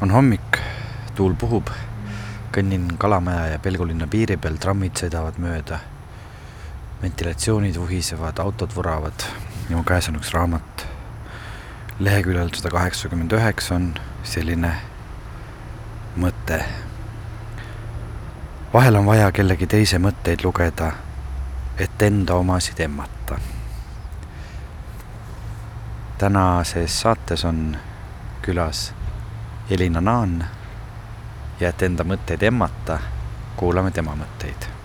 on 0.00 0.10
hommik, 0.10 0.56
tuul 1.14 1.34
puhub, 1.36 1.68
kõnnin 2.54 2.86
Kalamaja 2.98 3.46
ja 3.52 3.58
Pelgulinna 3.60 4.06
piiri 4.08 4.38
peal, 4.40 4.56
trammid 4.56 4.96
sõidavad 4.96 5.38
mööda. 5.38 5.80
ventilatsioonid 7.02 7.76
vuhisevad, 7.76 8.38
autod 8.38 8.74
vuravad 8.76 9.24
ja 9.70 9.76
mu 9.76 9.82
käes 9.84 10.08
on 10.08 10.16
üks 10.16 10.32
raamat. 10.32 10.86
leheküljel 11.98 12.48
sada 12.54 12.70
kaheksakümmend 12.70 13.32
üheksa 13.32 13.74
on 13.74 13.94
selline 14.22 14.72
mõte. 16.16 16.64
vahel 18.72 18.96
on 18.96 19.06
vaja 19.06 19.32
kellegi 19.32 19.66
teise 19.66 19.98
mõtteid 19.98 20.44
lugeda, 20.44 20.92
et 21.78 22.02
enda 22.02 22.34
omasid 22.34 22.80
emmata. 22.80 23.36
tänases 26.18 27.00
saates 27.00 27.44
on 27.44 27.76
külas 28.42 28.92
Elina 29.70 30.00
Naan 30.00 30.44
ja 31.60 31.68
et 31.68 31.82
enda 31.86 32.02
mõtteid 32.04 32.42
emmata, 32.42 32.98
kuulame 33.56 33.90
tema 33.94 34.16
mõtteid. 34.18 34.79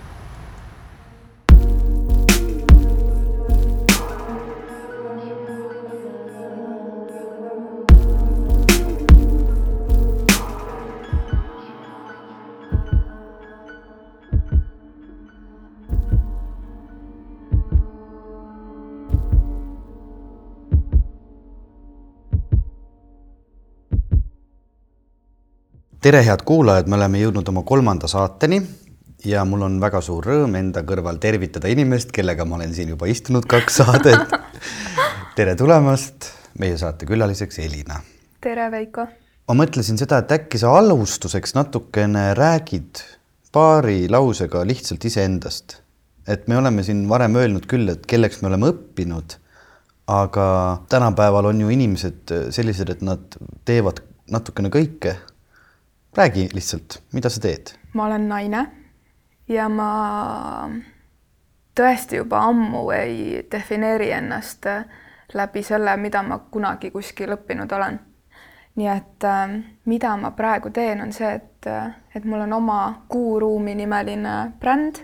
Tere, 26.05 26.19
head 26.21 26.43
kuulajad, 26.45 26.85
me 26.85 26.99
oleme 26.99 27.17
jõudnud 27.17 27.47
oma 27.49 27.63
kolmanda 27.65 28.05
saateni 28.05 28.59
ja 29.25 29.41
mul 29.49 29.63
on 29.65 29.79
väga 29.81 30.03
suur 30.05 30.27
rõõm 30.29 30.53
enda 30.59 30.83
kõrval 30.85 31.17
tervitada 31.17 31.71
inimest, 31.73 32.11
kellega 32.13 32.45
ma 32.45 32.59
olen 32.59 32.75
siin 32.77 32.91
juba 32.93 33.09
istunud 33.09 33.47
kaks 33.49 33.77
saadet. 33.81 34.35
tere 35.33 35.55
tulemast 35.57 36.29
meie 36.61 36.77
saate 36.77 37.09
külaliseks, 37.09 37.57
Elina. 37.65 37.97
tere, 38.37 38.69
Veiko. 38.69 39.07
ma 39.49 39.57
mõtlesin 39.63 39.97
seda, 39.97 40.21
et 40.21 40.37
äkki 40.37 40.61
sa 40.61 40.77
alustuseks 40.77 41.57
natukene 41.57 42.27
räägid 42.37 43.01
paari 43.49 44.05
lausega 44.05 44.61
lihtsalt 44.61 45.09
iseendast. 45.09 45.79
et 46.27 46.45
me 46.47 46.61
oleme 46.61 46.85
siin 46.85 47.07
varem 47.09 47.41
öelnud 47.41 47.65
küll, 47.65 47.89
et 47.89 48.05
kelleks 48.05 48.43
me 48.43 48.53
oleme 48.53 48.75
õppinud, 48.75 49.39
aga 50.05 50.49
tänapäeval 50.85 51.49
on 51.49 51.65
ju 51.65 51.73
inimesed 51.81 52.41
sellised, 52.53 52.93
et 52.93 53.01
nad 53.01 53.41
teevad 53.65 54.05
natukene 54.29 54.69
kõike 54.69 55.17
räägi 56.15 56.49
lihtsalt, 56.53 57.01
mida 57.13 57.29
sa 57.29 57.41
teed? 57.41 57.75
ma 57.93 58.05
olen 58.05 58.27
naine 58.29 58.65
ja 59.47 59.69
ma 59.69 59.89
tõesti 61.75 62.19
juba 62.21 62.39
ammu 62.49 62.89
ei 62.95 63.47
defineeri 63.51 64.11
ennast 64.11 64.67
läbi 65.33 65.63
selle, 65.63 65.97
mida 65.97 66.23
ma 66.23 66.39
kunagi 66.51 66.91
kuskil 66.91 67.35
õppinud 67.35 67.71
olen. 67.71 67.99
nii 68.75 68.87
et 68.91 69.23
äh, 69.23 69.51
mida 69.85 70.15
ma 70.19 70.31
praegu 70.35 70.69
teen, 70.69 71.01
on 71.01 71.13
see, 71.15 71.29
et, 71.35 71.67
et 72.15 72.25
mul 72.25 72.41
on 72.43 72.53
oma 72.53 72.79
Kuuruumi 73.07 73.75
nimeline 73.75 74.51
bränd, 74.59 74.99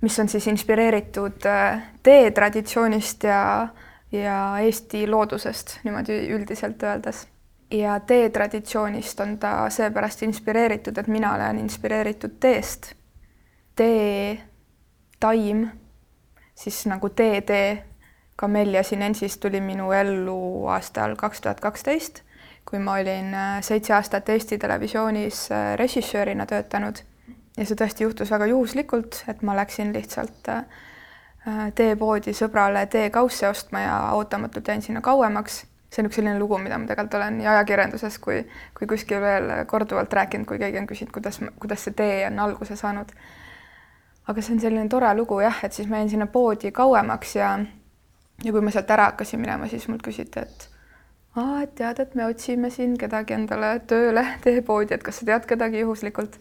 mis 0.00 0.18
on 0.20 0.28
siis 0.28 0.46
inspireeritud 0.46 1.44
äh, 1.46 1.82
teetraditsioonist 2.02 3.24
ja, 3.24 3.68
ja 4.12 4.36
Eesti 4.64 5.04
loodusest 5.10 5.78
niimoodi 5.84 6.22
üldiselt 6.32 6.82
öeldes 6.82 7.26
ja 7.70 8.00
tee 8.00 8.30
traditsioonist 8.30 9.20
on 9.20 9.38
ta 9.38 9.70
seepärast 9.70 10.22
inspireeritud, 10.22 10.98
et 10.98 11.06
mina 11.06 11.34
olen 11.34 11.58
inspireeritud 11.58 12.38
teest. 12.40 12.94
tee, 13.76 14.42
taim, 15.20 15.66
siis 16.54 16.86
nagu 16.86 17.08
tee-tee, 17.08 17.84
Camellia 18.40 18.82
sinensis 18.82 19.38
tuli 19.38 19.60
minu 19.60 19.92
ellu 19.92 20.66
aastal 20.68 21.16
kaks 21.16 21.40
tuhat 21.40 21.60
kaksteist, 21.60 22.20
kui 22.64 22.78
ma 22.78 22.98
olin 23.00 23.34
äh, 23.34 23.62
seitse 23.62 23.94
aastat 23.94 24.28
Eesti 24.28 24.58
Televisioonis 24.58 25.52
äh, 25.52 25.76
režissöörina 25.76 26.46
töötanud 26.46 27.00
ja 27.56 27.64
see 27.64 27.78
tõesti 27.78 28.04
juhtus 28.04 28.30
väga 28.30 28.46
juhuslikult, 28.52 29.22
et 29.28 29.42
ma 29.42 29.56
läksin 29.56 29.92
lihtsalt 29.96 30.50
äh, 30.52 30.64
teepoodi 31.74 32.34
sõbrale 32.36 32.86
teekausse 32.92 33.48
ostma 33.48 33.80
ja 33.80 33.96
ootamatult 34.18 34.68
jäin 34.68 34.82
sinna 34.82 35.00
kauemaks 35.00 35.64
see 35.90 36.02
on 36.02 36.10
üks 36.10 36.18
selline 36.18 36.38
lugu, 36.38 36.58
mida 36.58 36.78
ma 36.78 36.88
tegelikult 36.88 37.14
olen 37.20 37.38
nii 37.38 37.46
ajakirjanduses 37.46 38.18
kui, 38.18 38.42
kui 38.76 38.88
kuskil 38.90 39.20
veel 39.22 39.52
korduvalt 39.70 40.12
rääkinud, 40.12 40.46
kui 40.48 40.58
keegi 40.58 40.80
on 40.82 40.86
küsinud, 40.90 41.12
kuidas, 41.14 41.40
kuidas 41.60 41.86
see 41.86 41.94
tee 41.96 42.20
on 42.26 42.38
alguse 42.42 42.76
saanud. 42.76 43.12
aga 44.26 44.42
see 44.42 44.56
on 44.56 44.60
selline 44.60 44.88
tore 44.90 45.14
lugu 45.14 45.40
jah, 45.40 45.64
et 45.64 45.72
siis 45.72 45.88
ma 45.88 46.00
jäin 46.02 46.10
sinna 46.10 46.26
poodi 46.26 46.72
kauemaks 46.74 47.36
ja 47.36 47.58
ja 48.44 48.52
kui 48.52 48.60
ma 48.60 48.70
sealt 48.70 48.90
ära 48.90 49.10
hakkasin 49.10 49.40
minema, 49.40 49.68
siis 49.68 49.86
mult 49.88 50.02
küsiti, 50.04 50.42
et 50.42 50.68
aa, 51.36 51.62
et 51.62 51.74
tead, 51.78 52.00
et 52.00 52.14
me 52.14 52.26
otsime 52.26 52.70
siin 52.70 52.96
kedagi 53.00 53.36
endale 53.36 53.76
tööle 53.88 54.24
teepoodi, 54.44 54.96
et 54.96 55.04
kas 55.04 55.20
sa 55.20 55.28
tead 55.28 55.46
kedagi 55.48 55.84
juhuslikult. 55.84 56.40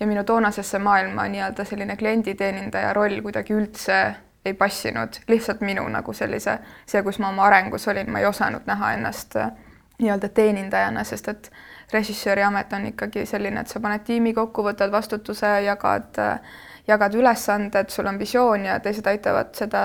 ja 0.00 0.06
minu 0.06 0.22
toonasesse 0.24 0.78
maailma 0.78 1.24
nii-öelda 1.26 1.64
selline 1.66 1.96
klienditeenindaja 1.98 2.92
roll 2.94 3.20
kuidagi 3.22 3.54
üldse 3.54 3.96
ei 4.44 4.54
passinud, 4.54 5.20
lihtsalt 5.28 5.60
minu 5.60 5.84
nagu 5.88 6.12
sellise, 6.12 6.58
see, 6.86 7.02
kus 7.02 7.18
ma 7.18 7.28
oma 7.32 7.46
arengus 7.48 7.88
olin, 7.88 8.10
ma 8.10 8.22
ei 8.22 8.26
osanud 8.26 8.66
näha 8.66 8.92
ennast 8.96 9.36
äh, 9.36 9.50
nii-öelda 9.98 10.28
teenindajana, 10.34 11.04
sest 11.04 11.28
et 11.28 11.50
režissööri 11.92 12.44
amet 12.46 12.72
on 12.72 12.86
ikkagi 12.92 13.26
selline, 13.26 13.60
et 13.60 13.72
sa 13.72 13.80
paned 13.80 14.04
tiimi 14.06 14.34
kokku, 14.36 14.62
võtad 14.64 14.92
vastutuse, 14.94 15.50
jagad, 15.66 16.10
äh, 16.22 16.40
jagad 16.88 17.14
ülesanded, 17.18 17.90
sul 17.90 18.06
on 18.06 18.18
visioon 18.18 18.68
ja 18.68 18.78
teised 18.80 19.06
aitavad 19.06 19.54
seda 19.58 19.82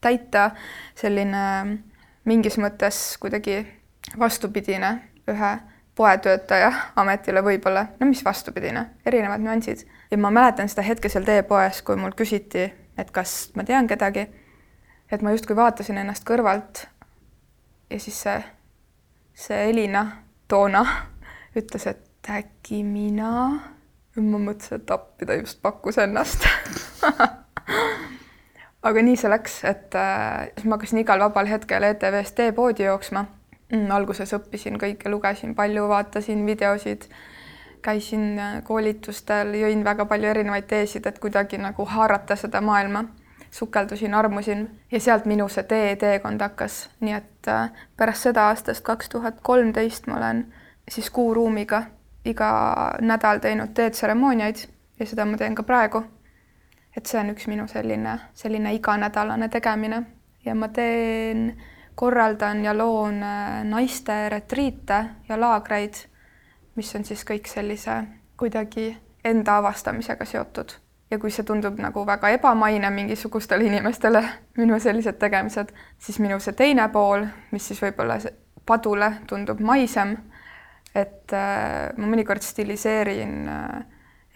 täita. 0.00 0.50
selline 0.94 1.42
mingis 2.24 2.58
mõttes 2.58 3.16
kuidagi 3.20 3.66
vastupidine 4.18 4.90
ühe 5.28 5.52
poetöötaja 5.98 6.72
ametile 6.96 7.42
võib-olla, 7.42 7.86
no 8.00 8.06
mis 8.06 8.24
vastupidine, 8.24 8.84
erinevad 9.06 9.42
nüansid. 9.42 9.82
Ja 10.10 10.18
ma 10.18 10.30
mäletan 10.30 10.68
seda 10.70 10.84
hetke 10.86 11.08
seal 11.08 11.26
teepoes, 11.26 11.82
kui 11.82 11.96
mul 11.98 12.14
küsiti 12.18 12.68
et 12.98 13.10
kas 13.14 13.50
ma 13.56 13.64
tean 13.64 13.88
kedagi, 13.90 14.26
et 15.12 15.22
ma 15.22 15.34
justkui 15.34 15.56
vaatasin 15.56 16.00
ennast 16.02 16.26
kõrvalt 16.28 16.86
ja 17.90 18.00
siis 18.00 18.22
see, 18.26 18.38
see 19.34 19.68
Elina 19.70 20.04
toona 20.48 20.84
ütles, 21.58 21.86
et 21.86 22.04
äkki 22.28 22.82
mina. 22.84 23.32
ma 24.18 24.38
mõtlesin, 24.38 24.82
et 24.82 24.90
appi, 24.90 25.26
ta 25.26 25.38
just 25.38 25.62
pakkus 25.62 25.98
ennast 26.02 26.46
aga 28.88 29.02
nii 29.02 29.16
see 29.18 29.30
läks, 29.30 29.58
et 29.68 29.94
äh, 29.98 30.48
siis 30.56 30.68
ma 30.68 30.76
hakkasin 30.76 31.02
igal 31.02 31.22
vabal 31.22 31.48
hetkel 31.50 31.86
ETV-s 31.88 32.34
teepoodi 32.38 32.86
jooksma 32.86 33.24
mm,. 33.72 33.88
alguses 33.94 34.32
õppisin 34.36 34.78
kõike, 34.80 35.10
lugesin 35.12 35.54
palju, 35.58 35.88
vaatasin 35.90 36.44
videosid 36.46 37.08
käisin 37.82 38.38
äh, 38.38 38.62
koolitustel, 38.64 39.54
jõin 39.54 39.84
väga 39.84 40.04
palju 40.06 40.28
erinevaid 40.28 40.68
teesid, 40.70 41.06
et 41.06 41.18
kuidagi 41.18 41.58
nagu 41.58 41.84
haarata 41.84 42.36
seda 42.36 42.60
maailma. 42.60 43.04
sukeldusin, 43.50 44.14
armusin 44.14 44.80
ja 44.92 45.00
sealt 45.00 45.24
minu 45.24 45.46
see 45.48 45.62
tee, 45.64 45.96
teekond 45.96 46.40
hakkas, 46.40 46.90
nii 47.00 47.14
et 47.16 47.48
äh, 47.48 47.70
pärast 47.96 48.28
seda 48.28 48.48
aastast 48.48 48.84
kaks 48.84 49.08
tuhat 49.08 49.40
kolmteist 49.42 50.06
ma 50.06 50.16
olen 50.16 50.42
siis 50.88 51.10
Kuuruumiga 51.10 51.82
iga 52.24 52.50
nädal 53.00 53.38
teinud 53.38 53.72
teetseremooniaid 53.74 54.66
ja 55.00 55.06
seda 55.06 55.24
ma 55.24 55.36
teen 55.36 55.54
ka 55.54 55.62
praegu. 55.62 56.04
et 56.96 57.06
see 57.06 57.20
on 57.20 57.30
üks 57.30 57.46
minu 57.46 57.66
selline, 57.70 58.18
selline 58.34 58.74
iganädalane 58.74 59.48
tegemine 59.48 60.02
ja 60.44 60.54
ma 60.54 60.68
teen, 60.68 61.52
korraldan 61.94 62.64
ja 62.64 62.76
loon 62.76 63.22
äh, 63.22 63.64
naiste 63.64 64.28
retriite 64.28 65.04
ja 65.28 65.40
laagreid 65.40 66.04
mis 66.78 66.94
on 66.94 67.04
siis 67.04 67.24
kõik 67.26 67.50
sellise 67.50 68.02
kuidagi 68.38 68.92
enda 69.26 69.58
avastamisega 69.58 70.24
seotud. 70.24 70.76
ja 71.10 71.16
kui 71.18 71.30
see 71.32 71.44
tundub 71.48 71.78
nagu 71.80 72.02
väga 72.06 72.28
ebamaine 72.36 72.90
mingisugustele 72.92 73.64
inimestele, 73.64 74.20
minu 74.58 74.76
sellised 74.80 75.16
tegemised, 75.18 75.70
siis 75.98 76.18
minu 76.20 76.36
see 76.40 76.52
teine 76.52 76.84
pool, 76.92 77.24
mis 77.50 77.68
siis 77.68 77.80
võib-olla 77.80 78.18
padule 78.68 79.14
tundub 79.26 79.60
maisem, 79.64 80.12
et 80.94 81.32
äh, 81.32 81.96
ma 81.96 82.10
mõnikord 82.12 82.44
stiliseerin 82.44 83.48
äh, 83.48 83.80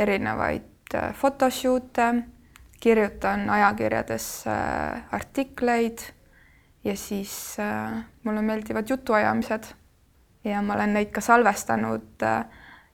erinevaid 0.00 0.97
äh, 0.97 1.12
photoshoot'e, 1.12 2.09
kirjutan 2.81 3.50
ajakirjades 3.50 4.47
äh, 4.49 5.05
artikleid 5.12 6.09
ja 6.85 6.97
siis 6.97 7.56
äh, 7.61 8.00
mulle 8.25 8.43
meeldivad 8.43 8.88
jutuajamised 8.88 9.75
ja 10.44 10.62
ma 10.62 10.75
olen 10.75 10.94
neid 10.94 11.11
ka 11.15 11.21
salvestanud 11.21 12.23
äh, 12.23 12.44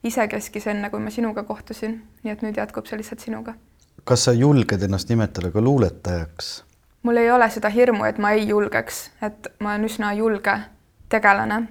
isekeskis, 0.04 0.66
enne 0.66 0.90
kui 0.90 1.00
ma 1.00 1.10
sinuga 1.10 1.42
kohtusin, 1.42 1.98
nii 2.22 2.32
et 2.32 2.42
nüüd 2.42 2.56
jätkub 2.56 2.86
see 2.86 2.98
lihtsalt 2.98 3.20
sinuga. 3.20 3.54
kas 4.04 4.24
sa 4.24 4.32
julged 4.32 4.82
ennast 4.82 5.08
nimetada 5.08 5.50
ka 5.50 5.60
luuletajaks? 5.60 6.64
mul 7.02 7.16
ei 7.16 7.30
ole 7.30 7.50
seda 7.50 7.68
hirmu, 7.68 8.04
et 8.04 8.18
ma 8.18 8.30
ei 8.30 8.48
julgeks, 8.48 9.10
et 9.22 9.48
ma 9.60 9.72
olen 9.74 9.84
üsna 9.84 10.12
julge 10.12 10.58
tegelane. 11.08 11.62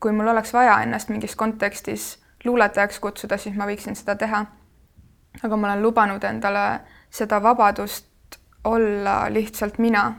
kui 0.00 0.12
mul 0.12 0.28
oleks 0.28 0.52
vaja 0.52 0.80
ennast 0.82 1.08
mingis 1.08 1.36
kontekstis 1.36 2.18
luuletajaks 2.44 3.00
kutsuda, 3.00 3.36
siis 3.36 3.56
ma 3.56 3.66
võiksin 3.66 3.94
seda 3.94 4.16
teha. 4.16 4.44
aga 5.42 5.56
ma 5.56 5.72
olen 5.72 5.82
lubanud 5.82 6.24
endale 6.24 6.80
seda 7.10 7.42
vabadust 7.42 8.06
olla 8.64 9.26
lihtsalt 9.32 9.78
mina 9.78 10.14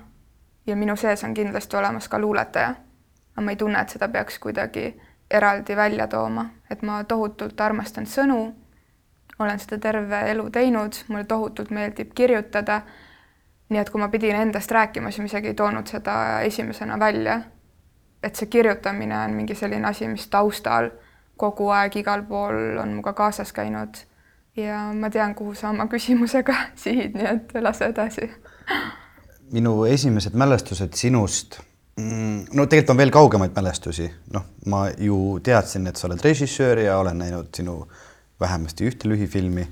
ja 0.67 0.75
minu 0.75 0.95
sees 0.95 1.23
on 1.23 1.33
kindlasti 1.33 1.77
olemas 1.77 2.07
ka 2.07 2.19
luuletaja. 2.19 2.75
Aga 3.31 3.45
ma 3.45 3.51
ei 3.51 3.57
tunne, 3.57 3.81
et 3.81 3.89
seda 3.89 4.07
peaks 4.09 4.39
kuidagi 4.39 5.01
eraldi 5.31 5.75
välja 5.75 6.07
tooma, 6.07 6.45
et 6.69 6.81
ma 6.81 7.03
tohutult 7.03 7.61
armastan 7.61 8.05
sõnu, 8.05 8.41
olen 9.39 9.59
seda 9.59 9.77
terve 9.81 10.19
elu 10.31 10.49
teinud, 10.49 10.99
mulle 11.07 11.23
tohutult 11.23 11.71
meeldib 11.71 12.13
kirjutada. 12.15 12.81
nii 13.71 13.79
et 13.79 13.89
kui 13.89 14.01
ma 14.01 14.09
pidin 14.11 14.35
endast 14.35 14.71
rääkima, 14.71 15.11
siis 15.11 15.23
ma 15.23 15.25
isegi 15.25 15.47
ei 15.47 15.53
toonud 15.53 15.87
seda 15.87 16.41
esimesena 16.41 16.99
välja. 16.99 17.41
et 18.23 18.35
see 18.35 18.47
kirjutamine 18.47 19.17
on 19.17 19.31
mingi 19.33 19.55
selline 19.55 19.87
asi, 19.87 20.07
mis 20.07 20.27
taustal 20.27 20.91
kogu 21.37 21.69
aeg 21.69 21.95
igal 21.95 22.23
pool 22.23 22.77
on 22.77 22.89
minuga 22.89 23.13
kaasas 23.13 23.53
käinud 23.53 23.97
ja 24.55 24.93
ma 24.93 25.09
tean, 25.09 25.35
kuhu 25.35 25.53
sa 25.55 25.69
oma 25.69 25.87
küsimusega 25.87 26.55
sihid, 26.83 27.15
nii 27.17 27.27
et 27.33 27.53
lase 27.61 27.85
edasi. 27.85 28.29
minu 29.51 29.85
esimesed 29.85 30.33
mälestused 30.33 30.93
sinust 30.93 31.59
no 31.97 32.65
tegelikult 32.65 32.93
on 32.93 32.99
veel 33.01 33.11
kaugemaid 33.13 33.55
mälestusi, 33.55 34.07
noh, 34.33 34.45
ma 34.71 34.85
ju 34.97 35.39
teadsin, 35.43 35.87
et 35.87 35.99
sa 35.99 36.07
oled 36.07 36.21
režissöör 36.23 36.85
ja 36.85 36.97
olen 37.01 37.19
näinud 37.19 37.51
sinu 37.55 37.83
vähemasti 38.39 38.87
ühte 38.89 39.09
lühifilmi. 39.09 39.67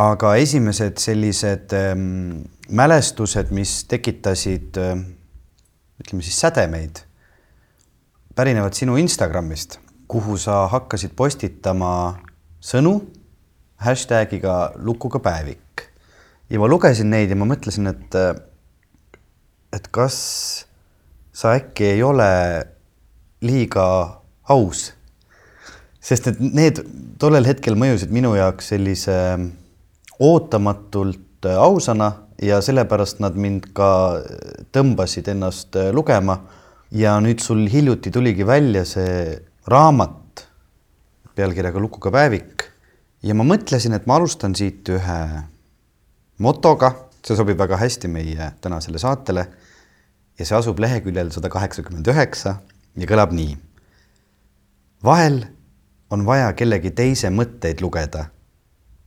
aga 0.00 0.34
esimesed 0.36 0.96
sellised 0.98 1.72
ähm, 1.76 2.44
mälestused, 2.68 3.50
mis 3.50 3.84
tekitasid 3.84 4.78
äh, 4.78 5.02
ütleme 6.00 6.22
siis 6.22 6.40
sädemeid, 6.40 7.02
pärinevad 8.34 8.72
sinu 8.72 8.96
Instagramist, 8.96 9.78
kuhu 10.08 10.38
sa 10.40 10.66
hakkasid 10.72 11.12
postitama 11.16 12.20
sõnu 12.64 12.94
hashtagiga 13.80 14.72
lukuga 14.76 15.20
päevik. 15.20 15.90
ja 16.50 16.58
ma 16.58 16.68
lugesin 16.68 17.10
neid 17.10 17.30
ja 17.30 17.36
ma 17.36 17.46
mõtlesin, 17.46 17.90
et, 17.90 18.16
et 19.72 19.86
kas 19.92 20.16
sa 21.40 21.54
äkki 21.56 21.86
ei 21.94 22.02
ole 22.04 22.30
liiga 23.40 23.86
aus. 24.52 24.92
sest 26.00 26.26
et 26.30 26.40
need 26.40 26.80
tollel 27.20 27.46
hetkel 27.48 27.76
mõjusid 27.76 28.12
minu 28.12 28.34
jaoks 28.36 28.72
sellise 28.72 29.16
ootamatult 30.20 31.48
ausana 31.56 32.10
ja 32.42 32.60
sellepärast 32.64 33.20
nad 33.24 33.36
mind 33.36 33.70
ka 33.76 33.90
tõmbasid 34.72 35.28
ennast 35.32 35.76
lugema. 35.96 36.40
ja 36.90 37.20
nüüd 37.22 37.40
sul 37.40 37.68
hiljuti 37.70 38.10
tuligi 38.10 38.46
välja 38.46 38.84
see 38.84 39.38
raamat 39.70 40.44
pealkirjaga 41.36 41.80
Lukuga 41.80 42.10
päevik 42.10 42.64
ja 43.22 43.34
ma 43.34 43.44
mõtlesin, 43.46 43.94
et 43.94 44.06
ma 44.08 44.16
alustan 44.18 44.54
siit 44.56 44.88
ühe 44.88 45.20
motoga, 46.40 46.94
see 47.24 47.36
sobib 47.36 47.58
väga 47.60 47.78
hästi 47.80 48.08
meie 48.08 48.52
tänasele 48.60 48.98
saatele. 48.98 49.46
Ja 50.40 50.46
see 50.48 50.56
asub 50.56 50.78
leheküljel 50.80 51.28
sada 51.34 51.50
kaheksakümmend 51.52 52.08
üheksa 52.08 52.56
ja 52.96 53.08
kõlab 53.08 53.34
nii. 53.36 53.56
vahel 55.04 55.42
on 56.10 56.24
vaja 56.26 56.52
kellegi 56.56 56.90
teise 56.96 57.28
mõtteid 57.30 57.82
lugeda, 57.84 58.24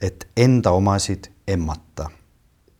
et 0.01 0.27
enda 0.37 0.71
omasid 0.77 1.31
emmata. 1.47 2.09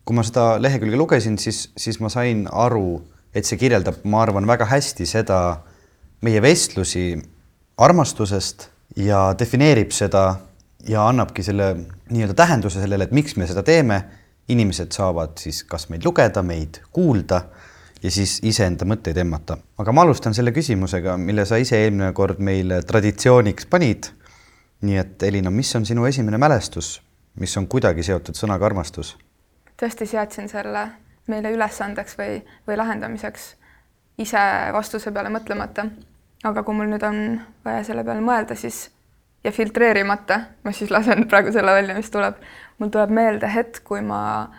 kui 0.06 0.16
ma 0.16 0.24
seda 0.24 0.62
lehekülge 0.62 0.98
lugesin, 1.00 1.38
siis, 1.38 1.72
siis 1.78 2.00
ma 2.00 2.10
sain 2.14 2.46
aru, 2.52 3.02
et 3.34 3.46
see 3.48 3.58
kirjeldab, 3.58 4.04
ma 4.04 4.22
arvan, 4.22 4.48
väga 4.48 4.68
hästi 4.70 5.06
seda 5.10 5.40
meie 6.22 6.42
vestlusi 6.42 7.18
armastusest 7.78 8.70
ja 8.96 9.32
defineerib 9.40 9.92
seda 9.92 10.36
ja 10.88 11.08
annabki 11.08 11.44
selle 11.44 11.74
nii-öelda 12.12 12.36
tähenduse 12.38 12.84
sellele, 12.84 13.08
et 13.08 13.16
miks 13.16 13.36
me 13.36 13.48
seda 13.48 13.64
teeme. 13.64 14.04
inimesed 14.48 14.92
saavad 14.92 15.38
siis 15.40 15.62
kas 15.64 15.86
meid 15.90 16.04
lugeda, 16.04 16.42
meid 16.44 16.82
kuulda 16.92 17.46
ja 18.04 18.12
siis 18.12 18.40
iseenda 18.44 18.86
mõtteid 18.86 19.18
emmata. 19.18 19.58
aga 19.78 19.92
ma 19.92 20.02
alustan 20.02 20.34
selle 20.34 20.52
küsimusega, 20.52 21.18
mille 21.18 21.46
sa 21.46 21.58
ise 21.58 21.80
eelmine 21.84 22.12
kord 22.14 22.40
meile 22.40 22.82
traditsiooniks 22.82 23.66
panid. 23.66 24.12
nii 24.82 24.98
et 24.98 25.24
Elina, 25.24 25.50
mis 25.50 25.76
on 25.76 25.86
sinu 25.86 26.06
esimene 26.06 26.38
mälestus, 26.38 27.02
mis 27.40 27.58
on 27.58 27.68
kuidagi 27.68 28.04
seotud 28.04 28.36
sõnaga 28.36 28.66
armastus? 28.66 29.18
tõesti 29.80 30.08
seadsin 30.08 30.50
selle 30.50 30.88
meile 31.28 31.52
ülesandeks 31.52 32.18
või, 32.20 32.42
või 32.68 32.78
lahendamiseks 32.78 33.54
ise 34.18 34.42
vastuse 34.74 35.12
peale 35.12 35.30
mõtlemata. 35.30 35.88
aga 36.44 36.64
kui 36.64 36.76
mul 36.76 36.92
nüüd 36.92 37.04
on 37.08 37.40
vaja 37.66 37.84
selle 37.84 38.04
peale 38.04 38.22
mõelda, 38.22 38.56
siis 38.56 38.90
ja 39.44 39.52
filtreerimata, 39.52 40.40
ma 40.64 40.72
siis 40.72 40.92
lasen 40.92 41.28
praegu 41.28 41.52
selle 41.52 41.72
välja, 41.72 41.96
mis 41.96 42.12
tuleb. 42.12 42.36
mul 42.80 42.90
tuleb 42.90 43.10
meelde 43.10 43.50
hetk, 43.54 43.84
kui 43.84 44.02
ma 44.02 44.50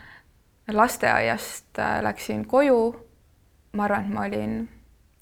lasteaiast 0.73 1.79
äh, 1.79 2.03
läksin 2.03 2.47
koju. 2.47 2.95
Ma 3.75 3.85
arvan, 3.85 4.05
et 4.07 4.15
ma 4.15 4.27
olin 4.29 4.59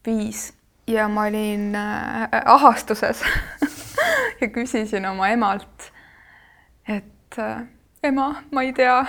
viis 0.06 0.52
ja 0.87 1.08
ma 1.08 1.26
olin 1.26 1.75
äh, 1.75 2.28
ahastuses 2.44 3.22
ja 4.40 4.49
küsisin 4.49 5.06
oma 5.08 5.28
emalt, 5.28 5.93
et 6.88 7.38
äh, 7.38 7.64
ema, 8.02 8.34
ma 8.50 8.62
ei 8.62 8.72
tea, 8.72 9.04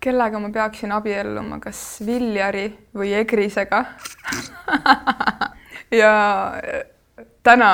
kellega 0.00 0.40
ma 0.40 0.50
peaksin 0.50 0.92
abielluma, 0.92 1.60
kas 1.60 2.02
Viljari 2.06 2.68
või 2.96 3.12
Egrisega 3.18 3.84
ja 6.00 6.12
täna, 7.42 7.72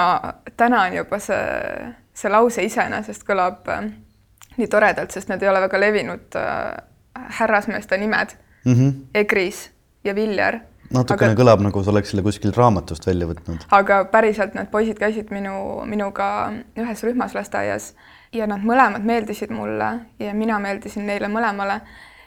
täna 0.56 0.82
on 0.88 0.96
juba 1.00 1.18
see, 1.22 1.92
see 2.14 2.32
lause 2.32 2.64
iseenesest 2.66 3.26
kõlab 3.26 3.70
äh, 3.70 3.86
nii 4.56 4.70
toredalt, 4.70 5.14
sest 5.14 5.30
need 5.30 5.42
ei 5.42 5.50
ole 5.50 5.62
väga 5.66 5.80
levinud 5.80 6.38
äh, 6.38 6.74
härrasmeeste 7.38 7.98
nimed 7.98 8.34
mm. 8.64 8.72
-hmm. 8.72 8.92
Egris 9.14 9.70
ja 10.04 10.14
Viljar. 10.14 10.60
natukene 10.92 11.32
aga, 11.32 11.40
kõlab 11.42 11.62
nagu 11.64 11.82
sa 11.82 11.90
oleks 11.90 12.12
selle 12.12 12.22
kuskilt 12.22 12.56
raamatust 12.56 13.06
välja 13.06 13.28
võtnud. 13.30 13.66
aga 13.70 14.04
päriselt 14.12 14.54
need 14.54 14.70
poisid 14.72 14.98
käisid 15.00 15.30
minu, 15.34 15.84
minuga 15.88 16.26
ühes 16.76 17.04
rühmas 17.06 17.34
lasteaias 17.34 17.92
ja 18.32 18.46
nad 18.50 18.64
mõlemad 18.64 19.04
meeldisid 19.04 19.52
mulle 19.54 19.92
ja 20.18 20.34
mina 20.34 20.58
meeldisin 20.58 21.06
neile 21.06 21.28
mõlemale. 21.28 21.80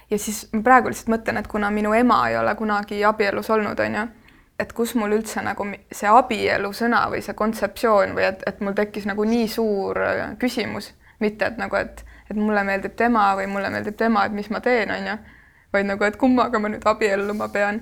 ja 0.09 0.19
siis 0.19 0.47
ma 0.53 0.61
praegu 0.63 0.89
lihtsalt 0.89 1.11
mõtlen, 1.15 1.37
et 1.37 1.47
kuna 1.47 1.71
minu 1.71 1.93
ema 1.93 2.23
ei 2.29 2.37
ole 2.37 2.55
kunagi 2.55 3.03
abielus 3.05 3.49
olnud, 3.49 3.79
on 3.79 4.01
ju 4.01 4.07
et 4.59 4.73
kus 4.73 4.95
mul 4.97 5.13
üldse 5.17 5.41
nagu 5.45 5.65
see 5.93 6.09
abielu 6.09 6.71
sõna 6.73 7.03
või 7.11 7.21
see 7.25 7.37
kontseptsioon 7.37 8.15
või 8.17 8.25
et, 8.31 8.43
et 8.49 8.61
mul 8.65 8.75
tekkis 8.77 9.05
nagu 9.09 9.25
nii 9.27 9.47
suur 9.51 9.99
äh, 10.01 10.21
küsimus, 10.41 10.91
mitte 11.21 11.51
et 11.51 11.59
nagu, 11.61 11.77
et, 11.77 12.03
et 12.29 12.37
mulle 12.37 12.63
meeldib 12.65 12.95
tema 12.97 13.29
või 13.37 13.47
mulle 13.51 13.69
meeldib 13.73 13.97
tema, 13.99 14.25
et 14.25 14.33
mis 14.33 14.49
ma 14.53 14.61
teen, 14.65 14.91
on 14.93 15.11
ju, 15.11 15.17
vaid 15.73 15.89
nagu, 15.89 16.05
et 16.07 16.17
kummaga 16.19 16.59
ma 16.59 16.71
nüüd 16.71 16.85
abielluma 16.87 17.49
pean. 17.53 17.81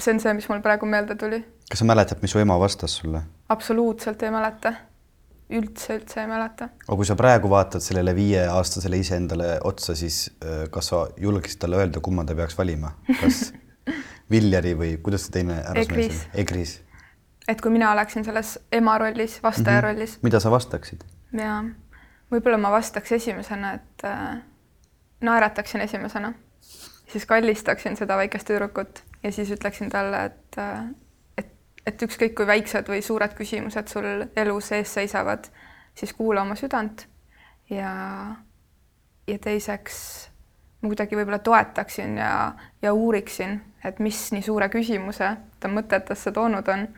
see 0.00 0.14
on 0.14 0.20
see, 0.20 0.32
mis 0.34 0.48
mul 0.48 0.62
praegu 0.64 0.86
meelde 0.86 1.16
tuli. 1.18 1.42
kas 1.70 1.82
sa 1.82 1.88
mäletad, 1.88 2.22
mis 2.22 2.32
su 2.34 2.40
ema 2.42 2.58
vastas 2.60 2.96
sulle? 3.00 3.22
absoluutselt 3.48 4.22
ei 4.22 4.30
mäleta. 4.30 4.74
üldse, 5.52 5.98
üldse 5.98 6.20
ei 6.20 6.28
mäleta. 6.30 6.68
aga 6.86 6.96
kui 7.00 7.08
sa 7.08 7.16
praegu 7.18 7.50
vaatad 7.52 7.84
sellele 7.84 8.14
viieaastasele 8.16 9.00
iseendale 9.02 9.58
otsa, 9.64 9.96
siis 9.98 10.24
äh, 10.44 10.64
kas 10.70 10.92
sa 10.92 11.06
julgeksid 11.16 11.60
talle 11.64 11.80
öelda, 11.82 12.00
kumma 12.00 12.24
ta 12.24 12.36
peaks 12.38 12.58
valima, 12.58 12.94
kas 13.20 13.50
Viljari 14.32 14.72
või 14.78 14.94
kuidas 15.02 15.26
see 15.26 15.34
teine 15.34 15.58
härrasmees 15.66 16.22
oli? 16.22 16.40
Egris. 16.44 16.76
et 17.48 17.60
kui 17.60 17.72
mina 17.74 17.90
oleksin 17.92 18.24
selles 18.24 18.56
ema 18.72 18.96
rollis, 19.02 19.40
vastaja 19.42 19.76
mm 19.76 19.80
-hmm. 19.80 19.88
rollis. 19.88 20.18
mida 20.22 20.40
sa 20.40 20.50
vastaksid? 20.50 21.04
jaa, 21.38 21.64
võib-olla 22.32 22.58
ma 22.58 22.70
vastaks 22.70 23.12
esimesena, 23.12 23.74
et 23.74 24.04
äh, 24.08 24.40
naerataksin 25.20 25.80
esimesena, 25.80 26.32
siis 27.12 27.26
kallistaksin 27.28 27.96
seda 27.96 28.16
väikest 28.16 28.48
tüdrukut 28.48 29.02
ja 29.22 29.32
siis 29.32 29.50
ütleksin 29.50 29.90
talle, 29.92 30.24
et 30.24 30.60
et, 31.38 31.52
et 31.86 32.02
ükskõik 32.08 32.34
kui 32.38 32.46
väiksed 32.46 32.88
või 32.88 33.02
suured 33.02 33.34
küsimused 33.38 33.92
sul 33.92 34.26
elus 34.36 34.72
ees 34.72 34.94
seisavad, 34.94 35.48
siis 35.94 36.12
kuula 36.16 36.42
oma 36.46 36.56
südant 36.58 37.06
ja 37.70 37.92
ja 39.28 39.38
teiseks 39.38 39.98
ma 40.82 40.90
kuidagi 40.90 41.16
võib-olla 41.16 41.38
toetaksin 41.38 42.16
ja, 42.18 42.52
ja 42.82 42.92
uuriksin, 42.92 43.60
et 43.86 44.00
mis 44.02 44.18
nii 44.34 44.42
suure 44.42 44.68
küsimuse 44.72 45.30
ta 45.60 45.70
mõtetesse 45.70 46.32
toonud 46.34 46.68
on. 46.68 46.88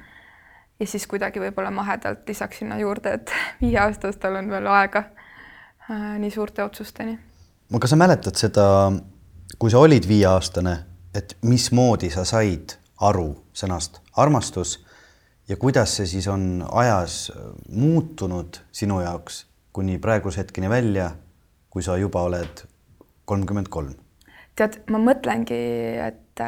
ja 0.80 0.87
siis 0.87 1.06
kuidagi 1.06 1.40
võib-olla 1.40 1.71
mahedalt 1.71 2.28
lisaks 2.28 2.62
sinna 2.62 2.78
juurde, 2.80 3.18
et 3.21 3.33
viieaastastel 3.62 4.40
on 4.40 4.50
veel 4.50 4.66
aega 4.66 5.04
äh, 5.90 6.14
nii 6.18 6.30
suurte 6.30 6.64
otsusteni. 6.64 7.18
aga 7.75 7.87
sa 7.87 7.97
mäletad 7.97 8.40
seda, 8.40 8.66
kui 9.59 9.71
sa 9.71 9.79
olid 9.79 10.09
viieaastane, 10.09 10.77
et 11.15 11.37
mismoodi 11.43 12.11
sa 12.11 12.25
said 12.25 12.77
aru 13.01 13.31
sõnast 13.55 14.01
armastus 14.17 14.79
ja 15.49 15.57
kuidas 15.57 15.97
see 15.97 16.07
siis 16.07 16.29
on 16.29 16.65
ajas 16.73 17.33
muutunud 17.69 18.61
sinu 18.73 19.01
jaoks 19.01 19.45
kuni 19.75 19.99
praeguse 19.99 20.41
hetkeni 20.41 20.71
välja, 20.71 21.11
kui 21.71 21.83
sa 21.83 21.97
juba 21.99 22.23
oled 22.23 22.65
kolmkümmend 23.25 23.69
kolm. 23.69 23.95
tead, 24.57 24.79
ma 24.91 25.01
mõtlengi, 25.03 25.59
et, 25.99 26.43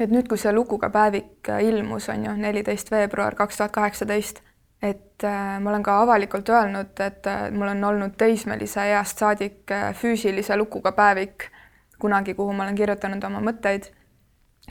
et 0.00 0.10
nüüd, 0.10 0.28
kui 0.28 0.40
see 0.40 0.52
lukuga 0.56 0.88
päevik 0.90 1.50
ilmus, 1.62 2.08
on 2.08 2.24
ju, 2.24 2.36
neliteist 2.40 2.90
veebruar 2.90 3.36
kaks 3.36 3.60
tuhat 3.60 3.74
kaheksateist, 3.76 4.40
et 4.82 5.24
äh, 5.24 5.58
ma 5.60 5.70
olen 5.70 5.84
ka 5.84 5.98
avalikult 6.04 6.48
öelnud, 6.48 6.96
et 7.04 7.28
äh, 7.28 7.50
mul 7.52 7.68
on 7.74 7.84
olnud 7.90 8.16
teismelise 8.16 8.88
east 8.94 9.20
saadik 9.20 9.72
äh, 9.72 9.92
füüsilise 9.96 10.56
lukuga 10.56 10.92
päevik 10.96 11.50
kunagi, 11.98 12.34
kuhu 12.34 12.52
ma 12.52 12.64
olen 12.64 12.74
kirjutanud 12.74 13.24
oma 13.24 13.40
mõtteid. 13.40 13.92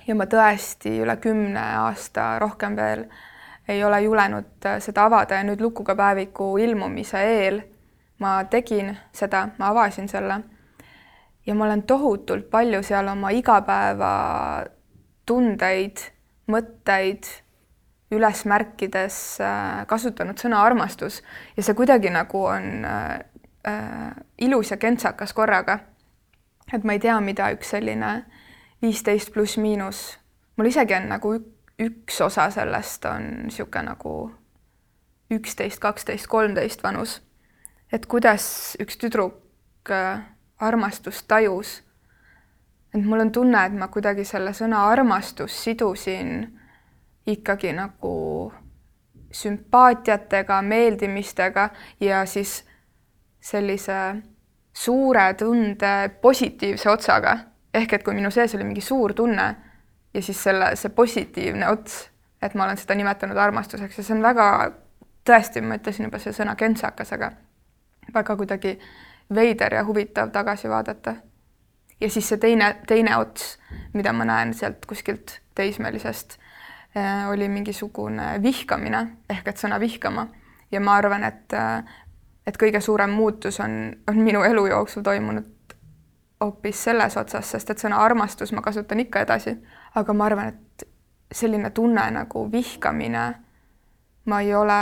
ja 0.08 0.16
ma 0.16 0.26
tõesti 0.26 1.00
üle 1.02 1.18
kümne 1.18 1.62
aasta, 1.86 2.40
rohkem 2.40 2.76
veel, 2.76 3.06
ei 3.68 3.84
ole 3.84 4.02
julenud 4.02 4.68
seda 4.80 5.06
avada 5.06 5.36
ja 5.36 5.44
nüüd 5.44 5.62
lukuga 5.62 5.96
päeviku 5.96 6.58
ilmumise 6.58 7.18
eel 7.18 7.62
ma 8.20 8.44
tegin 8.50 8.98
seda, 9.14 9.50
ma 9.58 9.68
avasin 9.68 10.10
selle. 10.10 10.40
ja 11.46 11.56
ma 11.56 11.66
olen 11.66 11.84
tohutult 11.84 12.50
palju 12.50 12.84
seal 12.84 13.08
oma 13.08 13.30
igapäevatundeid, 13.30 15.98
mõtteid 16.50 17.26
üles 18.16 18.46
märkides 18.50 19.42
äh, 19.42 19.86
kasutanud 19.88 20.38
sõna 20.42 20.64
armastus 20.66 21.24
ja 21.58 21.64
see 21.64 21.74
kuidagi 21.78 22.10
nagu 22.14 22.46
on 22.50 22.86
äh, 22.86 23.20
äh, 23.68 24.12
ilus 24.42 24.72
ja 24.72 24.78
kentsakas 24.78 25.34
korraga. 25.34 25.80
Et 26.74 26.84
ma 26.84 26.94
ei 26.94 27.00
tea, 27.00 27.20
mida 27.22 27.52
üks 27.54 27.74
selline 27.76 28.26
viisteist 28.82 29.34
pluss 29.34 29.58
miinus, 29.58 30.18
mul 30.58 30.70
isegi 30.70 30.96
on 30.98 31.10
nagu 31.10 31.36
üks 31.80 32.22
osa 32.22 32.50
sellest 32.54 33.06
on 33.06 33.30
niisugune 33.46 33.90
nagu 33.90 34.16
üksteist, 35.32 35.80
kaksteist, 35.80 36.28
kolmteist 36.28 36.84
vanus. 36.84 37.22
et 37.92 38.06
kuidas 38.06 38.76
üks 38.82 38.98
tüdruk 38.98 39.92
äh, 39.92 40.22
armastust 40.58 41.28
tajus. 41.28 41.82
et 42.94 43.04
mul 43.06 43.20
on 43.20 43.32
tunne, 43.32 43.66
et 43.66 43.74
ma 43.74 43.88
kuidagi 43.88 44.26
selle 44.26 44.54
sõna 44.54 44.88
armastus 44.92 45.64
sidusin 45.64 46.60
ikkagi 47.28 47.74
nagu 47.74 48.54
sümpaatiatega, 49.32 50.62
meeldimistega 50.62 51.70
ja 52.00 52.26
siis 52.26 52.64
sellise 53.42 53.98
suure 54.76 55.34
tunde 55.40 56.10
positiivse 56.22 56.90
otsaga. 56.90 57.38
ehk 57.74 57.94
et 57.94 58.04
kui 58.04 58.16
minu 58.16 58.32
sees 58.32 58.56
oli 58.56 58.64
mingi 58.64 58.82
suur 58.82 59.14
tunne 59.14 59.56
ja 60.14 60.22
siis 60.22 60.44
selle, 60.44 60.76
see 60.76 60.90
positiivne 60.96 61.68
ots, 61.70 62.10
et 62.42 62.54
ma 62.56 62.64
olen 62.64 62.78
seda 62.78 62.96
nimetanud 62.96 63.38
armastuseks 63.38 63.98
ja 63.98 64.04
see 64.04 64.16
on 64.16 64.24
väga, 64.24 64.46
tõesti, 65.28 65.62
ma 65.62 65.76
ütlesin 65.76 66.08
juba 66.08 66.20
see 66.24 66.34
sõna 66.34 66.56
kentsakas, 66.56 67.12
aga 67.18 67.32
väga 68.14 68.36
kuidagi 68.36 68.78
veider 69.36 69.74
ja 69.74 69.84
huvitav 69.86 70.32
tagasi 70.32 70.70
vaadata. 70.70 71.16
ja 72.02 72.10
siis 72.10 72.30
see 72.30 72.38
teine, 72.38 72.76
teine 72.88 73.18
ots, 73.18 73.58
mida 73.94 74.14
ma 74.14 74.26
näen 74.26 74.54
sealt 74.54 74.86
kuskilt 74.86 75.40
teismelisest 75.56 76.40
Äh, 76.98 77.30
oli 77.30 77.50
mingisugune 77.52 78.40
vihkamine 78.40 79.00
ehk 79.30 79.50
et 79.52 79.60
sõna 79.60 79.76
vihkama 79.84 80.30
ja 80.72 80.80
ma 80.80 80.94
arvan, 80.96 81.26
et 81.28 81.52
äh, 81.52 81.84
et 82.48 82.58
kõige 82.62 82.82
suurem 82.82 83.10
muutus 83.10 83.60
on, 83.60 83.96
on 84.08 84.18
minu 84.22 84.44
elu 84.44 84.68
jooksul 84.68 85.04
toimunud 85.04 85.76
hoopis 86.44 86.84
selles 86.84 87.18
otsas, 87.18 87.52
sest 87.52 87.70
et 87.72 87.82
sõna 87.82 88.02
armastus 88.04 88.52
ma 88.54 88.62
kasutan 88.62 89.00
ikka 89.00 89.24
edasi, 89.26 89.56
aga 89.96 90.14
ma 90.14 90.28
arvan, 90.30 90.54
et 90.54 90.88
selline 91.32 91.72
tunne 91.76 92.04
nagu 92.12 92.46
vihkamine, 92.52 93.26
ma 94.26 94.42
ei 94.42 94.54
ole 94.56 94.80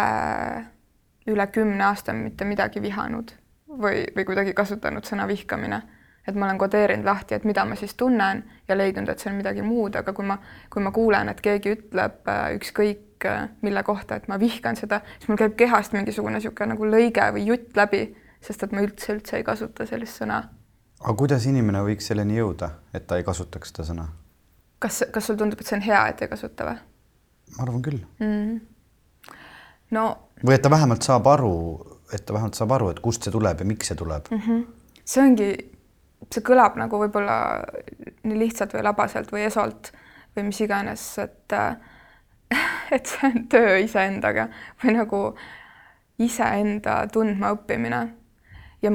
üle 1.31 1.47
kümne 1.47 1.83
aasta 1.85 2.13
mitte 2.13 2.45
midagi 2.45 2.81
vihanud 2.83 3.31
või, 3.67 4.03
või 4.15 4.25
kuidagi 4.27 4.53
kasutanud 4.53 5.07
sõna 5.07 5.27
vihkamine. 5.27 5.81
Et 6.27 6.35
ma 6.39 6.45
olen 6.47 6.57
kodeerinud 6.57 7.03
lahti, 7.05 7.35
et 7.35 7.43
mida 7.43 7.65
ma 7.67 7.75
siis 7.75 7.97
tunnen 7.99 8.45
ja 8.67 8.77
leidnud, 8.77 9.09
et 9.11 9.19
see 9.19 9.27
on 9.31 9.35
midagi 9.35 9.61
muud, 9.61 9.97
aga 9.99 10.13
kui 10.15 10.23
ma, 10.25 10.37
kui 10.71 10.83
ma 10.83 10.91
kuulen, 10.95 11.27
et 11.29 11.41
keegi 11.43 11.73
ütleb 11.75 12.29
äh, 12.31 12.45
ükskõik 12.55 13.01
äh, 13.29 13.45
mille 13.61 13.83
kohta, 13.83 14.17
et 14.17 14.27
ma 14.31 14.39
vihkan 14.39 14.77
seda, 14.79 15.01
siis 15.17 15.29
mul 15.29 15.39
käib 15.39 15.55
kehast 15.59 15.95
mingisugune 15.95 16.39
niisugune 16.39 16.73
nagu 16.73 16.89
lõige 16.89 17.29
või 17.35 17.45
jutt 17.51 17.77
läbi, 17.77 18.03
sest 18.43 18.65
et 18.67 18.75
ma 18.75 18.83
üldse, 18.85 19.13
üldse 19.15 19.39
ei 19.39 19.45
kasuta 19.47 19.87
sellist 19.89 20.21
sõna. 20.21 20.41
aga 20.99 21.15
kuidas 21.19 21.45
inimene 21.49 21.83
võiks 21.85 22.07
selleni 22.11 22.37
jõuda, 22.37 22.69
et 22.93 23.07
ta 23.07 23.17
ei 23.17 23.25
kasutaks 23.27 23.73
seda 23.73 23.87
sõna? 23.91 24.07
kas, 24.83 25.03
kas 25.11 25.29
sul 25.29 25.39
tundub, 25.39 25.61
et 25.61 25.69
see 25.69 25.79
on 25.79 25.85
hea, 25.85 26.03
et 26.11 26.21
ei 26.21 26.31
kasuta 26.31 26.69
või? 26.69 26.77
ma 27.57 27.65
arvan 27.67 27.83
küll 27.85 27.99
mm.. 28.19 28.55
no. 29.95 30.05
või 30.43 30.57
et 30.57 30.63
ta 30.65 30.71
vähemalt 30.73 31.05
saab 31.05 31.27
aru, 31.33 31.53
et 32.13 32.25
ta 32.25 32.35
vähemalt 32.35 32.59
saab 32.59 32.75
aru, 32.77 32.89
et 32.93 33.03
kust 33.03 33.25
see 33.25 33.33
tuleb 33.33 33.63
ja 33.63 33.69
miks 33.69 33.91
see 33.91 33.99
tuleb 33.99 34.31
mm. 34.31 34.43
-hmm. 34.47 34.65
see 35.03 35.23
ongi 35.23 35.49
see 36.31 36.45
kõlab 36.45 36.77
nagu 36.79 36.99
võib-olla 37.01 37.37
nii 38.23 38.39
lihtsalt 38.39 38.75
või 38.77 38.85
labaselt 38.85 39.31
või 39.33 39.45
esolt 39.47 39.91
või 40.35 40.47
mis 40.49 40.59
iganes, 40.65 41.03
et 41.21 41.55
et 42.93 43.09
see 43.09 43.29
on 43.29 43.47
töö 43.49 43.77
iseendaga 43.81 44.47
või 44.83 44.95
nagu 44.97 45.21
iseenda 46.21 47.01
tundma 47.11 47.53
õppimine. 47.55 48.01
ja, 48.81 48.91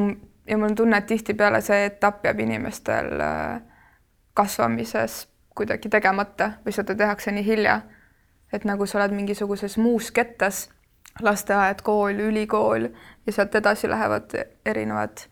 ja 0.46 0.58
mul 0.58 0.70
on 0.70 0.78
tunne, 0.78 1.02
et 1.02 1.06
tihtipeale 1.10 1.60
see 1.64 1.84
etapp 1.90 2.24
jääb 2.24 2.40
inimestel 2.46 3.20
äh, 3.20 3.60
kasvamises 4.34 5.26
kuidagi 5.54 5.90
tegemata 5.90 6.52
või 6.64 6.72
seda 6.72 6.94
tehakse 6.94 7.34
nii 7.34 7.44
hilja, 7.44 7.80
et 8.52 8.64
nagu 8.64 8.86
sa 8.86 9.00
oled 9.00 9.16
mingisuguses 9.16 9.76
muus 9.82 10.12
kettas, 10.14 10.68
lasteaed, 11.20 11.82
kool, 11.82 12.20
ülikool 12.30 12.86
ja 13.26 13.34
sealt 13.34 13.58
edasi 13.58 13.90
lähevad 13.90 14.38
erinevad 14.64 15.26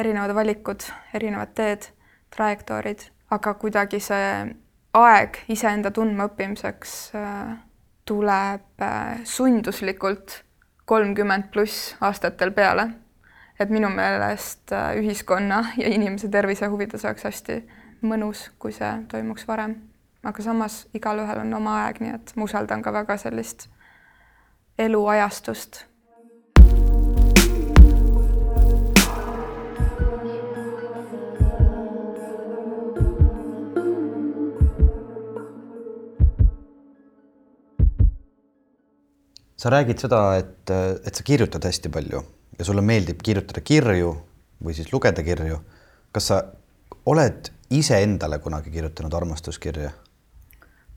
erinevad 0.00 0.34
valikud, 0.34 0.84
erinevad 1.14 1.54
teed, 1.54 1.90
trajektoorid, 2.34 3.08
aga 3.30 3.54
kuidagi 3.60 4.00
see 4.02 4.30
aeg 4.96 5.40
iseenda 5.52 5.92
tundmaõppimiseks 5.94 6.94
äh, 7.18 7.58
tuleb 8.10 8.82
äh, 8.82 9.20
sunduslikult 9.24 10.42
kolmkümmend 10.84 11.44
pluss 11.52 11.94
aastatel 12.00 12.50
peale. 12.50 12.88
et 13.60 13.70
minu 13.70 13.88
meelest 13.92 14.72
äh, 14.72 14.96
ühiskonna 14.98 15.64
ja 15.76 15.88
inimese 15.88 16.28
tervise 16.28 16.66
huvides 16.72 17.04
oleks 17.04 17.24
hästi 17.28 17.58
mõnus, 18.02 18.48
kui 18.58 18.72
see 18.74 18.90
toimuks 19.12 19.46
varem. 19.46 19.76
aga 20.24 20.42
samas 20.42 20.80
igalühel 20.94 21.44
on 21.44 21.54
oma 21.54 21.76
aeg, 21.84 22.00
nii 22.02 22.16
et 22.16 22.32
ma 22.34 22.48
usaldan 22.50 22.82
ka 22.82 22.92
väga 22.92 23.16
sellist 23.16 23.68
eluajastust 24.78 25.84
sa 39.60 39.70
räägid 39.70 40.00
seda, 40.00 40.20
et, 40.40 40.70
et 41.04 41.14
sa 41.14 41.24
kirjutad 41.26 41.64
hästi 41.68 41.92
palju 41.92 42.22
ja 42.58 42.64
sulle 42.64 42.84
meeldib 42.84 43.20
kirjutada 43.24 43.60
kirju 43.60 44.14
või 44.64 44.76
siis 44.76 44.92
lugeda 44.92 45.22
kirju. 45.24 45.58
kas 46.12 46.26
sa 46.32 46.42
oled 47.06 47.50
iseendale 47.70 48.38
kunagi 48.38 48.70
kirjutanud 48.70 49.14
armastuskirja? 49.14 49.90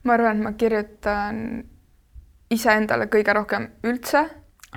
ma 0.03 0.13
arvan, 0.13 0.37
et 0.37 0.43
ma 0.43 0.51
kirjutan 0.59 1.63
iseendale 2.51 3.07
kõige 3.11 3.33
rohkem 3.35 3.67
üldse, 3.83 4.23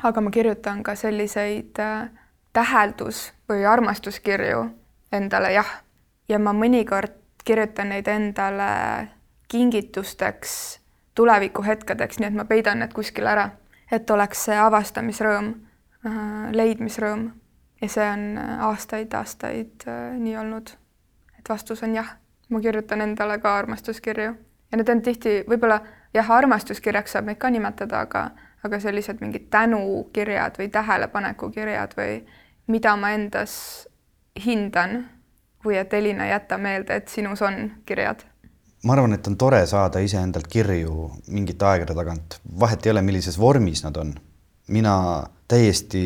aga 0.03 0.21
ma 0.21 0.31
kirjutan 0.31 0.83
ka 0.83 0.95
selliseid 0.95 1.79
äh, 1.79 2.09
täheldus- 2.53 3.33
või 3.49 3.67
armastuskirju 3.67 4.65
endale, 5.13 5.53
jah. 5.53 5.71
ja 6.29 6.39
ma 6.39 6.53
mõnikord 6.53 7.15
kirjutan 7.45 7.95
neid 7.95 8.09
endale 8.09 8.71
kingitusteks 9.49 10.81
tulevikuhetkedeks, 11.15 12.19
nii 12.19 12.29
et 12.29 12.35
ma 12.35 12.45
peidan 12.45 12.83
need 12.83 12.93
kuskile 12.93 13.31
ära 13.31 13.47
et 13.93 14.11
oleks 14.11 14.45
see 14.49 14.59
avastamisrõõm, 14.59 15.53
äh, 16.07 16.23
leidmisrõõm. 16.53 17.29
Ja 17.83 17.89
see 17.93 18.07
on 18.09 18.39
aastaid-aastaid 18.71 19.87
äh, 19.89 20.17
nii 20.19 20.37
olnud. 20.37 20.71
et 21.39 21.49
vastus 21.49 21.83
on 21.83 21.95
jah, 21.95 22.17
ma 22.49 22.61
kirjutan 22.61 23.01
endale 23.01 23.39
ka 23.39 23.57
armastuskirju. 23.59 24.35
Ja 24.73 24.79
need 24.79 24.89
on 24.89 25.03
tihti 25.03 25.45
võib-olla 25.49 25.81
jah, 26.15 26.31
armastuskirjaks 26.31 27.13
saab 27.13 27.29
neid 27.29 27.39
ka 27.39 27.51
nimetada, 27.51 28.01
aga, 28.01 28.31
aga 28.65 28.81
sellised 28.81 29.21
mingid 29.21 29.51
tänukirjad 29.51 30.59
või 30.59 30.69
tähelepanekukirjad 30.73 31.95
või 31.99 32.25
mida 32.67 32.97
ma 32.97 33.13
endas 33.15 33.87
hindan 34.45 35.05
või 35.65 35.79
et 35.79 35.95
Elina, 35.95 36.27
jäta 36.27 36.59
meelde, 36.59 36.97
et 36.97 37.09
sinus 37.09 37.43
on 37.43 37.71
kirjad 37.87 38.25
ma 38.87 38.95
arvan, 38.95 39.17
et 39.17 39.27
on 39.27 39.37
tore 39.39 39.63
saada 39.67 40.01
iseendalt 40.05 40.47
kirju 40.51 41.09
mingite 41.35 41.67
aegade 41.67 41.95
tagant, 41.97 42.39
vahet 42.61 42.87
ei 42.87 42.93
ole, 42.95 43.03
millises 43.07 43.39
vormis 43.41 43.83
nad 43.87 43.97
on. 44.01 44.15
mina 44.75 44.93
täiesti, 45.47 46.03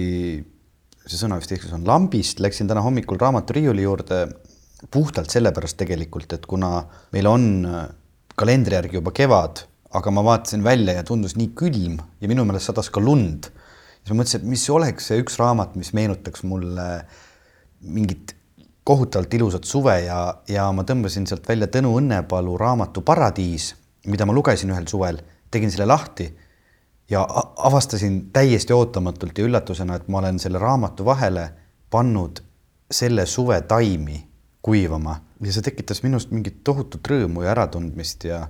see 1.06 1.16
sõna 1.16 1.38
vist 1.40 1.52
Eestis 1.54 1.72
on 1.72 1.87
lambist, 1.88 2.42
läksin 2.44 2.68
täna 2.68 2.82
hommikul 2.84 3.16
raamaturiiuli 3.20 3.87
juurde 3.87 4.18
puhtalt 4.92 5.32
sellepärast 5.32 5.78
tegelikult, 5.80 6.32
et 6.37 6.44
kuna 6.49 6.82
meil 7.12 7.28
on 7.28 7.46
kalendri 8.37 8.76
järgi 8.76 9.00
juba 9.00 9.12
kevad, 9.16 9.64
aga 9.96 10.12
ma 10.12 10.25
vaatasin 10.25 10.64
välja 10.64 10.99
ja 10.99 11.04
tundus 11.06 11.37
nii 11.37 11.54
külm 11.56 11.96
ja 12.20 12.28
minu 12.30 12.44
meelest 12.49 12.70
sadas 12.70 12.92
ka 12.92 13.00
lund. 13.00 13.49
siis 14.00 14.12
ma 14.12 14.20
mõtlesin, 14.20 14.42
et 14.42 14.52
mis 14.52 14.68
oleks 14.72 15.08
see 15.10 15.20
üks 15.25 15.40
raamat, 15.40 15.76
mis 15.76 15.92
meenutaks 15.96 16.44
mulle 16.44 16.88
mingit 17.80 18.37
kohutavalt 18.84 19.34
ilusat 19.34 19.64
suve 19.64 20.00
ja, 20.04 20.20
ja 20.49 20.70
ma 20.72 20.84
tõmbasin 20.88 21.26
sealt 21.28 21.49
välja 21.49 21.68
Tõnu 21.70 21.92
Õnnepalu 22.00 22.56
raamatu 22.58 23.02
Paradiis, 23.06 23.75
mida 24.06 24.26
ma 24.26 24.34
lugesin 24.34 24.72
ühel 24.72 24.88
suvel, 24.88 25.20
tegin 25.50 25.70
selle 25.70 25.87
lahti 25.87 26.30
ja 27.10 27.26
avastasin 27.56 28.30
täiesti 28.32 28.72
ootamatult 28.72 29.38
ja 29.38 29.44
üllatusena, 29.44 29.99
et 29.99 30.08
ma 30.08 30.22
olen 30.22 30.38
selle 30.38 30.58
raamatu 30.58 31.04
vahele 31.04 31.50
pannud 31.90 32.40
selle 32.90 33.26
suve 33.26 33.60
taimi 33.60 34.18
kuivama. 34.62 35.20
Ja 35.40 35.52
see 35.52 35.64
tekitas 35.64 36.02
minust 36.04 36.32
mingit 36.34 36.60
tohutut 36.64 37.06
rõõmu 37.08 37.44
ja 37.44 37.54
äratundmist 37.54 38.25
ja 38.28 38.46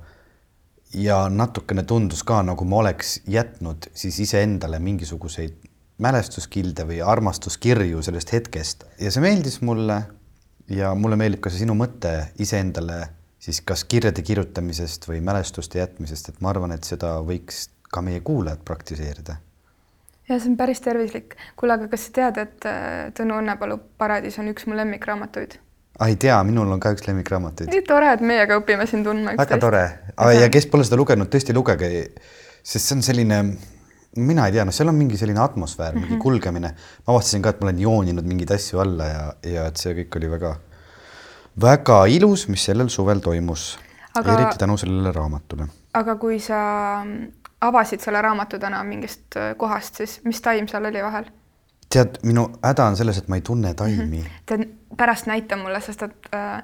ja 0.94 1.28
natukene 1.30 1.84
tundus 1.86 2.24
ka, 2.26 2.40
nagu 2.42 2.64
ma 2.66 2.80
oleks 2.82 3.20
jätnud 3.30 3.86
siis 3.94 4.16
iseendale 4.24 4.80
mingisuguseid 4.82 5.68
mälestuskilde 6.02 6.86
või 6.88 6.98
armastuskirju 7.04 8.02
sellest 8.02 8.32
hetkest. 8.32 8.84
Ja 8.98 9.12
see 9.12 9.22
meeldis 9.22 9.60
mulle 9.62 10.00
ja 10.70 10.94
mulle 10.94 11.18
meeldib 11.20 11.42
ka 11.44 11.50
see 11.50 11.64
sinu 11.64 11.74
mõte 11.78 12.30
iseendale 12.38 13.02
siis 13.40 13.60
kas 13.64 13.84
kirjade 13.84 14.22
kirjutamisest 14.22 15.08
või 15.08 15.20
mälestuste 15.24 15.80
jätmisest, 15.80 16.28
et 16.28 16.42
ma 16.44 16.52
arvan, 16.52 16.74
et 16.76 16.84
seda 16.84 17.16
võiks 17.24 17.68
ka 17.90 18.02
meie 18.04 18.20
kuulajad 18.20 18.60
praktiseerida. 18.64 19.36
ja 20.28 20.38
see 20.38 20.52
on 20.52 20.56
päris 20.56 20.80
tervislik. 20.80 21.36
kuule, 21.56 21.74
aga 21.74 21.88
kas 21.88 22.06
sa 22.06 22.12
tead, 22.20 22.38
et 22.38 22.68
äh, 22.68 23.08
Tõnu 23.16 23.40
Õnnepalu 23.40 23.80
Paradiis 23.98 24.38
on 24.38 24.52
üks 24.52 24.66
mu 24.66 24.76
lemmikraamatuid? 24.76 25.58
ei 26.06 26.16
tea, 26.16 26.36
minul 26.44 26.70
on 26.72 26.80
ka 26.80 26.92
üks 26.94 27.08
lemmikraamatuid. 27.08 27.72
nii 27.72 27.86
tore, 27.88 28.12
et 28.12 28.20
meiega 28.20 28.60
õpime 28.60 28.86
siin 28.86 29.04
tundma 29.04 29.34
väga 29.40 29.58
tore 29.58 29.84
ja 30.36 30.48
kes 30.52 30.68
pole 30.70 30.84
seda 30.84 31.00
lugenud, 31.00 31.32
tõesti 31.32 31.56
lugege, 31.56 31.90
sest 32.62 32.86
see 32.86 32.98
on 32.98 33.02
selline, 33.08 33.42
mina 34.16 34.46
ei 34.46 34.52
tea, 34.52 34.64
noh, 34.64 34.74
seal 34.74 34.90
on 34.90 34.98
mingi 34.98 35.16
selline 35.16 35.40
atmosfäär 35.40 35.92
mm, 35.92 35.98
-hmm. 35.98 36.00
mingi 36.00 36.14
mhm. 36.14 36.22
kulgemine. 36.22 36.74
ma 37.06 37.12
avastasin 37.14 37.42
ka, 37.42 37.48
et 37.48 37.60
ma 37.60 37.68
olen 37.68 37.78
jooninud 37.78 38.26
mingeid 38.26 38.50
asju 38.50 38.80
alla 38.80 39.04
ja, 39.04 39.32
ja 39.42 39.66
et 39.66 39.76
see 39.76 39.94
kõik 39.94 40.16
oli 40.16 40.30
väga, 40.30 40.54
väga 41.60 42.04
ilus, 42.06 42.48
mis 42.48 42.64
sellel 42.64 42.88
suvel 42.88 43.18
toimus 43.18 43.78
aga.... 44.14 44.32
eriti 44.32 44.58
tänu 44.58 44.76
sellele 44.76 45.12
raamatule. 45.12 45.68
aga 45.94 46.16
kui 46.16 46.40
sa 46.40 46.60
avasid 47.60 48.00
selle 48.00 48.22
raamatu 48.22 48.58
täna 48.58 48.82
mingist 48.84 49.36
äh, 49.36 49.54
kohast, 49.56 50.02
siis 50.02 50.20
mis 50.24 50.40
taim 50.40 50.68
seal 50.68 50.84
oli 50.84 51.02
vahel? 51.02 51.30
tead, 51.90 52.20
minu 52.22 52.46
häda 52.62 52.86
on 52.86 52.96
selles, 52.96 53.18
et 53.18 53.28
ma 53.28 53.38
ei 53.38 53.42
tunne 53.46 53.74
taimi 53.74 54.04
mm. 54.04 54.12
-hmm. 54.12 54.38
tead, 54.46 54.68
pärast 54.96 55.26
näita 55.26 55.56
mulle, 55.56 55.80
sest 55.80 56.02
et 56.02 56.34
äh, 56.34 56.62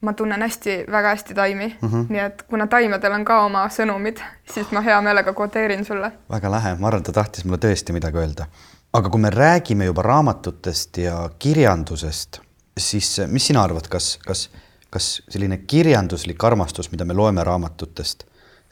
ma 0.00 0.12
tunnen 0.12 0.42
hästi, 0.42 0.84
väga 0.90 1.08
hästi 1.08 1.34
taimi 1.34 1.66
mm, 1.82 1.88
-hmm. 1.88 2.06
nii 2.08 2.20
et 2.20 2.42
kuna 2.42 2.66
taimedel 2.66 3.12
on 3.12 3.24
ka 3.24 3.40
oma 3.44 3.64
sõnumid, 3.68 4.22
siis 4.52 4.70
ma 4.70 4.80
hea 4.80 5.00
meelega 5.02 5.32
kvoteerin 5.32 5.84
sulle. 5.84 6.12
väga 6.30 6.50
lahe, 6.50 6.74
ma 6.78 6.86
arvan, 6.86 7.02
ta 7.02 7.12
tahtis 7.12 7.44
mulle 7.44 7.58
tõesti 7.58 7.92
midagi 7.92 8.18
öelda. 8.18 8.46
aga 8.92 9.10
kui 9.10 9.20
me 9.20 9.30
räägime 9.30 9.84
juba 9.84 10.02
raamatutest 10.02 10.98
ja 10.98 11.30
kirjandusest, 11.38 12.40
siis 12.78 13.20
mis 13.26 13.46
sina 13.46 13.62
arvad, 13.62 13.88
kas, 13.88 14.18
kas, 14.26 14.50
kas 14.90 15.22
selline 15.28 15.56
kirjanduslik 15.56 16.44
armastus, 16.44 16.92
mida 16.92 17.04
me 17.04 17.14
loeme 17.14 17.44
raamatutest, 17.44 18.24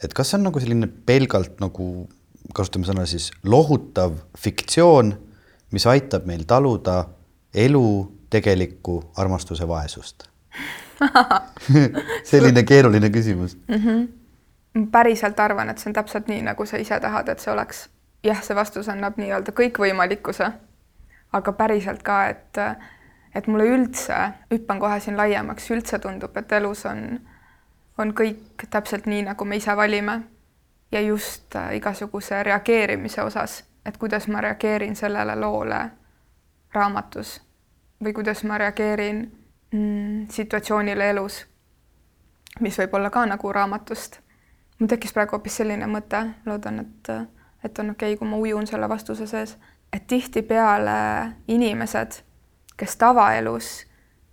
et 0.03 0.13
kas 0.13 0.29
see 0.29 0.37
on 0.37 0.43
nagu 0.43 0.59
selline 0.59 0.87
pelgalt 1.05 1.59
nagu 1.59 2.09
kasutame 2.53 2.85
sõna 2.85 3.05
siis 3.05 3.31
lohutav 3.43 4.13
fiktsioon 4.37 5.27
mis 5.71 5.87
aitab 5.87 6.25
meil 6.27 6.45
taluda 6.47 7.03
elu 7.53 7.87
tegeliku 8.29 9.01
armastuse 9.17 9.67
vaesust 9.67 10.27
selline 12.31 12.63
keeruline 12.63 13.09
küsimus 13.09 13.57
mm. 13.67 13.75
-hmm. 13.75 14.87
päriselt 14.91 15.39
arvan, 15.39 15.69
et 15.69 15.77
see 15.77 15.89
on 15.89 15.93
täpselt 15.93 16.27
nii, 16.27 16.41
nagu 16.41 16.65
sa 16.65 16.77
ise 16.77 16.99
tahad, 16.99 17.29
et 17.29 17.39
see 17.39 17.53
oleks. 17.53 17.89
jah, 18.23 18.43
see 18.43 18.55
vastus 18.55 18.89
annab 18.89 19.17
nii-öelda 19.17 19.51
kõikvõimalikkuse, 19.51 20.51
aga 21.33 21.53
päriselt 21.53 22.03
ka, 22.03 22.25
et, 22.27 22.57
et 23.35 23.47
mulle 23.47 23.65
üldse, 23.65 24.17
hüppan 24.51 24.79
kohe 24.79 24.99
siin 24.99 25.17
laiemaks, 25.17 25.71
üldse 25.71 25.99
tundub, 25.99 26.37
et 26.37 26.51
elus 26.51 26.85
on, 26.85 27.19
on 27.97 28.13
kõik 28.13 28.67
täpselt 28.69 29.05
nii, 29.05 29.21
nagu 29.29 29.45
me 29.45 29.55
ise 29.55 29.75
valime. 29.77 30.21
ja 30.91 31.01
just 31.01 31.55
äh, 31.55 31.75
igasuguse 31.75 32.43
reageerimise 32.43 33.21
osas 33.21 33.63
et 33.87 33.97
kuidas 33.97 34.27
ma 34.27 34.41
reageerin 34.41 34.95
sellele 34.95 35.35
loole 35.35 35.79
raamatus 36.73 37.41
või 38.03 38.13
kuidas 38.13 38.43
ma 38.43 38.57
reageerin 38.57 39.21
mm, 39.71 40.27
situatsioonile 40.29 41.09
elus, 41.09 41.45
mis 42.59 42.77
võib 42.79 42.93
olla 42.93 43.09
ka 43.09 43.25
nagu 43.25 43.51
raamatust. 43.53 44.19
mul 44.79 44.89
tekkis 44.89 45.13
praegu 45.13 45.35
hoopis 45.35 45.57
selline 45.57 45.87
mõte, 45.89 46.21
loodan, 46.45 46.79
et, 46.79 47.09
et 47.63 47.79
on 47.79 47.89
okei 47.89 48.13
okay,, 48.13 48.17
kui 48.17 48.27
ma 48.27 48.37
ujun 48.37 48.67
selle 48.67 48.89
vastuse 48.89 49.27
sees, 49.27 49.57
et 49.93 50.07
tihtipeale 50.07 50.97
inimesed, 51.47 52.21
kes 52.77 52.97
tavaelus 52.97 53.85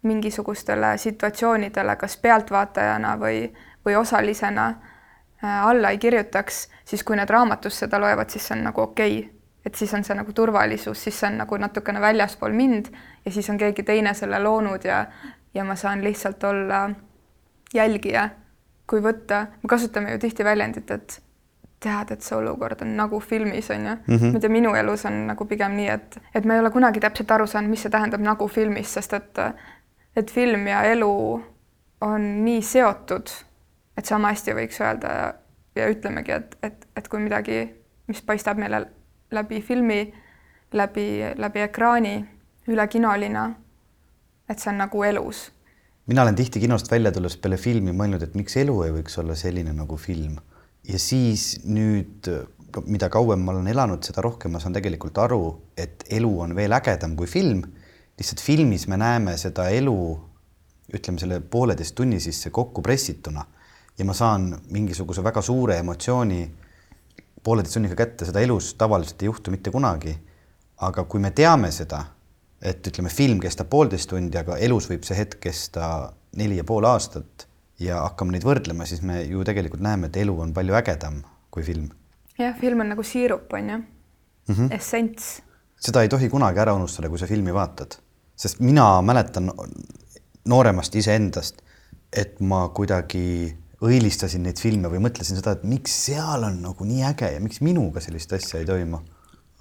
mingisugustele 0.03 0.99
situatsioonidele 0.99 1.97
kas 1.97 2.17
pealtvaatajana 2.17 3.17
või, 3.17 3.47
või 3.87 3.97
osalisena 3.97 4.67
äh, 4.69 5.67
alla 5.67 5.91
ei 5.91 5.99
kirjutaks, 5.99 6.69
siis 6.85 7.05
kui 7.05 7.17
need 7.17 7.31
raamatus 7.31 7.79
seda 7.79 8.01
loevad, 8.01 8.29
siis 8.31 8.47
see 8.49 8.59
on 8.59 8.69
nagu 8.69 8.85
okei 8.85 9.19
okay 9.19 9.44
et 9.67 9.75
siis 9.75 9.95
on 9.95 10.05
see 10.05 10.17
nagu 10.17 10.33
turvalisus, 10.33 11.05
siis 11.05 11.19
see 11.21 11.31
on 11.31 11.39
nagu 11.41 11.57
natukene 11.57 12.01
väljaspool 12.01 12.53
mind 12.53 12.91
ja 13.25 13.33
siis 13.33 13.51
on 13.51 13.59
keegi 13.59 13.83
teine 13.83 14.15
selle 14.15 14.39
loonud 14.43 14.85
ja, 14.85 15.05
ja 15.55 15.65
ma 15.65 15.77
saan 15.77 16.05
lihtsalt 16.05 16.45
olla 16.45 16.89
jälgija. 17.75 18.29
kui 18.87 19.01
võtta, 19.01 19.47
me 19.63 19.69
kasutame 19.69 20.13
ju 20.13 20.19
tihti 20.21 20.45
väljendit, 20.45 20.91
et 20.91 21.15
tead, 21.81 22.11
et 22.13 22.25
see 22.25 22.37
olukord 22.37 22.83
on 22.85 22.91
nagu 22.99 23.21
filmis 23.21 23.71
on 23.71 23.87
ju 23.87 23.95
mm. 23.95 24.17
-hmm. 24.17 24.41
tea, 24.41 24.51
minu 24.51 24.75
elus 24.75 25.05
on 25.05 25.27
nagu 25.27 25.45
pigem 25.45 25.77
nii, 25.77 25.89
et, 25.89 26.19
et 26.35 26.45
ma 26.45 26.55
ei 26.55 26.61
ole 26.61 26.71
kunagi 26.71 27.01
täpselt 27.01 27.31
aru 27.31 27.47
saanud, 27.47 27.71
mis 27.71 27.83
see 27.83 27.91
tähendab 27.91 28.21
nagu 28.21 28.49
filmis, 28.49 28.95
sest 28.95 29.13
et, 29.13 29.41
et 30.17 30.31
film 30.31 30.67
ja 30.67 30.83
elu 30.83 31.45
on 32.01 32.45
nii 32.45 32.63
seotud, 32.63 33.33
et 33.99 34.05
sama 34.05 34.29
hästi 34.35 34.55
võiks 34.55 34.81
öelda 34.81 35.13
ja, 35.13 35.33
ja 35.77 35.89
ütlemegi, 35.89 36.33
et, 36.33 36.59
et, 36.63 36.87
et 36.97 37.09
kui 37.09 37.21
midagi, 37.21 37.65
mis 38.07 38.23
paistab 38.23 38.61
meile 38.61 38.87
läbi 39.35 39.61
filmi, 39.63 40.01
läbi, 40.73 41.09
läbi 41.37 41.61
ekraani, 41.67 42.15
üle 42.69 42.89
kinolina. 42.89 43.51
et 44.49 44.61
see 44.61 44.71
on 44.71 44.79
nagu 44.79 45.03
elus. 45.03 45.51
mina 46.07 46.23
olen 46.23 46.35
tihti 46.35 46.61
kinost 46.61 46.91
välja 46.91 47.13
tulles 47.13 47.37
peale 47.37 47.57
filmi 47.57 47.93
mõelnud, 47.93 48.23
et 48.23 48.35
miks 48.35 48.57
elu 48.57 48.83
ei 48.85 48.93
võiks 48.93 49.19
olla 49.19 49.35
selline 49.35 49.73
nagu 49.73 49.97
film 49.97 50.37
ja 50.89 50.99
siis 51.01 51.61
nüüd, 51.65 52.29
mida 52.87 53.09
kauem 53.13 53.43
ma 53.45 53.55
olen 53.55 53.71
elanud, 53.73 54.05
seda 54.05 54.25
rohkem 54.25 54.55
ma 54.55 54.61
saan 54.61 54.77
tegelikult 54.77 55.19
aru, 55.23 55.43
et 55.77 56.05
elu 56.13 56.31
on 56.47 56.55
veel 56.57 56.77
ägedam 56.77 57.17
kui 57.17 57.31
film. 57.31 57.65
lihtsalt 58.15 58.41
filmis 58.41 58.87
me 58.87 58.97
näeme 58.97 59.33
seda 59.39 59.69
elu, 59.75 59.97
ütleme 60.95 61.19
selle 61.19 61.41
pooleteist 61.41 61.95
tunni 61.99 62.21
sisse 62.21 62.51
kokku 62.55 62.83
pressituna 62.83 63.43
ja 63.99 64.05
ma 64.05 64.15
saan 64.15 64.53
mingisuguse 64.71 65.25
väga 65.25 65.43
suure 65.43 65.79
emotsiooni 65.79 66.43
pooleteist 67.45 67.79
tunniga 67.79 67.97
kätte, 67.99 68.27
seda 68.29 68.43
elus 68.45 68.73
tavaliselt 68.81 69.23
ei 69.23 69.31
juhtu 69.31 69.53
mitte 69.55 69.73
kunagi. 69.75 70.19
aga 70.85 71.05
kui 71.05 71.21
me 71.23 71.31
teame 71.31 71.71
seda, 71.73 72.01
et 72.61 72.87
ütleme, 72.89 73.09
film 73.09 73.39
kestab 73.41 73.69
poolteist 73.71 74.09
tundi, 74.11 74.37
aga 74.37 74.57
elus 74.59 74.89
võib 74.91 75.05
see 75.07 75.17
hetk 75.17 75.39
kesta 75.41 76.13
neli 76.37 76.57
ja 76.59 76.65
pool 76.67 76.85
aastat 76.89 77.47
ja 77.81 78.01
hakkame 78.03 78.35
neid 78.35 78.45
võrdlema, 78.45 78.87
siis 78.87 79.03
me 79.07 79.21
ju 79.23 79.45
tegelikult 79.47 79.83
näeme, 79.85 80.11
et 80.11 80.19
elu 80.25 80.35
on 80.41 80.53
palju 80.57 80.75
ägedam 80.75 81.23
kui 81.55 81.63
film. 81.63 81.89
jah, 82.39 82.57
film 82.59 82.83
on 82.83 82.91
nagu 82.91 83.07
siirup, 83.07 83.53
on 83.53 83.71
ju 83.71 83.79
mm 83.79 84.55
-hmm., 84.55 84.75
essents. 84.75 85.43
seda 85.77 86.03
ei 86.03 86.09
tohi 86.09 86.29
kunagi 86.29 86.59
ära 86.59 86.75
unustada, 86.75 87.09
kui 87.09 87.19
sa 87.19 87.27
filmi 87.27 87.55
vaatad, 87.55 87.97
sest 88.37 88.61
mina 88.61 89.03
mäletan 89.03 89.53
nooremast 90.45 90.95
iseendast, 90.95 91.63
et 92.13 92.41
ma 92.41 92.69
kuidagi 92.69 93.57
õilistasin 93.83 94.45
neid 94.47 94.61
filme 94.61 94.89
või 94.93 95.03
mõtlesin 95.03 95.39
seda, 95.39 95.55
et 95.57 95.65
miks 95.67 95.95
seal 96.07 96.47
on 96.47 96.61
nagu 96.63 96.87
nii 96.87 97.03
äge 97.11 97.31
ja 97.35 97.43
miks 97.43 97.61
minuga 97.65 98.03
sellist 98.05 98.33
asja 98.33 98.61
ei 98.61 98.69
toimu. 98.69 99.01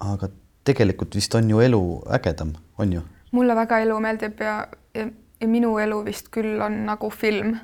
aga 0.00 0.28
tegelikult 0.64 1.14
vist 1.14 1.34
on 1.34 1.50
ju 1.50 1.60
elu 1.60 1.82
ägedam, 2.12 2.54
on 2.78 2.92
ju? 2.92 3.02
mulle 3.32 3.56
väga 3.56 3.78
elu 3.82 4.00
meeldib 4.00 4.40
ja, 4.40 4.66
ja, 4.94 5.06
ja 5.40 5.48
minu 5.48 5.78
elu 5.78 6.04
vist 6.04 6.30
küll 6.30 6.60
on 6.62 6.84
nagu 6.86 7.10
film. 7.10 7.56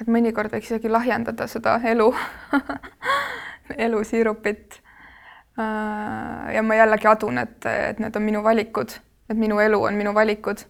et 0.00 0.08
mõnikord 0.10 0.52
võiks 0.52 0.72
isegi 0.72 0.90
lahjendada 0.90 1.46
seda 1.46 1.78
elu 1.84 2.10
elusiirupit. 3.86 4.80
Äh, 5.58 6.54
ja 6.54 6.62
ma 6.62 6.74
jällegi 6.74 7.06
adun, 7.06 7.38
et, 7.38 7.60
et 7.66 8.00
need 8.02 8.16
on 8.16 8.24
minu 8.26 8.42
valikud, 8.42 8.96
et 9.30 9.38
minu 9.38 9.60
elu 9.62 9.78
on 9.82 9.94
minu 9.94 10.14
valikud. 10.14 10.64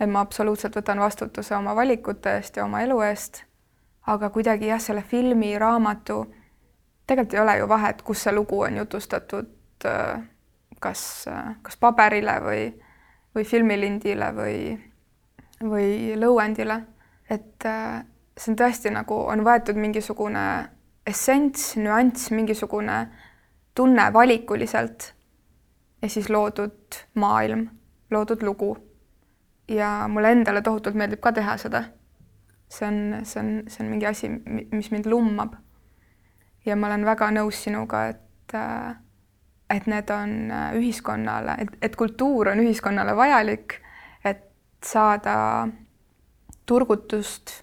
et 0.00 0.10
ma 0.10 0.20
absoluutselt 0.20 0.76
võtan 0.76 1.00
vastutuse 1.00 1.56
oma 1.56 1.76
valikute 1.76 2.36
eest 2.36 2.56
ja 2.56 2.64
oma 2.64 2.82
elu 2.82 3.00
eest 3.08 3.44
aga 4.06 4.30
kuidagi 4.30 4.66
jah, 4.66 4.80
selle 4.80 5.02
filmi, 5.02 5.58
raamatu, 5.58 6.22
tegelikult 7.06 7.34
ei 7.34 7.40
ole 7.40 7.56
ju 7.58 7.68
vahet, 7.68 8.02
kus 8.02 8.24
see 8.24 8.34
lugu 8.34 8.60
on 8.66 8.76
jutustatud, 8.76 9.50
äh, 9.86 10.22
kas, 10.80 11.02
äh, 11.30 11.54
kas 11.62 11.76
paberile 11.76 12.38
või, 12.42 12.64
või 13.34 13.44
filmilindile 13.46 14.32
või, 14.36 14.56
või 15.62 16.16
lõuendile. 16.18 16.80
et 17.30 17.66
äh, 17.66 18.02
see 18.36 18.52
on 18.52 18.58
tõesti 18.58 18.90
nagu, 18.90 19.16
on 19.30 19.44
võetud 19.44 19.78
mingisugune 19.78 20.44
essents, 21.06 21.76
nüanss, 21.76 22.30
mingisugune 22.30 23.06
tunne 23.74 24.12
valikuliselt 24.12 25.12
ja 26.02 26.08
siis 26.08 26.28
loodud 26.28 26.98
maailm, 27.14 27.68
loodud 28.10 28.42
lugu. 28.42 28.76
ja 29.68 30.08
mulle 30.08 30.32
endale 30.32 30.62
tohutult 30.62 30.94
meeldib 30.94 31.20
ka 31.22 31.32
teha 31.32 31.56
seda 31.56 31.84
see 32.72 32.86
on, 32.88 33.20
see 33.24 33.40
on, 33.40 33.62
see 33.68 33.84
on 33.84 33.90
mingi 33.90 34.06
asi, 34.06 34.28
mis 34.72 34.90
mind 34.90 35.06
lummab. 35.06 35.54
ja 36.66 36.76
ma 36.76 36.86
olen 36.86 37.04
väga 37.04 37.30
nõus 37.34 37.58
sinuga, 37.64 38.04
et, 38.12 38.54
äh, 38.54 38.94
et 39.70 39.88
need 39.90 40.10
on 40.14 40.34
äh, 40.50 40.76
ühiskonnale, 40.78 41.56
et, 41.64 41.72
et 41.82 41.96
kultuur 41.98 42.52
on 42.52 42.62
ühiskonnale 42.62 43.16
vajalik, 43.18 43.80
et 44.24 44.46
saada 44.84 45.34
turgutust, 46.66 47.58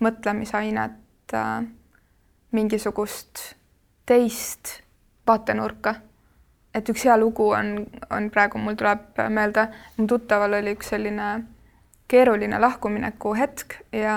mõtlemisainet, 0.00 1.34
äh, 1.34 1.66
mingisugust 2.56 3.42
teist 4.06 4.80
vaatenurka. 5.26 5.94
et 6.74 6.88
üks 6.88 7.02
hea 7.02 7.16
lugu 7.18 7.48
on, 7.50 7.80
on 8.14 8.28
praegu, 8.30 8.58
mul 8.62 8.76
tuleb 8.78 9.18
meelde, 9.34 9.66
mu 9.96 10.06
tuttaval 10.06 10.54
oli 10.60 10.76
üks 10.76 10.92
selline 10.94 11.32
keeruline 12.10 12.58
lahkumineku 12.60 13.34
hetk 13.38 13.78
ja, 13.94 14.16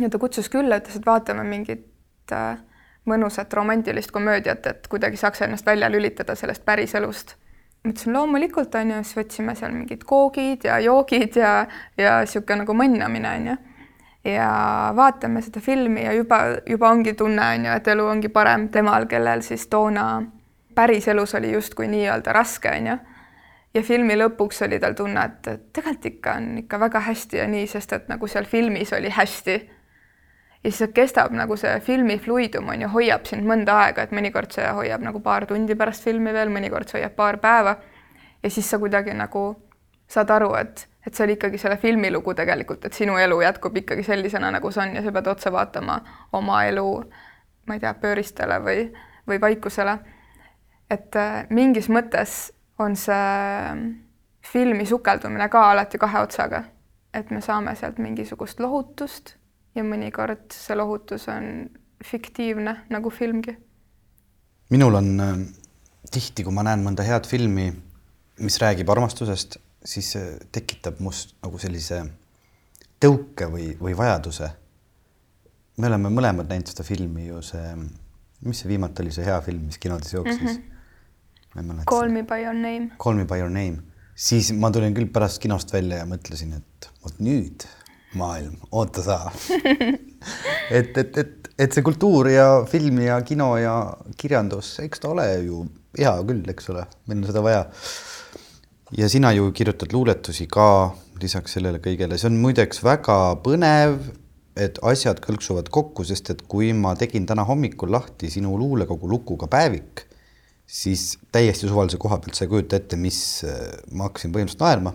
ja 0.00 0.10
ta 0.10 0.20
kutsus 0.20 0.50
külla, 0.52 0.78
ütles, 0.82 0.98
et 1.00 1.08
vaatame 1.08 1.44
mingit 1.48 2.32
äh, 2.32 2.60
mõnusat 3.08 3.52
romantilist 3.52 4.12
komöödiat, 4.14 4.66
et 4.66 4.88
kuidagi 4.88 5.16
saaks 5.16 5.42
ennast 5.42 5.66
välja 5.66 5.90
lülitada 5.90 6.36
sellest 6.38 6.64
päriselust. 6.64 7.36
ma 7.84 7.90
ütlesin 7.90 8.14
loomulikult 8.14 8.74
on 8.78 8.90
ju, 8.90 9.02
siis 9.02 9.16
võtsime 9.16 9.54
seal 9.58 9.72
mingid 9.74 10.04
koogid 10.06 10.64
ja 10.64 10.78
joogid 10.78 11.36
ja, 11.36 11.66
ja 11.98 12.20
niisugune 12.22 12.62
nagu 12.62 12.76
mõnnamine 12.78 13.32
on 13.38 13.48
ju. 13.50 13.56
ja 14.34 14.50
vaatame 14.96 15.42
seda 15.42 15.60
filmi 15.60 16.04
ja 16.04 16.12
juba, 16.12 16.38
juba 16.66 16.90
ongi 16.90 17.16
tunne 17.18 17.48
on 17.56 17.66
ju, 17.66 17.72
et 17.72 17.88
elu 17.88 18.06
ongi 18.06 18.28
parem 18.28 18.68
temal, 18.68 19.08
kellel 19.10 19.42
siis 19.42 19.66
toona 19.66 20.22
päriselus 20.74 21.34
oli 21.34 21.52
justkui 21.52 21.88
nii-öelda 21.88 22.32
raske 22.32 22.70
on 22.70 22.86
ju. 22.86 22.96
Ja 23.74 23.82
filmi 23.82 24.16
lõpuks 24.16 24.64
oli 24.66 24.78
tal 24.80 24.94
tunne, 24.94 25.24
et 25.24 25.72
tegelikult 25.72 26.10
ikka 26.12 26.34
on 26.40 26.58
ikka 26.64 26.80
väga 26.80 27.00
hästi 27.08 27.40
ja 27.40 27.46
nii, 27.48 27.66
sest 27.66 27.92
et 27.92 28.10
nagu 28.12 28.28
seal 28.28 28.44
filmis 28.44 28.92
oli 28.92 29.10
hästi 29.10 29.56
ja 30.64 30.70
siis 30.70 30.90
kestab 30.94 31.32
nagu 31.34 31.56
see 31.56 31.80
filmi 31.80 32.18
fluidum 32.18 32.68
on 32.68 32.84
ju, 32.84 32.88
hoiab 32.92 33.26
sind 33.26 33.46
mõnda 33.48 33.78
aega, 33.86 34.06
et 34.06 34.14
mõnikord 34.14 34.52
see 34.54 34.68
hoiab 34.76 35.02
nagu 35.02 35.20
paar 35.20 35.46
tundi 35.46 35.74
pärast 35.78 36.04
filmi 36.06 36.32
veel, 36.34 36.52
mõnikord 36.54 36.88
see 36.88 37.00
hoiab 37.00 37.16
paar 37.16 37.38
päeva. 37.42 37.76
ja 38.42 38.50
siis 38.50 38.70
sa 38.70 38.78
kuidagi 38.78 39.14
nagu 39.14 39.44
saad 40.08 40.30
aru, 40.30 40.54
et, 40.58 40.88
et 41.06 41.14
see 41.14 41.24
oli 41.24 41.36
ikkagi 41.38 41.58
selle 41.58 41.76
filmi 41.76 42.10
lugu 42.10 42.34
tegelikult, 42.34 42.84
et 42.84 42.92
sinu 42.92 43.16
elu 43.18 43.40
jätkub 43.42 43.76
ikkagi 43.76 44.02
sellisena, 44.02 44.50
nagu 44.50 44.70
see 44.70 44.82
on 44.84 44.96
ja 44.96 45.02
sa 45.02 45.12
pead 45.12 45.30
otsa 45.34 45.52
vaatama 45.52 46.00
oma 46.32 46.64
elu, 46.64 46.88
ma 47.66 47.74
ei 47.74 47.80
tea, 47.80 47.94
pööristele 47.94 48.58
või, 48.62 48.88
või 49.28 49.40
vaikusele. 49.40 49.98
et 50.90 51.16
äh, 51.16 51.46
mingis 51.50 51.88
mõttes 51.88 52.52
on 52.78 52.96
see 52.96 53.76
filmi 54.52 54.86
sukeldumine 54.86 55.48
ka 55.48 55.70
alati 55.70 55.98
kahe 55.98 56.22
otsaga, 56.24 56.64
et 57.14 57.30
me 57.30 57.40
saame 57.40 57.74
sealt 57.78 57.98
mingisugust 58.02 58.60
lohutust 58.60 59.36
ja 59.74 59.84
mõnikord 59.86 60.52
see 60.52 60.76
lohutus 60.76 61.28
on 61.32 61.68
fiktiivne 62.04 62.76
nagu 62.90 63.10
filmgi. 63.10 63.56
minul 64.70 64.94
on 64.94 65.20
äh, 65.20 65.36
tihti, 66.10 66.44
kui 66.44 66.54
ma 66.54 66.64
näen 66.66 66.82
mõnda 66.84 67.04
head 67.06 67.28
filmi, 67.28 67.68
mis 68.42 68.58
räägib 68.60 68.90
armastusest, 68.90 69.58
siis 69.84 70.12
see 70.14 70.34
tekitab 70.52 71.00
must 71.00 71.36
nagu 71.44 71.58
sellise 71.60 72.02
tõuke 73.02 73.48
või, 73.50 73.72
või 73.80 73.96
vajaduse. 73.98 74.50
me 75.76 75.88
oleme 75.88 76.10
mõlemad 76.12 76.48
näinud 76.48 76.68
seda 76.68 76.84
filmi 76.86 77.26
ju 77.26 77.40
see, 77.42 77.76
mis 78.46 78.60
see 78.62 78.68
viimati 78.68 79.02
oli, 79.02 79.12
see 79.14 79.24
hea 79.24 79.40
film, 79.42 79.66
mis 79.66 79.78
kinodes 79.78 80.12
jooksis 80.12 80.40
mm? 80.40 80.48
-hmm. 80.48 80.71
Call 81.84 82.08
me 82.08 82.22
by 82.24 82.40
your 82.40 82.54
name. 82.56 82.92
Call 82.98 83.18
me 83.18 83.26
by 83.28 83.42
your 83.42 83.50
name, 83.52 83.82
siis 84.16 84.52
ma 84.56 84.70
tulin 84.72 84.94
küll 84.96 85.10
pärast 85.12 85.40
kinost 85.42 85.72
välja 85.74 86.00
ja 86.00 86.08
mõtlesin, 86.08 86.54
et 86.56 86.88
vot 87.04 87.18
nüüd 87.20 87.66
maailm, 88.16 88.56
oota 88.72 89.04
sa 89.04 89.18
et, 90.78 90.96
et, 90.96 91.18
et, 91.18 91.50
et 91.58 91.74
see 91.74 91.84
kultuur 91.84 92.28
ja 92.32 92.46
film 92.68 93.02
ja 93.04 93.18
kino 93.26 93.50
ja 93.60 93.76
kirjandus, 94.20 94.74
eks 94.84 95.02
ta 95.02 95.12
ole 95.12 95.26
ju 95.44 95.64
hea 95.98 96.12
küll, 96.28 96.42
eks 96.52 96.72
ole, 96.72 96.86
meil 97.08 97.20
on 97.20 97.28
seda 97.28 97.44
vaja. 97.44 97.66
ja 98.96 99.08
sina 99.12 99.32
ju 99.36 99.50
kirjutad 99.52 99.92
luuletusi 99.92 100.48
ka 100.52 100.66
lisaks 101.20 101.58
sellele 101.58 101.80
kõigele, 101.84 102.16
see 102.20 102.30
on 102.30 102.40
muideks 102.40 102.80
väga 102.84 103.18
põnev, 103.44 103.98
et 104.56 104.80
asjad 104.84 105.20
kõlksuvad 105.24 105.68
kokku, 105.72 106.04
sest 106.04 106.32
et 106.32 106.42
kui 106.48 106.72
ma 106.76 106.92
tegin 106.96 107.28
täna 107.28 107.44
hommikul 107.48 107.92
lahti 107.92 108.28
sinu 108.32 108.56
luulekogu 108.60 109.08
lukuga 109.08 109.48
Päevik, 109.52 110.04
siis 110.72 111.18
täiesti 111.32 111.68
suvalise 111.68 111.98
koha 112.00 112.16
pealt 112.22 112.38
sa 112.38 112.46
ei 112.46 112.50
kujuta 112.52 112.78
ette, 112.78 112.96
mis 112.96 113.18
ma 113.92 114.08
hakkasin 114.08 114.32
põhimõtteliselt 114.32 114.64
naerma 114.64 114.94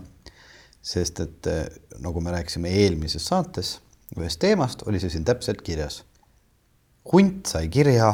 sest 0.88 1.20
et 1.24 1.50
eh, 1.52 1.66
nagu 2.04 2.22
me 2.24 2.34
rääkisime 2.36 2.72
eelmises 2.84 3.28
saates 3.28 3.78
ühest 4.18 4.40
teemast, 4.40 4.86
oli 4.88 5.02
see 5.04 5.12
siin 5.12 5.26
täpselt 5.28 5.62
kirjas. 5.66 6.04
hunt 7.12 7.48
sai 7.48 7.68
kirja, 7.72 8.13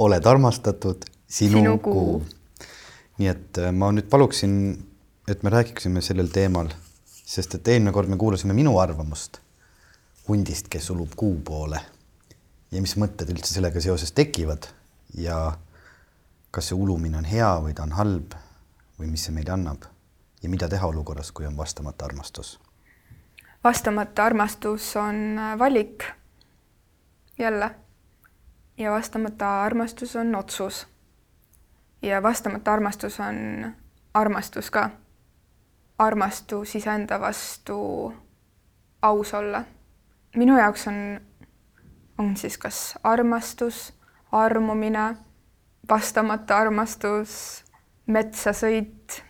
oled 0.00 0.26
armastatud, 0.26 1.04
sinu, 1.28 1.58
sinu 1.58 1.78
kuu, 1.84 1.94
kuu.. 1.94 2.66
nii 3.20 3.30
et 3.32 3.60
eh, 3.60 3.70
ma 3.72 3.90
nüüd 3.96 4.10
paluksin, 4.12 4.54
et 5.28 5.42
me 5.44 5.52
räägiksime 5.52 6.04
sellel 6.04 6.28
teemal, 6.32 6.68
sest 7.08 7.56
et 7.56 7.72
eelmine 7.72 7.94
kord 7.96 8.12
me 8.12 8.20
kuulasime 8.20 8.56
minu 8.56 8.76
arvamust 8.80 9.40
hundist, 10.28 10.68
kes 10.70 10.90
ulub 10.92 11.16
kuu 11.18 11.40
poole. 11.44 11.80
Ja 12.72 12.80
mis 12.80 12.94
mõtted 12.96 13.28
üldse 13.32 13.52
sellega 13.52 13.80
seoses 13.84 14.14
tekivad 14.16 14.68
ja 15.18 15.38
kas 16.52 16.68
see 16.68 16.76
ulumine 16.76 17.18
on 17.18 17.24
hea 17.24 17.48
või 17.64 17.74
ta 17.74 17.82
on 17.88 17.96
halb 17.96 18.36
või 18.98 19.08
mis 19.10 19.24
see 19.24 19.34
meile 19.34 19.56
annab 19.56 19.88
ja 20.42 20.48
mida 20.52 20.68
teha 20.68 20.86
olukorras, 20.86 21.32
kui 21.32 21.46
on 21.48 21.56
vastamata 21.56 22.04
armastus? 22.04 22.60
vastamata 23.64 24.24
armastus 24.24 24.96
on 24.96 25.38
äh, 25.38 25.58
valik 25.58 26.04
jälle 27.38 27.74
ja 28.78 28.90
vastamata 28.90 29.62
armastus 29.62 30.16
on 30.16 30.34
otsus. 30.34 30.86
ja 32.02 32.22
vastamata 32.22 32.72
armastus 32.72 33.20
on 33.20 33.72
armastus 34.14 34.70
ka. 34.70 34.90
armastus 35.98 36.74
iseenda 36.74 37.20
vastu 37.20 38.14
aus 39.02 39.34
olla. 39.34 39.64
minu 40.36 40.58
jaoks 40.58 40.86
on, 40.86 41.20
on 42.18 42.36
siis 42.36 42.58
kas 42.58 42.94
armastus, 43.02 43.94
armumine, 44.32 45.16
vastamata 45.88 46.58
armastus, 46.58 47.64
metsa 48.06 48.52
sõit 48.56 49.22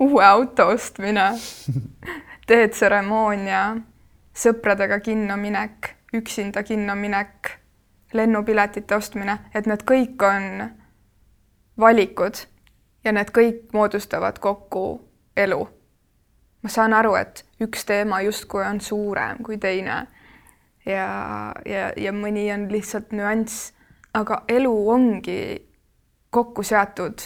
uue 0.00 0.24
auto 0.24 0.68
ostmine, 0.74 1.32
teetseremoonia, 2.48 3.64
sõpradega 4.34 5.00
kinno 5.00 5.36
minek, 5.40 5.94
üksinda 6.14 6.62
kinno 6.62 6.94
minek, 6.98 7.58
lennupiletite 8.14 8.96
ostmine, 8.96 9.38
et 9.54 9.66
need 9.66 9.82
kõik 9.88 10.22
on 10.22 10.68
valikud 11.80 12.44
ja 13.04 13.12
need 13.12 13.32
kõik 13.34 13.72
moodustavad 13.72 14.38
kokku 14.38 14.84
elu. 15.36 15.68
ma 16.62 16.70
saan 16.70 16.94
aru, 16.96 17.14
et 17.14 17.44
üks 17.60 17.84
teema 17.84 18.22
justkui 18.24 18.62
on 18.64 18.80
suurem 18.80 19.42
kui 19.44 19.58
teine 19.60 20.06
ja, 20.86 21.08
ja, 21.66 21.90
ja 21.96 22.12
mõni 22.12 22.46
on 22.54 22.70
lihtsalt 22.72 23.12
nüanss, 23.12 23.72
aga 24.14 24.42
elu 24.48 24.74
ongi 24.90 25.40
kokku 26.30 26.62
seatud 26.62 27.22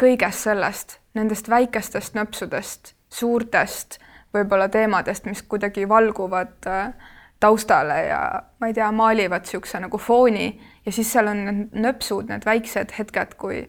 kõigest 0.00 0.46
sellest 0.46 0.98
nendest 1.14 1.48
väikestest 1.50 2.14
nöpsudest, 2.14 2.94
suurtest 3.10 3.98
võib-olla 4.34 4.68
teemadest, 4.70 5.26
mis 5.26 5.42
kuidagi 5.42 5.88
valguvad 5.88 6.66
äh, 6.70 6.92
taustale 7.40 8.04
ja 8.06 8.20
ma 8.60 8.70
ei 8.70 8.74
tea, 8.74 8.90
maalivad 8.92 9.46
niisuguse 9.46 9.80
nagu 9.82 9.98
fooni 9.98 10.50
ja 10.86 10.92
siis 10.92 11.12
seal 11.12 11.30
on 11.32 11.44
need 11.46 11.78
nöpsud, 11.86 12.28
need 12.30 12.46
väiksed 12.46 12.94
hetked, 12.98 13.34
kui 13.40 13.64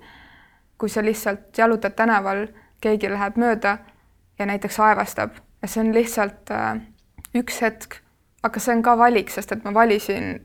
kui 0.82 0.90
sa 0.90 1.04
lihtsalt 1.06 1.58
jalutad 1.58 1.94
tänaval, 1.94 2.48
keegi 2.82 3.10
läheb 3.12 3.36
mööda 3.38 3.76
ja 4.40 4.46
näiteks 4.50 4.80
aevastab. 4.82 5.36
Ja 5.62 5.68
see 5.70 5.84
on 5.84 5.92
lihtsalt 5.94 6.50
äh, 6.50 6.80
üks 7.38 7.60
hetk, 7.62 8.00
aga 8.42 8.60
see 8.60 8.74
on 8.74 8.82
ka 8.86 8.96
valik, 8.98 9.30
sest 9.30 9.54
et 9.54 9.66
ma 9.66 9.74
valisin 9.78 10.40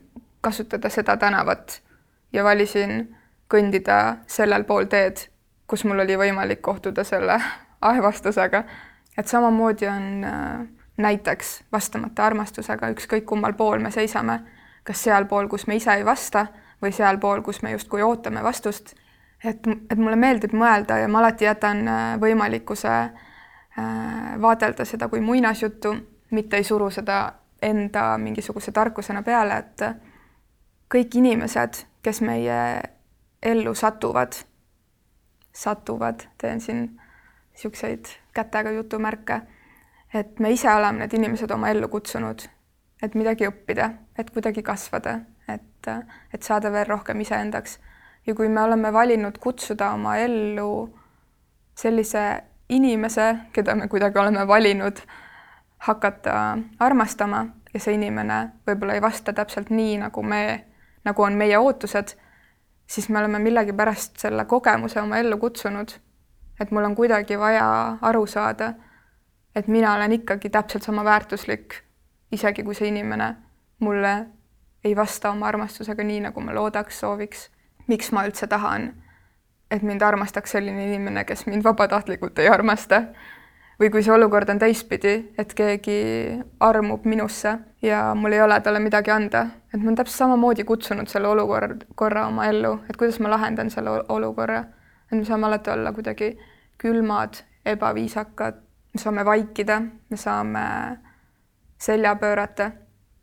kasutada 0.45 0.91
seda 0.93 1.17
tänavat 1.17 1.79
ja 2.33 2.43
valisin 2.43 3.15
kõndida 3.49 4.17
sellel 4.27 4.63
pool 4.63 4.85
teed 4.91 5.27
kus 5.67 5.83
mul 5.85 5.99
oli 5.99 6.17
võimalik 6.17 6.61
kohtuda 6.61 7.03
selle 7.03 7.39
aevastusega. 7.91 8.63
et 9.17 9.27
samamoodi 9.27 9.87
on 9.87 10.23
äh, 10.23 10.67
näiteks 10.97 11.63
vastamata 11.71 12.25
armastusega, 12.25 12.89
ükskõik 12.89 13.25
kummal 13.25 13.53
pool 13.53 13.79
me 13.79 13.91
seisame, 13.91 14.39
kas 14.83 15.03
sealpool, 15.03 15.47
kus 15.47 15.67
me 15.67 15.75
ise 15.75 15.93
ei 15.93 16.05
vasta 16.05 16.47
või 16.81 16.91
sealpool, 16.93 17.41
kus 17.41 17.61
me 17.61 17.71
justkui 17.71 18.01
ootame 18.01 18.43
vastust. 18.43 18.95
et, 19.43 19.67
et 19.89 19.97
mulle 19.97 20.15
meeldib 20.15 20.53
mõelda 20.53 20.97
ja 20.97 21.07
ma 21.07 21.19
alati 21.19 21.45
jätan 21.45 21.87
äh, 21.87 22.19
võimalikkuse 22.21 22.93
äh, 22.97 24.41
vaadelda 24.41 24.85
seda 24.85 25.07
kui 25.07 25.21
muinasjuttu, 25.21 25.95
mitte 26.31 26.57
ei 26.57 26.63
suru 26.63 26.89
seda 26.89 27.33
enda 27.61 28.17
mingisuguse 28.17 28.71
tarkusena 28.71 29.23
peale, 29.23 29.57
et 29.57 29.81
kõik 30.91 31.15
inimesed, 31.19 31.83
kes 32.01 32.21
meie 32.21 32.81
ellu 33.43 33.73
satuvad 33.75 34.39
satuvad, 35.57 36.21
teen 36.37 36.61
siin 36.61 36.99
niisuguseid 37.53 38.05
kätega 38.33 38.71
jutumärke, 38.71 39.41
et 40.13 40.39
me 40.39 40.51
ise 40.53 40.69
oleme 40.73 40.99
need 41.03 41.13
inimesed 41.17 41.51
oma 41.51 41.71
ellu 41.73 41.89
kutsunud, 41.89 42.45
et 43.01 43.15
midagi 43.17 43.47
õppida, 43.49 43.89
et 44.17 44.29
kuidagi 44.33 44.63
kasvada, 44.63 45.19
et, 45.49 45.89
et 46.33 46.43
saada 46.43 46.71
veel 46.71 46.85
rohkem 46.89 47.21
iseendaks. 47.25 47.79
ja 48.27 48.35
kui 48.35 48.49
me 48.49 48.61
oleme 48.61 48.93
valinud 48.93 49.37
kutsuda 49.39 49.91
oma 49.95 50.17
ellu 50.17 50.93
sellise 51.75 52.43
inimese, 52.69 53.35
keda 53.53 53.75
me 53.75 53.87
kuidagi 53.87 54.19
oleme 54.19 54.47
valinud 54.47 54.99
hakata 55.77 56.57
armastama 56.79 57.45
ja 57.73 57.79
see 57.79 57.93
inimene 57.93 58.51
võib-olla 58.67 58.93
ei 58.93 59.01
vasta 59.01 59.33
täpselt 59.33 59.69
nii, 59.69 59.97
nagu 59.97 60.23
me, 60.23 60.66
nagu 61.07 61.23
on 61.23 61.37
meie 61.39 61.57
ootused, 61.57 62.13
siis 62.87 63.09
me 63.09 63.19
oleme 63.19 63.39
millegipärast 63.39 64.19
selle 64.19 64.45
kogemuse 64.45 65.01
oma 65.01 65.17
ellu 65.17 65.37
kutsunud. 65.37 65.95
et 66.59 66.71
mul 66.71 66.83
on 66.83 66.95
kuidagi 66.95 67.39
vaja 67.39 67.97
aru 68.01 68.25
saada, 68.25 68.73
et 69.55 69.67
mina 69.67 69.93
olen 69.93 70.11
ikkagi 70.11 70.49
täpselt 70.49 70.83
sama 70.83 71.03
väärtuslik, 71.05 71.75
isegi 72.31 72.63
kui 72.63 72.75
see 72.75 72.87
inimene 72.87 73.35
mulle 73.79 74.25
ei 74.83 74.95
vasta 74.95 75.29
oma 75.31 75.47
armastusega 75.47 76.03
nii, 76.03 76.19
nagu 76.29 76.41
ma 76.41 76.55
loodaks, 76.55 76.99
sooviks. 76.99 77.49
miks 77.87 78.11
ma 78.11 78.25
üldse 78.27 78.47
tahan, 78.47 78.89
et 79.71 79.83
mind 79.83 80.01
armastaks 80.01 80.51
selline 80.51 80.87
inimene, 80.87 81.23
kes 81.23 81.45
mind 81.47 81.63
vabatahtlikult 81.63 82.39
ei 82.39 82.49
armasta 82.49 83.03
või 83.79 83.91
kui 83.91 84.03
see 84.03 84.13
olukord 84.13 84.49
on 84.49 84.59
teistpidi, 84.59 85.13
et 85.37 85.53
keegi 85.53 86.01
armub 86.59 87.05
minusse 87.05 87.53
ja 87.87 88.15
mul 88.15 88.31
ei 88.31 88.41
ole 88.41 88.59
talle 88.61 88.79
midagi 88.79 89.11
anda, 89.11 89.45
et 89.73 89.79
ma 89.79 89.89
olen 89.89 89.95
täpselt 89.95 90.17
samamoodi 90.17 90.63
kutsunud 90.67 91.07
selle 91.07 91.27
olukorra, 91.27 91.75
korra 91.95 92.27
oma 92.27 92.45
ellu, 92.45 92.73
et 92.89 92.97
kuidas 92.97 93.19
ma 93.23 93.31
lahendan 93.31 93.69
selle 93.73 93.89
olukorra. 94.09 94.63
et 95.11 95.17
me 95.17 95.25
saame 95.25 95.47
alati 95.47 95.69
olla 95.71 95.93
kuidagi 95.93 96.37
külmad, 96.77 97.43
ebaviisakad, 97.65 98.55
me 98.93 98.99
saame 99.01 99.25
vaikida, 99.25 99.81
me 100.09 100.17
saame 100.17 100.63
selja 101.77 102.15
pöörata. 102.15 102.71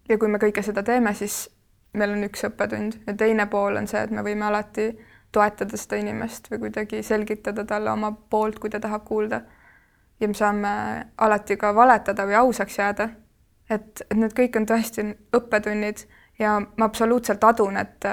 ja 0.09 0.19
kui 0.19 0.29
me 0.29 0.39
kõike 0.39 0.63
seda 0.63 0.83
teeme, 0.83 1.15
siis 1.15 1.51
meil 1.95 2.11
on 2.11 2.25
üks 2.25 2.45
õppetund 2.49 3.01
ja 3.07 3.15
teine 3.15 3.47
pool 3.47 3.77
on 3.77 3.87
see, 3.87 4.03
et 4.03 4.11
me 4.11 4.23
võime 4.23 4.49
alati 4.49 4.91
toetada 5.33 5.77
seda 5.77 5.97
inimest 5.97 6.51
või 6.51 6.59
kuidagi 6.67 7.03
selgitada 7.03 7.65
talle 7.65 7.91
oma 7.91 8.13
poolt, 8.31 8.59
kui 8.59 8.71
ta 8.71 8.81
tahab 8.81 9.05
kuulda 9.05 9.41
ja 10.21 10.29
me 10.29 10.35
saame 10.35 10.73
alati 11.19 11.57
ka 11.57 11.75
valetada 11.75 12.27
või 12.27 12.39
ausaks 12.39 12.79
jääda. 12.79 13.09
Et, 13.71 14.03
et 14.11 14.17
need 14.17 14.35
kõik 14.37 14.57
on 14.59 14.67
tõesti 14.69 15.07
õppetunnid 15.37 16.05
ja 16.39 16.59
ma 16.61 16.89
absoluutselt 16.89 17.45
adun, 17.45 17.77
et 17.77 18.09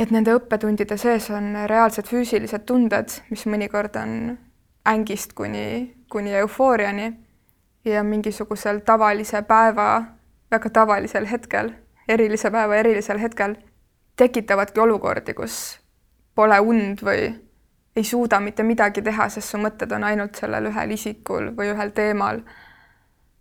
et 0.00 0.10
nende 0.10 0.32
õppetundide 0.32 0.96
sees 0.96 1.26
on 1.30 1.52
reaalsed 1.68 2.08
füüsilised 2.08 2.64
tunded, 2.64 3.12
mis 3.30 3.44
mõnikord 3.44 3.96
on 4.00 4.38
ängist 4.88 5.34
kuni, 5.36 5.92
kuni 6.10 6.32
eufooriani 6.40 7.12
ja 7.84 8.02
mingisugusel 8.02 8.80
tavalise 8.86 9.42
päeva 9.42 10.02
väga 10.50 10.70
tavalisel 10.70 11.28
hetkel, 11.28 11.72
erilise 12.08 12.50
päeva 12.50 12.76
erilisel 12.76 13.20
hetkel 13.20 13.56
tekitavadki 14.16 14.80
olukordi, 14.80 15.34
kus 15.34 15.78
pole 16.34 16.60
und 16.60 17.04
või 17.04 17.30
ei 17.96 18.04
suuda 18.04 18.40
mitte 18.40 18.62
midagi 18.62 19.02
teha, 19.02 19.28
sest 19.28 19.52
su 19.52 19.60
mõtted 19.60 19.92
on 19.92 20.04
ainult 20.04 20.36
sellel 20.40 20.70
ühel 20.70 20.94
isikul 20.96 21.50
või 21.56 21.72
ühel 21.72 21.92
teemal. 21.96 22.40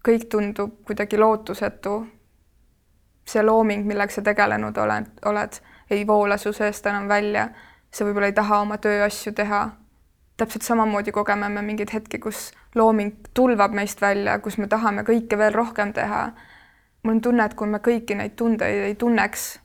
Kõik 0.07 0.29
tundub 0.29 0.81
kuidagi 0.85 1.17
lootusetu. 1.17 2.07
see 3.25 3.43
looming, 3.43 3.85
millega 3.85 4.11
sa 4.11 4.21
tegelenud 4.21 4.77
oled, 4.77 5.05
oled, 5.25 5.59
ei 5.89 6.07
voola 6.07 6.37
su 6.37 6.53
seest 6.53 6.85
enam 6.85 7.07
välja. 7.07 7.49
sa 7.91 8.05
võib-olla 8.05 8.25
ei 8.25 8.33
taha 8.33 8.61
oma 8.61 8.77
tööasju 8.77 9.33
teha. 9.33 9.69
täpselt 10.37 10.63
samamoodi 10.63 11.11
kogeme 11.11 11.49
me 11.49 11.61
mingeid 11.61 11.93
hetki, 11.93 12.19
kus 12.19 12.51
looming 12.75 13.15
tulvab 13.33 13.71
meist 13.71 14.01
välja, 14.01 14.39
kus 14.39 14.57
me 14.57 14.67
tahame 14.67 15.03
kõike 15.03 15.37
veel 15.37 15.53
rohkem 15.53 15.93
teha. 15.93 16.31
mul 17.03 17.15
on 17.15 17.21
tunne, 17.21 17.45
et 17.45 17.53
kui 17.53 17.67
me 17.67 17.77
kõiki 17.77 18.15
neid 18.15 18.35
tundeid 18.35 18.85
ei 18.85 18.95
tunneks, 18.95 19.59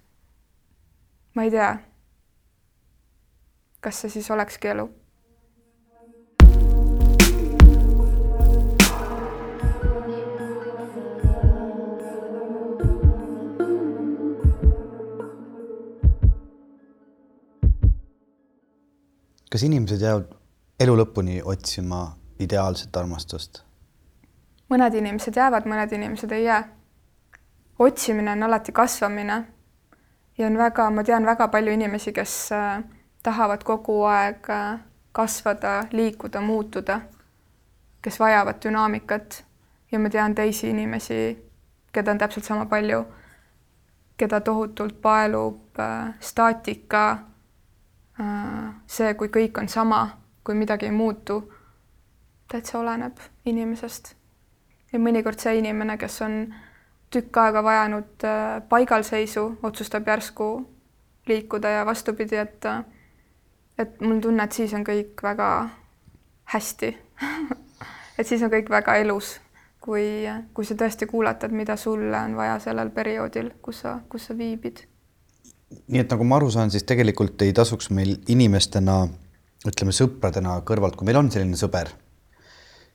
ma 1.35 1.43
ei 1.43 1.51
tea 1.51 1.77
kas 3.87 4.01
see 4.03 4.11
siis 4.11 4.31
olekski 4.35 4.69
elu? 4.75 4.89
Kas 19.51 19.63
inimesed 19.63 20.01
jäävad 20.01 20.33
elu 20.81 20.97
lõpuni 20.97 21.41
otsima 21.45 22.17
ideaalset 22.39 22.97
armastust? 22.97 23.63
mõned 24.69 24.95
inimesed 24.99 25.37
jäävad, 25.37 25.67
mõned 25.67 25.93
inimesed 25.93 26.33
ei 26.33 26.45
jää. 26.45 26.63
otsimine 27.79 28.33
on 28.33 28.43
alati 28.43 28.73
kasvamine 28.73 29.45
ja 30.39 30.47
on 30.47 30.59
väga, 30.59 30.91
ma 30.91 31.05
tean 31.05 31.27
väga 31.27 31.49
palju 31.49 31.73
inimesi, 31.73 32.13
kes 32.13 32.53
äh, 32.53 32.83
tahavad 33.23 33.65
kogu 33.65 34.03
aeg 34.05 34.51
äh, 34.51 34.81
kasvada, 35.13 35.85
liikuda, 35.93 36.41
muutuda, 36.41 37.01
kes 38.03 38.21
vajavad 38.21 38.61
dünaamikat 38.65 39.45
ja 39.93 39.99
ma 39.99 40.11
tean 40.11 40.35
teisi 40.35 40.71
inimesi, 40.71 41.39
keda 41.93 42.11
on 42.11 42.19
täpselt 42.19 42.45
sama 42.45 42.67
palju, 42.67 43.05
keda 44.17 44.41
tohutult 44.41 45.01
paelub 45.03 45.81
äh, 45.81 46.15
staatika 46.21 47.19
see, 48.87 49.15
kui 49.15 49.29
kõik 49.29 49.59
on 49.61 49.69
sama, 49.69 50.19
kui 50.45 50.55
midagi 50.55 50.87
ei 50.89 50.95
muutu, 50.95 51.43
täitsa 52.49 52.79
oleneb 52.79 53.19
inimesest. 53.45 54.15
ja 54.93 54.99
mõnikord 54.99 55.39
see 55.43 55.59
inimene, 55.59 55.99
kes 55.99 56.23
on 56.23 56.55
tükk 57.11 57.37
aega 57.37 57.63
vajanud 57.63 58.25
äh, 58.25 58.63
paigalseisu, 58.69 59.59
otsustab 59.63 60.09
järsku 60.09 60.69
liikuda 61.27 61.69
ja 61.69 61.87
vastupidi, 61.87 62.37
et 62.37 62.65
äh, 62.65 62.85
et 63.79 64.01
mul 64.01 64.17
on 64.17 64.21
tunne, 64.21 64.45
et 64.45 64.53
siis 64.53 64.73
on 64.75 64.85
kõik 64.85 65.23
väga 65.23 65.69
hästi 66.55 66.97
et 68.19 68.27
siis 68.27 68.43
on 68.43 68.53
kõik 68.53 68.71
väga 68.73 68.97
elus, 69.03 69.37
kui, 69.81 70.25
kui 70.55 70.69
sa 70.69 70.77
tõesti 70.79 71.09
kuulatad, 71.11 71.53
mida 71.53 71.77
sulle 71.77 72.19
on 72.19 72.37
vaja 72.37 72.59
sellel 72.63 72.91
perioodil, 72.95 73.53
kus 73.63 73.85
sa, 73.85 73.99
kus 74.09 74.29
sa 74.29 74.39
viibid. 74.39 74.85
Nii 75.71 76.03
et 76.03 76.13
nagu 76.13 76.27
ma 76.29 76.39
aru 76.39 76.51
saan, 76.55 76.71
siis 76.71 76.87
tegelikult 76.87 77.43
ei 77.43 77.55
tasuks 77.57 77.91
meil 77.95 78.17
inimestena, 78.33 79.01
ütleme 79.67 79.95
sõpradena 79.95 80.61
kõrvalt, 80.67 80.97
kui 80.99 81.09
meil 81.09 81.19
on 81.19 81.31
selline 81.33 81.59
sõber. 81.59 81.91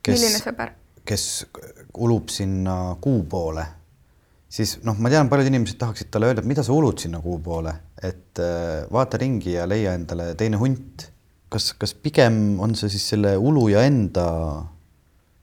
milline 0.07 0.39
sõber? 0.39 0.77
kes 1.05 1.47
ulub 1.97 2.29
sinna 2.29 2.95
kuu 3.01 3.23
poole 3.25 3.63
siis 4.51 4.75
noh, 4.86 4.97
ma 4.99 5.12
tean, 5.12 5.29
paljud 5.31 5.49
inimesed 5.49 5.79
tahaksid 5.79 6.12
talle 6.12 6.29
öelda, 6.29 6.43
et 6.43 6.49
mida 6.49 6.63
sa 6.65 6.75
ulud 6.75 6.99
sinna 7.01 7.21
kuu 7.23 7.39
poole, 7.43 7.73
et 8.03 8.41
äh, 8.43 8.84
vaata 8.91 9.19
ringi 9.21 9.55
ja 9.55 9.67
leia 9.69 9.95
endale 9.97 10.31
teine 10.39 10.60
hunt. 10.62 11.07
kas, 11.51 11.73
kas 11.75 11.91
pigem 11.99 12.62
on 12.63 12.77
see 12.79 12.88
siis 12.93 13.10
selle 13.12 13.34
uluja 13.36 13.81
enda 13.84 14.25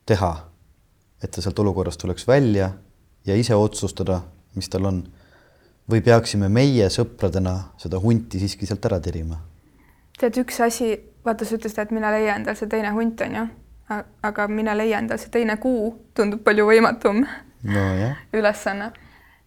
teha, 0.09 0.31
et 1.21 1.33
ta 1.35 1.43
sealt 1.45 1.59
olukorrast 1.61 2.01
tuleks 2.01 2.25
välja 2.29 2.71
ja 3.29 3.37
ise 3.37 3.57
otsustada, 3.57 4.23
mis 4.57 4.71
tal 4.73 4.89
on, 4.89 5.03
või 5.91 6.01
peaksime 6.05 6.49
meie 6.53 6.89
sõpradena 6.93 7.55
seda 7.81 8.01
hunti 8.03 8.41
siiski 8.41 8.67
sealt 8.67 8.85
ära 8.85 9.01
tirima? 9.01 9.41
tead, 10.19 10.37
üks 10.43 10.61
asi, 10.65 10.93
vaata, 11.25 11.47
sa 11.47 11.55
ütlesid, 11.55 11.79
et 11.79 11.93
mine 11.95 12.11
leia 12.11 12.35
endale 12.37 12.59
see 12.59 12.71
teine 12.71 12.91
hunt, 12.97 13.21
on 13.23 13.37
ju, 13.39 13.45
aga 14.27 14.49
mine 14.51 14.75
leia 14.77 14.99
endale 14.99 15.21
see 15.23 15.31
teine 15.35 15.57
kuu 15.63 15.93
tundub 16.15 16.43
palju 16.47 16.67
võimatum 16.69 17.23
no, 17.23 17.85
ülesanne, 18.39 18.91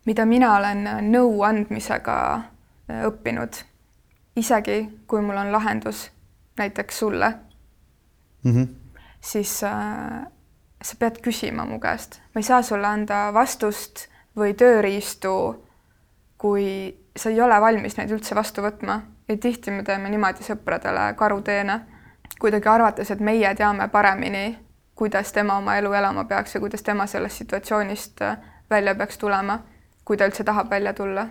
mida 0.07 0.25
mina 0.25 0.55
olen 0.57 0.87
nõu 1.11 1.43
andmisega 1.47 2.17
äh, 2.35 3.03
õppinud. 3.09 3.63
isegi 4.35 4.77
kui 5.07 5.21
mul 5.21 5.37
on 5.37 5.51
lahendus 5.51 6.09
näiteks 6.57 6.99
sulle 6.99 7.33
mm, 8.43 8.51
-hmm. 8.51 8.67
siis 9.21 9.63
äh, 9.63 10.23
sa 10.81 10.95
pead 10.99 11.21
küsima 11.21 11.65
mu 11.65 11.79
käest, 11.79 12.19
ma 12.33 12.39
ei 12.39 12.43
saa 12.43 12.61
sulle 12.61 12.87
anda 12.87 13.33
vastust 13.33 14.07
või 14.37 14.53
tööriistu, 14.53 15.65
kui 16.41 16.65
sa 17.17 17.29
ei 17.29 17.41
ole 17.41 17.59
valmis 17.61 17.97
neid 17.97 18.11
üldse 18.11 18.35
vastu 18.35 18.63
võtma 18.65 19.01
ja 19.29 19.37
tihti 19.37 19.71
me 19.71 19.83
teeme 19.85 20.09
niimoodi 20.09 20.43
sõpradele 20.47 21.11
karuteene, 21.19 21.79
kuidagi 22.41 22.69
arvates, 22.69 23.11
et 23.13 23.21
meie 23.21 23.53
teame 23.55 23.87
paremini 23.93 24.45
kuidas 25.01 25.31
tema 25.33 25.57
oma 25.57 25.75
elu 25.77 25.93
elama 25.93 26.23
peaks 26.23 26.55
ja 26.55 26.59
kuidas 26.61 26.83
tema 26.83 27.07
sellest 27.07 27.37
situatsioonist 27.37 28.21
äh, 28.21 28.37
välja 28.69 28.95
peaks 28.95 29.17
tulema, 29.17 29.59
kui 30.05 30.17
ta 30.17 30.27
üldse 30.29 30.43
tahab 30.43 30.69
välja 30.69 30.93
tulla. 30.93 31.27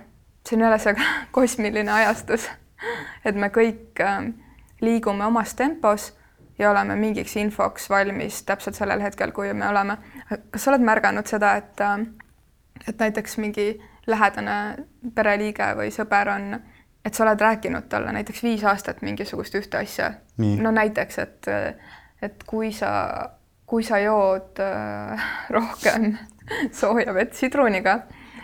see 0.49 0.57
on 0.57 0.63
jälle 0.63 0.79
see 0.79 0.95
kosmiline 1.37 1.93
ajastus, 1.93 2.49
et 3.25 3.37
me 3.37 3.47
kõik 3.49 4.01
äh, 4.01 4.33
liigume 4.81 5.25
omas 5.25 5.55
tempos 5.55 6.13
ja 6.59 6.71
oleme 6.71 6.97
mingiks 6.97 7.37
infoks 7.37 7.91
valmis 7.91 8.43
täpselt 8.43 8.75
sellel 8.75 9.01
hetkel, 9.01 9.33
kui 9.33 9.55
me 9.55 9.69
oleme. 9.69 9.97
kas 10.51 10.65
sa 10.65 10.73
oled 10.73 10.83
märganud 10.91 11.27
seda, 11.27 11.55
et, 11.57 11.81
äh, 11.81 11.99
et 12.89 12.99
näiteks 12.99 13.39
mingi 13.39 13.71
lähedane 14.11 14.85
pereliige 15.15 15.73
või 15.79 15.91
sõber 15.95 16.29
on, 16.35 16.61
et 17.05 17.15
sa 17.15 17.25
oled 17.25 17.41
rääkinud 17.41 17.89
talle 17.89 18.13
näiteks 18.13 18.43
viis 18.43 18.65
aastat 18.65 19.03
mingisugust 19.03 19.55
ühte 19.55 19.79
asja. 19.79 20.13
no 20.39 20.71
näiteks, 20.71 21.19
et, 21.19 21.47
et 22.23 22.45
kui 22.45 22.73
sa 22.73 22.91
kui 23.71 23.87
sa 23.87 24.01
jood 24.03 24.59
äh, 24.59 25.27
rohkem 25.55 26.15
sooja 26.81 27.15
vett 27.15 27.37
sidruniga, 27.39 28.01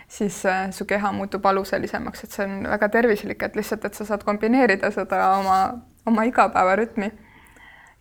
siis 0.09 0.38
äh, 0.46 0.68
su 0.70 0.87
keha 0.87 1.11
muutub 1.12 1.46
aluselisemaks, 1.50 2.24
et 2.24 2.37
see 2.37 2.46
on 2.46 2.61
väga 2.70 2.88
tervislik, 2.94 3.42
et 3.42 3.59
lihtsalt, 3.59 3.88
et 3.88 3.98
sa 3.98 4.07
saad 4.07 4.22
kombineerida 4.26 4.92
seda 4.94 5.22
oma, 5.40 5.61
oma 6.07 6.26
igapäevarütmi. 6.31 7.11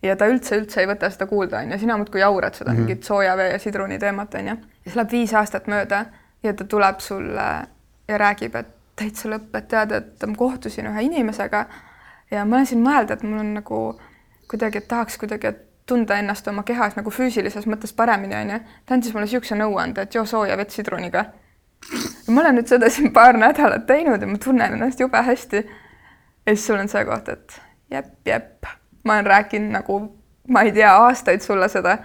ja 0.06 0.14
ta 0.16 0.28
üldse, 0.30 0.60
üldse 0.60 0.84
ei 0.84 0.86
võta 0.86 1.10
seda 1.10 1.26
kuulda, 1.26 1.64
on 1.64 1.74
ju, 1.74 1.80
sina 1.82 1.96
muudkui 1.98 2.20
jaurad 2.22 2.54
seda 2.54 2.70
mm 2.70 2.76
-hmm. 2.76 2.86
mingit 2.86 3.02
sooja 3.02 3.36
vee 3.36 3.50
ja 3.50 3.58
sidruni 3.58 3.98
teemat, 3.98 4.34
on 4.34 4.48
ju. 4.48 4.54
ja 4.54 4.84
siis 4.84 4.96
läheb 4.96 5.12
viis 5.12 5.34
aastat 5.34 5.66
mööda 5.66 6.04
ja 6.46 6.54
ta 6.54 6.64
tuleb 6.64 7.00
sulle 7.04 7.46
ja 8.08 8.18
räägib, 8.18 8.54
et 8.54 8.72
täitsa 8.96 9.28
lõpp, 9.28 9.52
et 9.58 9.68
tead, 9.68 9.92
et 9.92 10.26
ma 10.26 10.38
kohtusin 10.38 10.88
ühe 10.90 11.06
inimesega 11.08 11.66
ja 12.30 12.44
ma 12.44 12.58
olen 12.58 12.68
siin 12.68 12.84
mõelda, 12.84 13.16
et 13.16 13.24
mul 13.26 13.40
on 13.42 13.54
nagu 13.58 13.80
kuidagi, 14.50 14.80
et 14.80 14.88
tahaks 14.88 15.18
kuidagi, 15.20 15.52
tunda 15.86 16.18
ennast 16.18 16.48
oma 16.50 16.64
kehas 16.66 16.96
nagu 16.98 17.10
füüsilises 17.14 17.66
mõttes 17.70 17.92
paremini, 17.94 18.34
onju. 18.34 18.58
ta 18.86 18.96
andis 18.96 19.14
mulle 19.14 19.26
niisuguse 19.26 19.58
nõuande, 19.58 20.02
et 20.02 20.14
joo 20.14 20.24
sooja 20.26 20.56
vett 20.58 20.74
sidruniga. 20.74 21.26
ma 22.28 22.40
olen 22.40 22.58
nüüd 22.58 22.70
seda 22.70 22.90
siin 22.90 23.12
paar 23.12 23.36
nädalat 23.38 23.86
teinud 23.86 24.20
ja 24.20 24.26
ma 24.26 24.38
tunnen 24.42 24.72
ennast 24.78 25.00
jube 25.00 25.22
hästi. 25.22 25.62
ja 26.46 26.54
siis 26.54 26.66
sul 26.66 26.80
on 26.80 26.88
see 26.88 27.04
koht, 27.04 27.28
et 27.28 27.60
jep, 27.90 28.12
jep, 28.26 28.66
ma 29.04 29.14
olen 29.14 29.26
rääkinud 29.26 29.72
nagu, 29.78 30.00
ma 30.48 30.62
ei 30.66 30.72
tea, 30.72 30.92
aastaid 31.06 31.40
sulle 31.40 31.68
seda, 31.68 31.98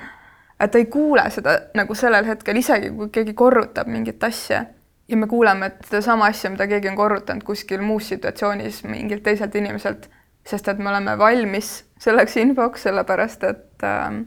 ta 0.67 0.77
ei 0.77 0.85
kuule 0.85 1.23
seda 1.33 1.57
nagu 1.75 1.95
sellel 1.95 2.25
hetkel, 2.25 2.57
isegi 2.57 2.91
kui 2.95 3.09
keegi 3.09 3.33
korrutab 3.33 3.87
mingit 3.87 4.23
asja 4.23 4.65
ja 5.07 5.17
me 5.17 5.27
kuuleme, 5.27 5.71
sedasama 5.85 6.29
asja, 6.31 6.49
mida 6.49 6.67
keegi 6.67 6.89
on 6.91 6.95
korrutanud 6.95 7.43
kuskil 7.43 7.81
muus 7.81 8.09
situatsioonis 8.09 8.83
mingilt 8.83 9.23
teiselt 9.23 9.55
inimeselt 9.55 10.09
sest 10.47 10.67
et 10.67 10.77
me 10.77 10.89
oleme 10.89 11.17
valmis 11.17 11.85
selleks 11.99 12.37
infoks, 12.37 12.83
sellepärast 12.87 13.43
et 13.43 13.83
ähm, 13.83 14.21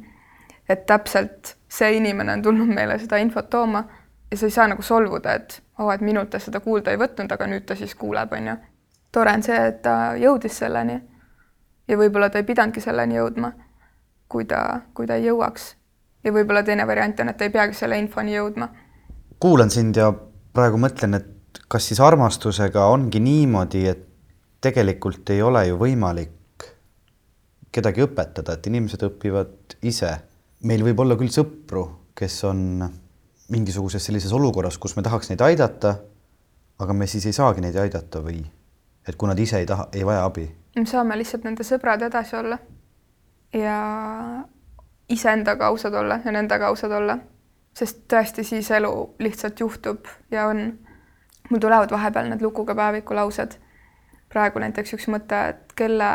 et 0.69 0.87
täpselt 0.87 1.57
see 1.69 1.97
inimene 1.99 2.33
on 2.33 2.43
tulnud 2.43 2.71
meile 2.73 2.99
seda 2.99 3.19
infot 3.21 3.51
tooma 3.51 3.85
ja 4.31 4.37
sa 4.39 4.47
ei 4.47 4.55
saa 4.55 4.69
nagu 4.71 4.83
solvuda, 4.83 5.35
et 5.35 5.61
oo 5.79 5.87
oh,, 5.87 5.93
et 5.93 6.01
minult 6.01 6.31
ta 6.31 6.39
seda 6.39 6.61
kuulda 6.65 6.95
ei 6.95 7.01
võtnud, 7.01 7.33
aga 7.33 7.49
nüüd 7.51 7.67
ta 7.69 7.77
siis 7.77 7.95
kuuleb, 7.95 8.33
on 8.33 8.49
ju. 8.49 8.57
tore 9.13 9.35
on 9.35 9.43
see, 9.43 9.59
et 9.69 9.83
ta 9.83 10.15
jõudis 10.19 10.59
selleni 10.59 11.01
ja 11.89 11.99
võib-olla 11.99 12.31
ta 12.31 12.41
ei 12.41 12.49
pidanudki 12.49 12.81
selleni 12.81 13.19
jõudma, 13.19 13.53
kui 14.29 14.47
ta, 14.49 14.81
kui 14.95 15.07
ta 15.07 15.19
ei 15.19 15.29
jõuaks. 15.29 15.75
Ja 16.25 16.33
võib-olla 16.33 16.63
teine 16.65 16.87
variant 16.87 17.21
on, 17.21 17.31
et 17.31 17.39
ta 17.39 17.47
ei 17.47 17.53
peagi 17.55 17.77
selle 17.79 17.99
infoni 17.99 18.35
jõudma. 18.37 18.69
kuulan 19.41 19.71
sind 19.71 19.97
ja 19.97 20.13
praegu 20.55 20.79
mõtlen, 20.81 21.19
et 21.19 21.61
kas 21.69 21.89
siis 21.91 22.01
armastusega 22.01 22.87
ongi 22.87 23.21
niimoodi, 23.21 23.87
et 23.89 24.07
tegelikult 24.65 25.31
ei 25.31 25.43
ole 25.43 25.67
ju 25.69 25.79
võimalik 25.79 26.69
kedagi 27.75 28.05
õpetada, 28.07 28.55
et 28.55 28.67
inimesed 28.71 29.03
õpivad 29.03 29.79
ise. 29.83 30.13
meil 30.65 30.85
võib 30.85 31.01
olla 31.01 31.17
küll 31.21 31.29
sõpru, 31.29 31.85
kes 32.17 32.45
on 32.49 32.61
mingisuguses 33.53 34.05
sellises 34.05 34.33
olukorras, 34.33 34.79
kus 34.79 34.97
me 34.97 35.03
tahaks 35.03 35.29
neid 35.29 35.43
aidata, 35.45 35.99
aga 36.81 36.93
me 36.97 37.07
siis 37.07 37.27
ei 37.27 37.37
saagi 37.37 37.61
neid 37.61 37.77
aidata 37.77 38.23
või 38.25 38.41
et 39.05 39.17
kui 39.17 39.29
nad 39.29 39.39
ise 39.39 39.61
ei 39.61 39.67
taha, 39.69 39.89
ei 39.93 40.05
vaja 40.07 40.25
abi. 40.25 40.47
me 40.77 40.87
saame 40.87 41.19
lihtsalt 41.19 41.45
nende 41.45 41.67
sõbrad 41.67 42.03
edasi 42.07 42.37
olla 42.37 42.59
ja 43.53 43.77
iseendaga 45.09 45.67
ausad 45.67 45.95
olla 45.95 46.21
ja 46.25 46.33
nendega 46.33 46.67
ausad 46.67 46.93
olla, 46.93 47.19
sest 47.75 48.05
tõesti 48.09 48.45
siis 48.45 48.71
elu 48.71 49.15
lihtsalt 49.19 49.61
juhtub 49.61 50.07
ja 50.31 50.47
on. 50.47 50.79
mul 51.51 51.61
tulevad 51.61 51.91
vahepeal 51.91 52.29
need 52.31 52.43
lukuga 52.43 52.75
päeviku 52.75 53.15
laused 53.15 53.59
praegu 54.33 54.59
näiteks 54.59 54.95
üks 54.97 55.09
mõte, 55.13 55.41
et 55.53 55.73
kelle 55.77 56.11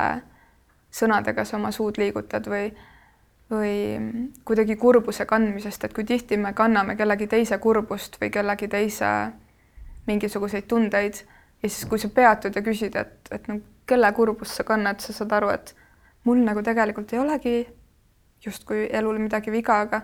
sõnadega 0.91 1.45
sa 1.45 1.57
oma 1.57 1.71
suud 1.71 1.99
liigutad 2.01 2.47
või, 2.49 2.71
või 3.51 3.73
kuidagi 4.45 4.75
kurbuse 4.75 5.25
kandmisest, 5.29 5.85
et 5.85 5.93
kui 5.93 6.03
tihti 6.03 6.37
me 6.37 6.53
kanname 6.57 6.97
kellegi 6.99 7.27
teise 7.27 7.59
kurbust 7.61 8.17
või 8.21 8.31
kellegi 8.33 8.67
teise 8.67 9.11
mingisuguseid 10.09 10.67
tundeid 10.67 11.21
ja 11.63 11.69
siis, 11.69 11.85
kui 11.89 12.01
sa 12.01 12.09
peatud 12.09 12.55
ja 12.55 12.65
küsid, 12.65 12.97
et, 12.97 13.31
et 13.31 13.47
no 13.47 13.59
kelle 13.89 14.11
kurbust 14.17 14.57
sa 14.57 14.65
kannad, 14.65 15.01
sa 15.03 15.13
saad 15.13 15.33
aru, 15.37 15.53
et 15.53 15.75
mul 16.25 16.41
nagu 16.45 16.63
tegelikult 16.65 17.13
ei 17.13 17.21
olegi 17.21 17.55
justkui 18.45 18.87
elul 18.91 19.19
midagi 19.19 19.51
viga, 19.51 19.81
aga 19.81 20.01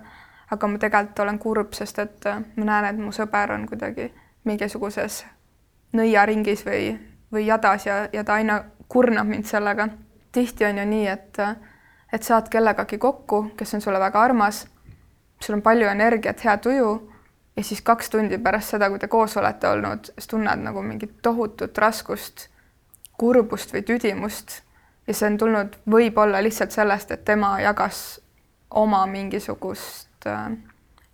aga 0.52 0.68
ma 0.68 0.78
tegelikult 0.78 1.20
olen 1.20 1.40
kurb, 1.40 1.74
sest 1.74 2.00
et 2.00 2.26
ma 2.56 2.66
näen, 2.66 2.86
et 2.86 3.02
mu 3.02 3.12
sõber 3.12 3.52
on 3.56 3.66
kuidagi 3.68 4.12
mingisuguses 4.46 5.24
nõiaringis 5.98 6.66
või 6.66 6.94
või 7.36 7.46
jadas 7.46 7.86
ja, 7.86 8.08
ja 8.14 8.24
ta 8.24 8.34
aina 8.34 8.64
kurnab 8.88 9.28
mind 9.28 9.46
sellega. 9.46 9.88
tihti 10.32 10.66
on 10.66 10.78
ju 10.78 10.86
nii, 10.86 11.08
et, 11.08 11.38
et 12.14 12.24
saad 12.24 12.50
kellegagi 12.52 12.98
kokku, 12.98 13.52
kes 13.58 13.74
on 13.74 13.82
sulle 13.82 14.00
väga 14.00 14.22
armas, 14.22 14.66
sul 15.42 15.56
on 15.56 15.62
palju 15.62 15.88
energiat, 15.88 16.44
hea 16.44 16.58
tuju 16.58 16.90
ja 17.56 17.64
siis 17.64 17.82
kaks 17.82 18.10
tundi 18.10 18.38
pärast 18.38 18.76
seda, 18.76 18.90
kui 18.90 19.00
te 19.00 19.08
koos 19.08 19.38
olete 19.38 19.68
olnud, 19.68 20.12
siis 20.14 20.28
tunned 20.28 20.64
nagu 20.64 20.82
mingit 20.84 21.22
tohutut 21.22 21.78
raskust, 21.78 22.50
kurbust 23.18 23.74
või 23.74 23.84
tüdimust 23.88 24.62
ja 25.08 25.14
see 25.14 25.32
on 25.32 25.38
tulnud 25.38 25.80
võib-olla 25.92 26.44
lihtsalt 26.44 26.72
sellest, 26.72 27.12
et 27.12 27.26
tema 27.26 27.56
jagas 27.62 28.20
oma 28.76 29.06
mingisugust 29.08 30.28
äh, 30.28 30.52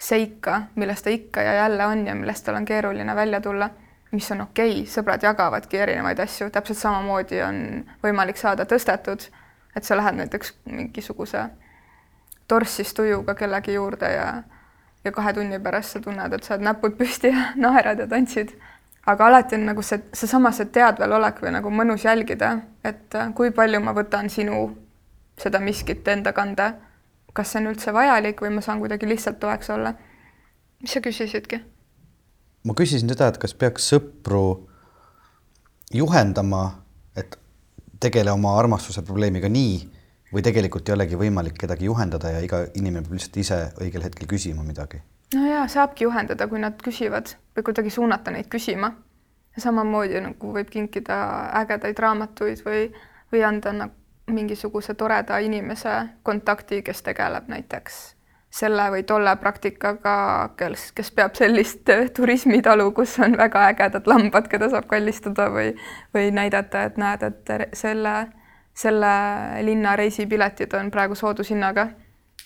seika, 0.02 0.62
milles 0.76 1.04
ta 1.04 1.14
ikka 1.14 1.42
ja 1.42 1.54
jälle 1.54 1.86
on 1.86 2.06
ja 2.08 2.16
millest 2.16 2.46
tal 2.46 2.58
on 2.58 2.66
keeruline 2.66 3.16
välja 3.16 3.42
tulla 3.42 3.70
mis 4.12 4.32
on 4.32 4.42
okei 4.42 4.72
okay., 4.82 4.88
sõbrad 4.92 5.24
jagavadki 5.24 5.78
erinevaid 5.78 6.20
asju, 6.20 6.50
täpselt 6.52 6.78
samamoodi 6.78 7.42
on 7.46 7.62
võimalik 8.04 8.38
saada 8.38 8.66
tõstetud, 8.68 9.24
et 9.76 9.88
sa 9.88 9.96
lähed 9.96 10.18
näiteks 10.20 10.54
mingisuguse 10.66 11.46
torssis 12.48 12.94
tujuga 12.94 13.36
kellegi 13.40 13.78
juurde 13.78 14.12
ja 14.12 14.32
ja 15.06 15.12
kahe 15.12 15.34
tunni 15.34 15.60
pärast 15.60 15.96
sa 15.96 16.00
tunned, 16.00 16.34
et 16.34 16.44
sa 16.44 16.54
oled 16.54 16.68
näpud 16.68 16.94
püsti 16.98 17.32
ja 17.32 17.48
naerad 17.64 18.00
ja 18.00 18.08
tantsid. 18.08 18.54
aga 19.06 19.28
alati 19.28 19.56
on 19.56 19.66
nagu 19.66 19.82
see, 19.82 19.98
seesama 20.14 20.52
see 20.54 20.68
teadvelolek 20.70 21.42
või 21.42 21.56
nagu 21.56 21.72
mõnus 21.74 22.04
jälgida, 22.06 22.52
et 22.86 23.16
kui 23.36 23.50
palju 23.52 23.80
ma 23.82 23.96
võtan 23.98 24.30
sinu 24.30 24.76
seda 25.42 25.60
miskit 25.60 26.08
enda 26.08 26.34
kanda. 26.34 26.74
Kas 27.34 27.52
see 27.52 27.62
on 27.62 27.72
üldse 27.72 27.94
vajalik 27.96 28.42
või 28.44 28.56
ma 28.56 28.64
saan 28.66 28.82
kuidagi 28.84 29.08
lihtsalt 29.10 29.40
toeks 29.40 29.70
olla? 29.70 29.94
mis 30.82 30.94
sa 30.94 31.02
küsisidki? 31.04 31.62
ma 32.64 32.76
küsisin 32.78 33.10
seda, 33.10 33.32
et 33.32 33.40
kas 33.42 33.54
peaks 33.54 33.88
sõpru 33.94 34.68
juhendama, 35.94 36.64
et 37.18 37.38
tegele 38.02 38.32
oma 38.32 38.56
armastuse 38.60 39.04
probleemiga 39.06 39.50
nii 39.52 39.80
või 40.32 40.44
tegelikult 40.46 40.90
ei 40.90 40.96
olegi 40.96 41.20
võimalik 41.20 41.58
kedagi 41.60 41.90
juhendada 41.90 42.32
ja 42.36 42.44
iga 42.44 42.64
inimene 42.80 43.06
peab 43.06 43.18
lihtsalt 43.18 43.40
ise 43.44 43.62
õigel 43.84 44.06
hetkel 44.08 44.30
küsima 44.32 44.66
midagi? 44.68 45.02
no 45.36 45.46
ja 45.48 45.64
saabki 45.72 46.08
juhendada, 46.08 46.48
kui 46.48 46.60
nad 46.60 46.78
küsivad 46.84 47.36
või 47.56 47.68
kuidagi 47.70 47.94
suunata 47.94 48.32
neid 48.32 48.50
küsima. 48.52 48.94
samamoodi 49.58 50.22
nagu 50.24 50.54
võib 50.56 50.70
kinkida 50.72 51.16
ägedaid 51.62 52.00
raamatuid 52.00 52.62
või, 52.66 52.86
või 53.34 53.44
anda 53.44 53.74
nagu 53.76 54.01
mingisuguse 54.32 54.94
toreda 54.94 55.38
inimese 55.38 55.94
kontakti, 56.24 56.82
kes 56.84 57.04
tegeleb 57.04 57.48
näiteks 57.52 58.02
selle 58.52 58.90
või 58.92 59.06
tolle 59.08 59.32
praktikaga, 59.40 60.50
kes, 60.60 60.90
kes 60.92 61.12
peab 61.16 61.38
sellist 61.40 61.90
äh, 61.90 62.10
turismitalu, 62.16 62.90
kus 62.92 63.14
on 63.24 63.38
väga 63.40 63.64
ägedad 63.70 64.08
lambad, 64.12 64.50
keda 64.52 64.68
saab 64.74 64.90
kallistada 64.92 65.48
või, 65.54 65.72
või 66.14 66.34
näidata, 66.36 66.84
et 66.90 67.00
näed, 67.00 67.24
et 67.24 67.52
selle, 67.80 68.16
selle 68.76 69.14
linna 69.64 69.96
reisipiletid 69.96 70.76
on 70.76 70.92
praegu 70.92 71.16
soodushinnaga. 71.16 71.88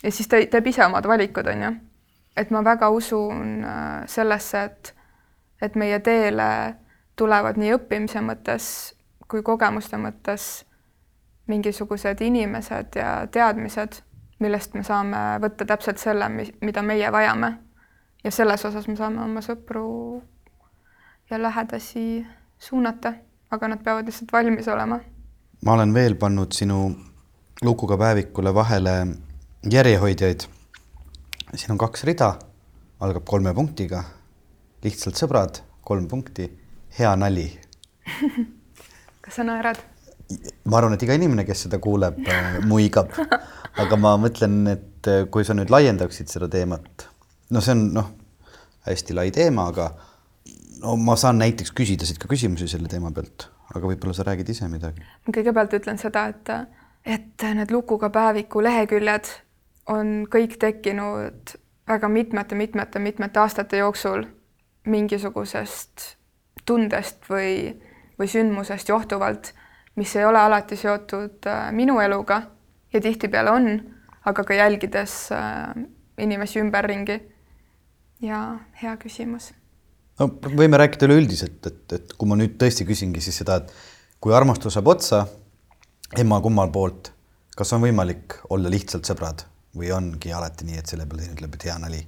ja 0.04 0.12
siis 0.12 0.30
ta 0.30 0.38
teeb 0.52 0.67
ise 0.67 0.86
omad 0.86 1.08
valikud, 1.10 1.48
on 1.48 1.63
ju. 1.63 1.71
et 2.38 2.52
ma 2.54 2.62
väga 2.63 2.89
usun 2.89 3.63
äh, 3.65 4.06
sellesse, 4.06 4.63
et, 4.63 4.93
et 5.62 5.76
meie 5.76 6.00
teele 6.00 6.76
tulevad 7.15 7.58
nii 7.58 7.74
õppimise 7.80 8.21
mõttes 8.21 8.69
kui 9.28 9.41
kogemuste 9.41 9.98
mõttes 9.98 10.65
mingisugused 11.47 12.21
inimesed 12.21 12.95
ja 12.95 13.27
teadmised 13.31 14.01
millest 14.43 14.73
me 14.75 14.84
saame 14.84 15.19
võtta 15.43 15.67
täpselt 15.67 16.01
selle, 16.01 16.27
mida 16.62 16.84
meie 16.84 17.12
vajame. 17.12 17.53
ja 18.23 18.31
selles 18.31 18.65
osas 18.65 18.88
me 18.88 18.95
saame 18.97 19.21
oma 19.21 19.41
sõpru 19.45 20.21
ja 21.29 21.38
lähedasi 21.41 22.25
suunata, 22.60 23.13
aga 23.52 23.67
nad 23.67 23.83
peavad 23.83 24.08
lihtsalt 24.10 24.33
valmis 24.33 24.67
olema. 24.67 25.00
ma 25.65 25.73
olen 25.73 25.93
veel 25.93 26.15
pannud 26.15 26.52
sinu 26.52 26.96
lukuga 27.63 27.98
päevikule 27.98 28.54
vahele 28.54 29.08
järjehoidjaid. 29.71 30.48
siin 31.56 31.71
on 31.71 31.77
kaks 31.77 32.04
rida, 32.04 32.33
algab 33.00 33.25
kolme 33.25 33.54
punktiga. 33.54 34.04
lihtsalt 34.83 35.15
sõbrad, 35.15 35.62
kolm 35.81 36.08
punkti, 36.08 36.52
hea 37.00 37.15
nali 37.15 37.50
kas 39.23 39.35
sa 39.35 39.43
naerad? 39.43 39.94
Ma 40.65 40.80
arvan, 40.80 40.96
et 40.96 41.04
iga 41.06 41.15
inimene, 41.17 41.46
kes 41.46 41.65
seda 41.67 41.80
kuuleb, 41.82 42.17
äh, 42.28 42.60
muigab 42.65 43.13
aga 43.82 43.98
ma 44.00 44.15
mõtlen, 44.19 44.62
et 44.71 45.10
äh, 45.12 45.26
kui 45.32 45.46
sa 45.48 45.56
nüüd 45.58 45.71
laiendaksid 45.73 46.32
seda 46.32 46.50
teemat, 46.52 47.08
no 47.54 47.63
see 47.63 47.76
on 47.76 47.88
noh, 47.96 48.12
hästi 48.88 49.17
lai 49.17 49.30
teema, 49.36 49.67
aga 49.73 49.90
no 50.84 50.96
ma 51.02 51.17
saan 51.19 51.40
näiteks 51.42 51.73
küsida 51.76 52.08
siit 52.08 52.21
ka 52.21 52.30
küsimusi 52.32 52.69
selle 52.71 52.90
teema 52.92 53.12
pealt, 53.15 53.50
aga 53.73 53.90
võib-olla 53.90 54.15
sa 54.17 54.28
räägid 54.28 54.52
ise 54.54 54.69
midagi. 54.71 55.04
kõigepealt 55.30 55.76
ütlen 55.80 56.00
seda, 56.02 56.28
et, 56.32 56.54
et 57.17 57.48
need 57.58 57.73
lukuga 57.73 58.12
päeviku 58.13 58.63
leheküljed 58.63 59.32
on 59.92 60.23
kõik 60.32 60.58
tekkinud 60.62 61.58
väga 61.86 62.10
mitmete-mitmete-mitmete 62.10 63.42
aastate 63.42 63.78
jooksul 63.78 64.26
mingisugusest 64.90 66.15
tundest 66.65 67.28
või, 67.30 67.76
või 68.17 68.30
sündmusest 68.30 68.90
johtuvalt, 68.90 69.52
mis 69.96 70.15
ei 70.15 70.25
ole 70.25 70.39
alati 70.39 70.77
seotud 70.77 71.48
äh, 71.48 71.71
minu 71.71 72.00
eluga 72.04 72.41
ja 72.93 73.02
tihtipeale 73.02 73.52
on, 73.52 73.69
aga 74.25 74.43
ka 74.43 74.54
jälgides 74.54 75.15
äh, 75.31 75.85
inimesi 76.17 76.60
ümberringi. 76.60 77.19
ja 78.21 78.60
hea 78.81 78.96
küsimus. 78.98 79.52
no 80.19 80.29
võime 80.46 80.77
rääkida 80.79 81.10
üleüldiselt, 81.10 81.65
et, 81.67 81.83
et 81.93 82.13
kui 82.17 82.29
ma 82.29 82.37
nüüd 82.39 82.56
tõesti 82.62 82.87
küsingi 82.87 83.21
siis 83.21 83.41
seda, 83.43 83.60
et 83.62 83.73
kui 84.19 84.33
armastus 84.33 84.73
saab 84.73 84.87
otsa 84.87 85.25
emma 86.17 86.39
kummal 86.41 86.71
poolt, 86.71 87.12
kas 87.58 87.73
on 87.75 87.83
võimalik 87.83 88.39
olla 88.50 88.71
lihtsalt 88.71 89.06
sõbrad 89.08 89.46
või 89.75 89.91
ongi 89.91 90.31
alati 90.33 90.67
nii, 90.67 90.79
et 90.79 90.87
selle 90.87 91.06
peale 91.06 91.25
teine 91.25 91.35
ütleb, 91.35 91.56
et 91.56 91.67
hea 91.67 91.77
nali 91.79 92.02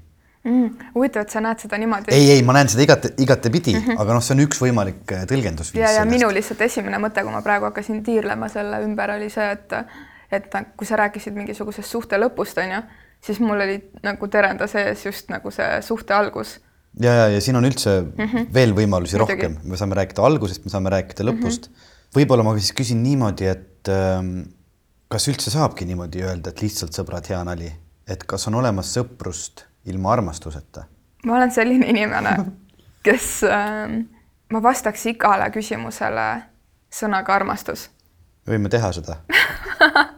mm,? 0.47 0.91
huvitav, 0.95 1.25
et 1.27 1.33
sa 1.35 1.41
näed 1.43 1.63
seda 1.63 1.79
niimoodi. 1.81 2.13
ei, 2.15 2.29
ei, 2.35 2.43
ma 2.45 2.55
näen 2.57 2.69
seda 2.71 2.85
igate, 2.85 3.13
igatepidi 3.23 3.75
mm, 3.75 3.85
-hmm. 3.85 4.01
aga 4.03 4.17
noh, 4.17 4.23
see 4.25 4.35
on 4.37 4.43
üks 4.45 4.61
võimalik 4.63 5.15
äh, 5.15 5.25
tõlgendusviis. 5.29 5.81
ja, 5.81 5.89
ja 5.91 6.01
sellest. 6.01 6.13
minu 6.13 6.29
lihtsalt 6.33 6.61
esimene 6.67 7.01
mõte, 7.03 7.23
kui 7.23 7.33
ma 7.33 7.41
praegu 7.45 7.69
hakkasin 7.69 8.03
tiirlema 8.03 8.49
selle 8.53 8.81
ümber, 8.85 9.17
oli 9.17 9.29
see, 9.33 9.49
et 9.51 9.75
et 10.31 10.55
kui 10.77 10.87
sa 10.87 10.97
rääkisid 10.99 11.35
mingisugusest 11.35 11.87
suhte 11.87 12.17
lõpust, 12.19 12.57
on 12.59 12.71
ju, 12.73 12.81
siis 13.23 13.39
mul 13.39 13.61
oli 13.63 13.77
nagu 14.03 14.27
terenda 14.31 14.67
sees 14.67 15.05
just 15.05 15.31
nagu 15.31 15.51
see 15.51 15.81
suhte 15.85 16.13
algus. 16.13 16.57
ja, 16.99 17.13
ja, 17.13 17.27
ja 17.35 17.41
siin 17.41 17.55
on 17.55 17.65
üldse 17.65 18.01
mm 18.01 18.25
-hmm. 18.25 18.53
veel 18.53 18.75
võimalusi 18.75 19.15
Midagi. 19.15 19.41
rohkem, 19.41 19.57
me 19.63 19.77
saame 19.77 19.95
rääkida 19.95 20.25
algusest, 20.25 20.65
me 20.65 20.71
saame 20.71 20.89
rääkida 20.89 21.23
lõpust 21.23 21.69
mm. 21.69 21.73
-hmm. 21.73 22.19
võib-olla 22.19 22.43
ma 22.43 22.57
siis 22.59 22.73
küsin 22.73 23.03
niimoodi, 23.03 23.45
et 23.45 23.89
ähm, 23.89 24.41
kas 25.07 25.27
üldse 25.27 25.51
saabki 25.51 25.85
niimoodi 25.85 26.23
öelda, 26.23 26.49
et 26.49 26.61
lihtsalt 26.61 26.93
sõbrad, 26.93 27.29
hea 27.29 27.43
nali, 27.43 27.71
et 28.07 28.23
kas 28.23 28.47
on 28.47 28.55
olemas 28.55 28.93
sõprust 28.97 29.65
ilma 29.87 30.13
armastuseta? 30.13 30.85
ma 31.25 31.35
olen 31.37 31.51
selline 31.51 31.89
inimene, 31.89 32.35
kes 33.03 33.43
äh, 33.47 33.97
ma 34.53 34.63
vastaks 34.63 35.05
igale 35.11 35.49
küsimusele 35.51 36.27
sõnaga 36.93 37.35
armastus. 37.35 37.89
võime 38.47 38.71
teha 38.71 38.91
seda 38.95 39.19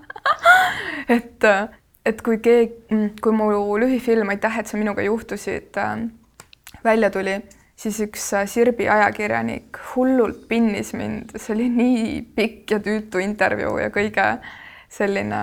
et, 1.17 1.47
et 2.05 2.21
kui 2.25 2.41
keegi, 2.43 2.99
kui 3.21 3.35
mu 3.35 3.49
lühifilm 3.81 4.29
Aitäh, 4.35 4.59
et 4.61 4.69
sa 4.69 4.77
minuga 4.77 5.05
juhtusid 5.05 5.77
äh, 5.81 5.95
välja 6.85 7.09
tuli, 7.13 7.39
siis 7.79 7.99
üks 8.05 8.31
äh, 8.37 8.45
Sirbi 8.47 8.89
ajakirjanik 8.89 9.79
hullult 9.93 10.47
pinnis 10.51 10.93
mind, 10.93 11.35
see 11.37 11.55
oli 11.55 11.69
nii 11.73 12.21
pikk 12.35 12.75
ja 12.75 12.83
tüütu 12.83 13.23
intervjuu 13.23 13.77
ja 13.81 13.89
kõige 13.93 14.31
selline 14.89 15.41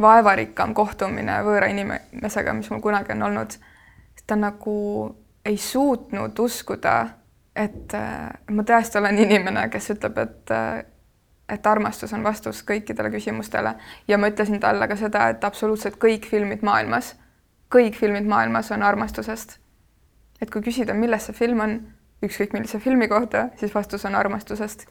vaevarikkam 0.00 0.74
kohtumine 0.74 1.40
võõra 1.46 1.70
inimesega, 1.70 2.54
mis 2.56 2.70
mul 2.70 2.80
kunagi 2.80 3.12
on 3.12 3.22
olnud. 3.22 3.56
ta 4.26 4.36
nagu 4.36 5.16
ei 5.44 5.56
suutnud 5.56 6.38
uskuda, 6.38 7.08
et 7.56 7.94
äh, 7.94 8.30
ma 8.50 8.62
tõesti 8.62 8.98
olen 8.98 9.18
inimene, 9.18 9.68
kes 9.68 9.90
ütleb, 9.96 10.18
et 10.18 10.50
äh, 10.54 10.84
et 11.50 11.66
armastus 11.66 12.12
on 12.14 12.24
vastus 12.24 12.62
kõikidele 12.66 13.10
küsimustele 13.10 13.74
ja 14.08 14.18
ma 14.18 14.30
ütlesin 14.30 14.60
talle 14.62 14.86
ka 14.88 14.96
seda, 14.96 15.28
et 15.32 15.44
absoluutselt 15.44 15.96
kõik 16.02 16.28
filmid 16.30 16.62
maailmas, 16.66 17.14
kõik 17.74 17.98
filmid 17.98 18.28
maailmas 18.28 18.70
on 18.70 18.82
armastusest. 18.82 19.58
et 20.40 20.50
kui 20.50 20.62
küsida, 20.62 20.94
milles 20.94 21.26
see 21.26 21.34
film 21.36 21.60
on, 21.60 21.74
ükskõik 22.24 22.54
millise 22.54 22.78
filmi 22.80 23.08
kohta, 23.08 23.48
siis 23.56 23.74
vastus 23.74 24.04
on 24.04 24.14
armastusest. 24.14 24.86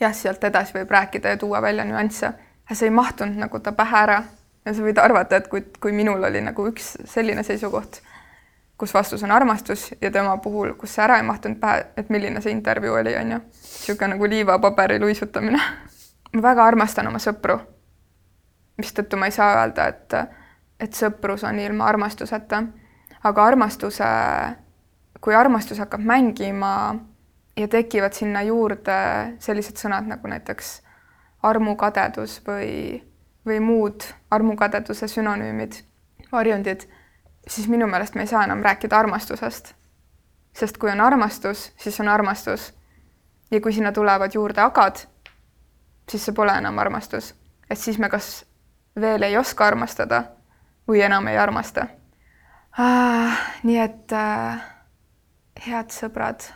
jah, 0.00 0.14
sealt 0.14 0.44
edasi 0.44 0.78
võib 0.78 0.90
rääkida 0.90 1.28
ja 1.28 1.36
tuua 1.36 1.62
välja 1.62 1.84
nüansse, 1.84 2.32
see 2.74 2.90
ei 2.90 2.94
mahtunud 2.94 3.38
nagu 3.38 3.60
ta 3.60 3.72
pähe 3.72 4.02
ära 4.02 4.22
ja 4.66 4.74
sa 4.74 4.82
võid 4.82 4.98
arvata, 5.02 5.36
et 5.36 5.48
kui, 5.48 5.64
kui 5.80 5.92
minul 5.92 6.24
oli 6.24 6.40
nagu 6.40 6.66
üks 6.70 6.96
selline 7.10 7.42
seisukoht, 7.42 8.00
kus 8.78 8.94
vastus 8.94 9.22
on 9.22 9.30
armastus 9.30 9.90
ja 10.00 10.10
tema 10.10 10.36
puhul, 10.42 10.74
kus 10.78 10.94
see 10.94 11.04
ära 11.04 11.18
ei 11.20 11.26
mahtunud 11.26 11.60
pähe, 11.60 11.86
et 11.96 12.10
milline 12.10 12.40
see 12.40 12.54
intervjuu 12.54 12.98
oli, 13.00 13.16
on 13.16 13.36
ju. 13.36 13.40
niisugune 13.62 14.14
nagu 14.14 14.28
liivapaberi 14.30 15.00
luisutamine 15.00 15.60
ma 16.32 16.42
väga 16.42 16.64
armastan 16.64 17.08
oma 17.08 17.20
sõpru. 17.20 17.58
mistõttu 18.80 19.18
ma 19.20 19.28
ei 19.28 19.34
saa 19.34 19.52
öelda, 19.60 19.86
et, 19.92 20.14
et 20.80 20.96
sõprus 20.96 21.44
on 21.44 21.58
ilma 21.60 21.86
armastuseta. 21.86 22.62
aga 23.22 23.44
armastuse, 23.44 24.04
kui 25.20 25.34
armastus 25.34 25.78
hakkab 25.78 26.00
mängima 26.00 26.96
ja 27.56 27.68
tekivad 27.68 28.12
sinna 28.12 28.42
juurde 28.42 29.36
sellised 29.38 29.76
sõnad 29.76 30.08
nagu 30.08 30.28
näiteks 30.28 30.80
armukadedus 31.42 32.40
või, 32.46 33.02
või 33.46 33.60
muud 33.60 34.04
armukadeduse 34.30 35.08
sünonüümid, 35.08 35.80
varjundid, 36.32 36.86
siis 37.48 37.68
minu 37.68 37.86
meelest 37.86 38.14
me 38.14 38.26
ei 38.26 38.30
saa 38.30 38.44
enam 38.44 38.62
rääkida 38.62 38.98
armastusest. 38.98 39.74
sest 40.52 40.76
kui 40.78 40.90
on 40.90 41.00
armastus, 41.00 41.72
siis 41.76 42.00
on 42.00 42.08
armastus. 42.08 42.74
ja 43.50 43.60
kui 43.60 43.72
sinna 43.72 43.92
tulevad 43.92 44.34
juurde 44.34 44.60
agad 44.60 45.06
siis 46.10 46.24
see 46.26 46.34
pole 46.34 46.54
enam 46.58 46.78
armastus. 46.78 47.34
et 47.70 47.78
siis 47.78 47.98
me 47.98 48.08
kas 48.08 48.44
veel 49.00 49.22
ei 49.22 49.36
oska 49.36 49.66
armastada 49.66 50.22
või 50.88 51.02
enam 51.02 51.28
ei 51.28 51.38
armasta 51.38 51.86
ah,. 52.78 53.38
nii 53.62 53.78
et 53.78 54.12
äh, 54.12 54.62
head 55.66 55.94
sõbrad, 55.94 56.48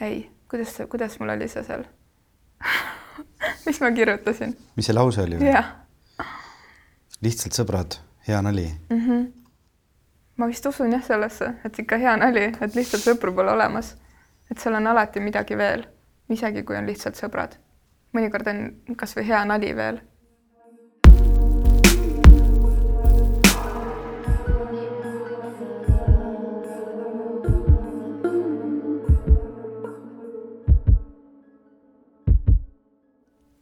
ei, 0.00 0.30
kuidas 0.50 0.76
kuidas 0.90 1.18
mul 1.20 1.36
oli 1.36 1.48
see 1.48 1.64
seal 1.64 1.86
mis 3.66 3.80
ma 3.80 3.92
kirjutasin? 3.92 4.56
mis 4.76 4.86
see 4.86 4.96
lause 4.96 5.22
oli? 5.22 5.40
jah. 5.44 5.74
lihtsalt 7.22 7.58
sõbrad, 7.58 8.00
hea 8.28 8.42
nali 8.42 8.66
mm. 8.90 9.04
-hmm. 9.06 9.30
ma 10.36 10.50
vist 10.50 10.66
usun 10.66 10.92
jah 10.92 11.04
sellesse, 11.04 11.54
et 11.64 11.78
ikka 11.78 11.96
hea 11.96 12.16
nali, 12.16 12.50
et 12.60 12.74
lihtsalt 12.74 13.02
sõpru 13.02 13.34
pole 13.34 13.52
olemas. 13.52 13.96
et 14.50 14.58
seal 14.58 14.74
on 14.74 14.86
alati 14.86 15.20
midagi 15.20 15.56
veel, 15.56 15.86
isegi 16.28 16.62
kui 16.62 16.76
on 16.76 16.86
lihtsalt 16.86 17.16
sõbrad 17.16 17.58
mõnikord 18.16 18.48
on 18.50 18.96
kasvõi 18.98 19.26
hea 19.28 19.42
nali 19.48 19.72
veel. 19.76 20.00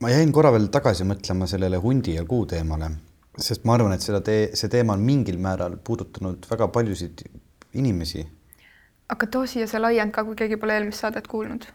Ma 0.07 0.13
jäin 0.15 0.31
korra 0.31 0.53
veel 0.55 0.69
tagasi 0.71 1.03
mõtlema 1.03 1.49
sellele 1.51 1.81
hundi 1.83 2.13
ja 2.15 2.23
kuu 2.31 2.45
teemale, 2.47 2.93
sest 3.43 3.65
ma 3.67 3.75
arvan, 3.75 3.97
et 3.97 4.05
seda 4.05 4.21
tee, 4.23 4.53
see 4.55 4.71
teema 4.71 4.95
on 4.95 5.01
mingil 5.03 5.39
määral 5.43 5.73
puudutanud 5.83 6.45
väga 6.47 6.69
paljusid 6.71 7.25
inimesi. 7.75 8.23
aga 9.11 9.27
too 9.27 9.47
siia 9.51 9.67
see 9.67 9.81
laiend 9.83 10.15
ka, 10.15 10.23
kui 10.29 10.37
keegi 10.39 10.59
pole 10.63 10.77
eelmist 10.79 11.03
saadet 11.03 11.27
kuulnud 11.27 11.67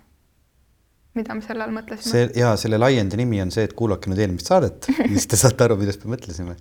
mida 1.19 1.36
me 1.36 1.43
selle 1.43 1.65
all 1.65 1.73
mõtlesime? 1.75 2.07
see 2.07 2.29
ja 2.39 2.53
selle 2.59 2.79
laiendi 2.79 3.19
nimi 3.19 3.41
on 3.43 3.51
see, 3.51 3.65
et 3.67 3.73
kuulake 3.75 4.07
nüüd 4.07 4.21
eelmist 4.23 4.47
saadet, 4.47 4.88
siis 5.11 5.27
te 5.27 5.39
saate 5.39 5.65
aru, 5.67 5.75
millest 5.82 6.05
me 6.05 6.13
mõtlesime. 6.13 6.55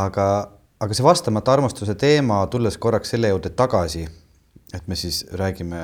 aga, 0.00 0.26
aga 0.84 0.98
see 0.98 1.06
vastamata 1.06 1.54
armastuse 1.56 1.94
teema, 2.02 2.42
tulles 2.52 2.76
korraks 2.76 3.14
selle 3.14 3.32
juurde 3.32 3.54
tagasi, 3.62 4.04
et 4.76 4.92
me 4.92 5.00
siis 5.00 5.22
räägime 5.40 5.80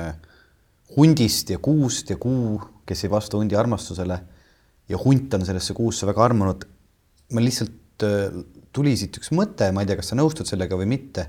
hundist 0.99 1.55
ja 1.55 1.57
kuust 1.65 2.13
ja 2.13 2.19
kuu, 2.21 2.61
kes 2.85 3.07
ei 3.07 3.15
vasta 3.17 3.41
hundi 3.41 3.57
armastusele 3.57 4.21
ja 4.91 4.99
hunt 4.99 5.35
on 5.35 5.47
sellesse 5.47 5.75
kuusse 5.77 6.07
väga 6.09 6.25
armunud. 6.25 6.67
ma 7.33 7.43
lihtsalt 7.45 8.05
äh, 8.07 8.41
tuli 8.73 8.97
siit 8.99 9.17
üks 9.21 9.31
mõte, 9.35 9.71
ma 9.73 9.85
ei 9.85 9.91
tea, 9.91 9.99
kas 10.01 10.11
sa 10.13 10.19
nõustud 10.19 10.49
sellega 10.49 10.79
või 10.79 10.89
mitte. 10.91 11.29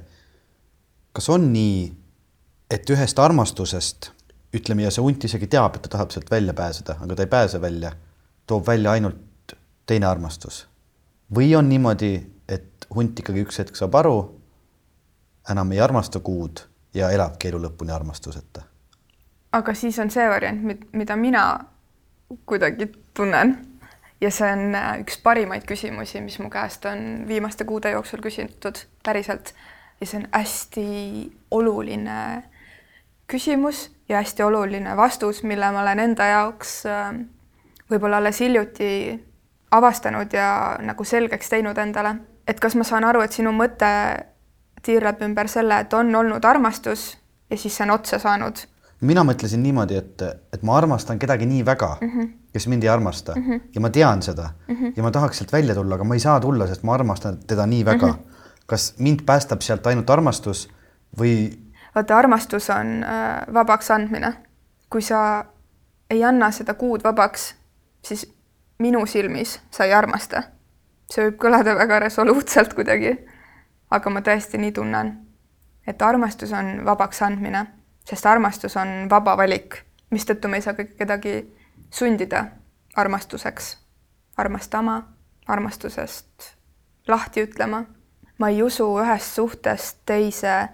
kas 1.14 1.30
on 1.30 1.52
nii, 1.54 1.92
et 2.72 2.90
ühest 2.90 3.20
armastusest 3.20 4.12
ütleme, 4.56 4.84
ja 4.84 4.92
see 4.92 5.04
hunt 5.04 5.24
isegi 5.24 5.48
teab, 5.52 5.76
et 5.76 5.86
ta 5.86 5.96
tahab 5.96 6.12
sealt 6.12 6.32
välja 6.32 6.54
pääseda, 6.54 6.98
aga 7.04 7.16
ta 7.16 7.26
ei 7.26 7.32
pääse 7.32 7.62
välja, 7.62 7.92
toob 8.48 8.68
välja 8.68 8.92
ainult 8.92 9.56
teine 9.86 10.06
armastus. 10.06 10.68
või 11.36 11.56
on 11.56 11.70
niimoodi, 11.70 12.16
et 12.48 12.88
hunt 12.96 13.20
ikkagi 13.20 13.46
üks 13.46 13.60
hetk 13.60 13.76
saab 13.76 13.96
aru, 13.96 14.18
enam 15.50 15.72
ei 15.72 15.80
armasta 15.80 16.20
kuud 16.20 16.66
ja 16.94 17.10
elabki 17.12 17.48
elu 17.48 17.62
lõpuni 17.68 17.94
armastuseta. 17.96 18.64
aga 19.52 19.74
siis 19.74 20.00
on 20.00 20.12
see 20.12 20.28
variant, 20.30 20.88
mida 20.92 21.16
mina 21.16 21.46
kuidagi 22.46 22.92
tunnen 23.14 23.58
ja 24.22 24.32
see 24.32 24.52
on 24.54 24.76
äh, 24.76 24.94
üks 25.02 25.18
parimaid 25.24 25.66
küsimusi, 25.68 26.22
mis 26.22 26.40
mu 26.40 26.50
käest 26.54 26.86
on 26.86 27.26
viimaste 27.28 27.66
kuude 27.66 27.92
jooksul 27.96 28.22
küsitud 28.24 28.84
päriselt 29.06 29.54
ja 30.02 30.08
see 30.08 30.22
on 30.22 30.28
hästi 30.32 30.88
oluline 31.52 32.44
küsimus 33.32 33.90
ja 34.10 34.22
hästi 34.22 34.44
oluline 34.44 34.98
vastus, 34.98 35.44
mille 35.44 35.72
ma 35.72 35.82
olen 35.82 36.00
enda 36.06 36.28
jaoks 36.34 36.82
äh, 36.86 37.14
võib-olla 37.92 38.22
alles 38.22 38.40
hiljuti 38.40 38.92
avastanud 39.72 40.34
ja 40.34 40.78
nagu 40.84 41.04
selgeks 41.04 41.50
teinud 41.50 41.78
endale. 41.78 42.16
et 42.48 42.60
kas 42.60 42.76
ma 42.76 42.84
saan 42.84 43.06
aru, 43.08 43.22
et 43.22 43.32
sinu 43.32 43.52
mõte 43.56 43.88
tiirleb 44.84 45.22
ümber 45.24 45.48
selle, 45.48 45.80
et 45.80 45.94
on 45.94 46.16
olnud 46.16 46.46
armastus 46.46 47.18
ja 47.50 47.58
siis 47.58 47.78
see 47.78 47.86
on 47.86 47.96
otsa 47.96 48.20
saanud? 48.20 48.66
Mina 49.02 49.24
mõtlesin 49.26 49.64
niimoodi, 49.64 49.98
et, 49.98 50.24
et 50.54 50.64
ma 50.68 50.78
armastan 50.78 51.20
kedagi 51.20 51.46
nii 51.50 51.66
väga 51.66 51.98
mm, 52.02 52.10
-hmm. 52.10 52.30
kes 52.54 52.68
mind 52.68 52.84
ei 52.84 52.90
armasta 52.90 53.34
mm 53.36 53.48
-hmm. 53.48 53.62
ja 53.76 53.82
ma 53.82 53.90
tean 53.90 54.22
seda 54.22 54.50
mm 54.68 54.76
-hmm. 54.76 54.94
ja 54.96 55.04
ma 55.04 55.12
tahaks 55.12 55.38
sealt 55.38 55.54
välja 55.54 55.76
tulla, 55.76 55.96
aga 55.96 56.04
ma 56.04 56.14
ei 56.14 56.20
saa 56.20 56.40
tulla, 56.40 56.68
sest 56.68 56.84
ma 56.84 56.94
armastan 56.94 57.38
teda 57.48 57.66
nii 57.66 57.86
väga 57.86 58.08
mm. 58.08 58.14
-hmm. 58.14 58.66
kas 58.66 58.94
mind 59.00 59.20
päästab 59.26 59.62
sealt 59.62 59.88
ainult 59.88 60.10
armastus 60.10 60.70
või 61.20 61.60
vaata, 61.96 62.18
armastus 62.18 62.70
on 62.70 63.04
äh, 63.04 63.54
vabaks 63.54 63.92
andmine. 63.92 64.34
kui 64.90 65.02
sa 65.02 65.46
ei 66.10 66.24
anna 66.24 66.52
seda 66.52 66.74
kuud 66.74 67.04
vabaks, 67.04 67.56
siis 68.06 68.34
minu 68.80 69.06
silmis 69.06 69.62
sa 69.72 69.86
ei 69.86 69.94
armasta. 69.94 70.44
see 71.12 71.26
võib 71.28 71.42
kõlada 71.44 71.76
väga 71.76 72.00
resoluutselt 72.00 72.74
kuidagi, 72.74 73.18
aga 73.92 74.10
ma 74.10 74.22
tõesti 74.24 74.58
nii 74.58 74.72
tunnen, 74.72 75.10
et 75.88 76.02
armastus 76.02 76.54
on 76.56 76.86
vabaks 76.86 77.22
andmine, 77.22 77.66
sest 78.06 78.26
armastus 78.26 78.78
on 78.78 79.10
vaba 79.10 79.38
valik, 79.38 79.84
mistõttu 80.12 80.48
me 80.48 80.58
ei 80.58 80.66
saa 80.66 80.74
kedagi 80.74 81.36
sundida 81.92 82.46
armastuseks, 82.96 83.78
armastama, 84.38 85.02
armastusest 85.48 86.56
lahti 87.08 87.44
ütlema. 87.44 87.86
ma 88.38 88.50
ei 88.50 88.64
usu 88.64 88.86
ühest 89.00 89.36
suhtest 89.36 89.98
teise 90.06 90.70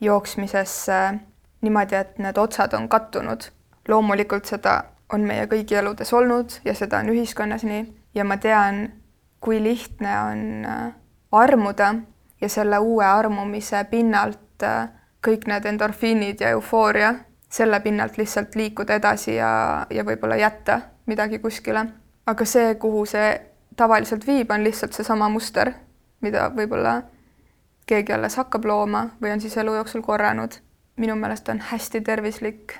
jooksmisesse 0.00 1.14
niimoodi, 1.62 1.94
et 1.94 2.18
need 2.18 2.38
otsad 2.38 2.72
on 2.72 2.88
kattunud. 2.88 3.42
loomulikult 3.88 4.44
seda 4.46 4.84
on 5.12 5.26
meie 5.26 5.46
kõigi 5.46 5.74
eludes 5.74 6.12
olnud 6.12 6.60
ja 6.64 6.74
seda 6.74 6.98
on 6.98 7.10
ühiskonnas 7.12 7.64
nii 7.64 7.84
ja 8.14 8.24
ma 8.24 8.36
tean, 8.36 8.92
kui 9.40 9.62
lihtne 9.62 10.18
on 10.20 10.42
äh, 10.64 10.92
armuda 11.32 11.94
ja 12.40 12.48
selle 12.48 12.78
uue 12.78 13.04
armumise 13.04 13.84
pinnalt 13.90 14.62
äh, 14.62 14.88
kõik 15.22 15.46
need 15.46 15.66
endorfiinid 15.66 16.40
ja 16.40 16.52
eufooria, 16.56 17.14
selle 17.52 17.80
pinnalt 17.80 18.16
lihtsalt 18.18 18.54
liikuda 18.54 18.96
edasi 18.98 19.36
ja, 19.36 19.86
ja 19.90 20.04
võib-olla 20.04 20.36
jätta 20.36 20.80
midagi 21.06 21.38
kuskile. 21.38 21.86
aga 22.26 22.44
see, 22.44 22.74
kuhu 22.74 23.04
see 23.06 23.40
tavaliselt 23.76 24.26
viib, 24.26 24.50
on 24.50 24.64
lihtsalt 24.64 24.92
seesama 24.92 25.28
muster, 25.28 25.72
mida 26.20 26.48
võib-olla 26.54 27.02
keegi 27.86 28.12
alles 28.12 28.36
hakkab 28.36 28.64
looma 28.64 29.08
või 29.22 29.32
on 29.34 29.40
siis 29.40 29.56
elu 29.56 29.74
jooksul 29.74 30.02
korranud. 30.02 30.52
minu 30.96 31.16
meelest 31.16 31.48
on 31.48 31.60
hästi 31.60 32.00
tervislik, 32.00 32.78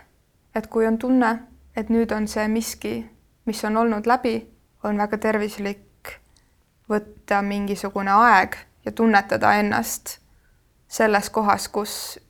et 0.54 0.66
kui 0.66 0.86
on 0.86 0.98
tunne, 0.98 1.38
et 1.76 1.88
nüüd 1.88 2.12
on 2.12 2.28
see 2.28 2.48
miski, 2.48 3.10
mis 3.46 3.64
on 3.64 3.76
olnud 3.76 4.06
läbi, 4.06 4.48
on 4.84 4.98
väga 4.98 5.18
tervislik 5.18 6.18
võtta 6.90 7.42
mingisugune 7.42 8.10
aeg 8.10 8.56
ja 8.84 8.92
tunnetada 8.92 9.54
ennast 9.54 10.18
selles 10.88 11.30
kohas, 11.30 11.68
kus 11.68 12.20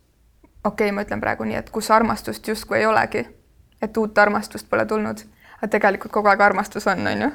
okei 0.65 0.87
okay,, 0.87 0.95
ma 0.95 1.03
ütlen 1.03 1.21
praegu 1.21 1.45
nii, 1.45 1.57
et 1.57 1.71
kus 1.71 1.91
armastust 1.91 2.49
justkui 2.49 2.79
ei 2.79 2.87
olegi, 2.87 3.27
et 3.83 3.97
uut 3.97 4.19
armastust 4.19 4.69
pole 4.71 4.87
tulnud, 4.87 5.25
aga 5.57 5.69
tegelikult 5.69 6.13
kogu 6.13 6.29
aeg 6.29 6.41
armastus 6.41 6.87
on, 6.87 7.07
on 7.07 7.27
ju 7.27 7.31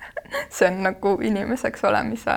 see 0.56 0.68
on 0.68 0.82
nagu 0.82 1.18
inimeseks 1.22 1.84
olemise, 1.84 2.36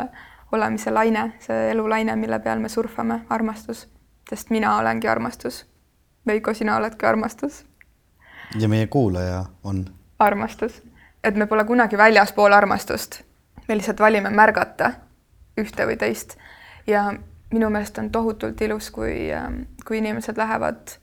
olemise 0.51 0.91
laine, 0.91 1.31
see 1.39 1.71
elulaine, 1.71 2.15
mille 2.15 2.39
peal 2.39 2.59
me 2.59 2.69
surfame, 2.69 3.21
armastus. 3.29 3.87
sest 4.29 4.49
mina 4.49 4.77
olengi 4.77 5.07
armastus. 5.07 5.65
Veiko, 6.27 6.53
sina 6.53 6.77
oledki 6.77 7.05
armastus. 7.05 7.65
ja 8.59 8.69
meie 8.69 8.87
kuulaja 8.87 9.45
on? 9.63 9.85
armastus. 10.19 10.83
et 11.23 11.35
me 11.35 11.47
pole 11.47 11.65
kunagi 11.65 11.97
väljaspool 11.97 12.53
armastust. 12.53 13.21
me 13.67 13.77
lihtsalt 13.77 13.99
valime 13.99 14.29
märgata 14.29 14.91
ühte 15.57 15.85
või 15.87 15.97
teist 15.97 16.37
ja 16.87 17.13
minu 17.53 17.69
meelest 17.69 17.97
on 18.01 18.09
tohutult 18.11 18.61
ilus, 18.61 18.91
kui, 18.91 19.29
kui 19.87 19.97
inimesed 19.97 20.37
lähevad 20.37 20.97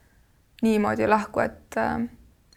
niimoodi 0.63 1.09
lahku, 1.09 1.41
et, 1.41 1.79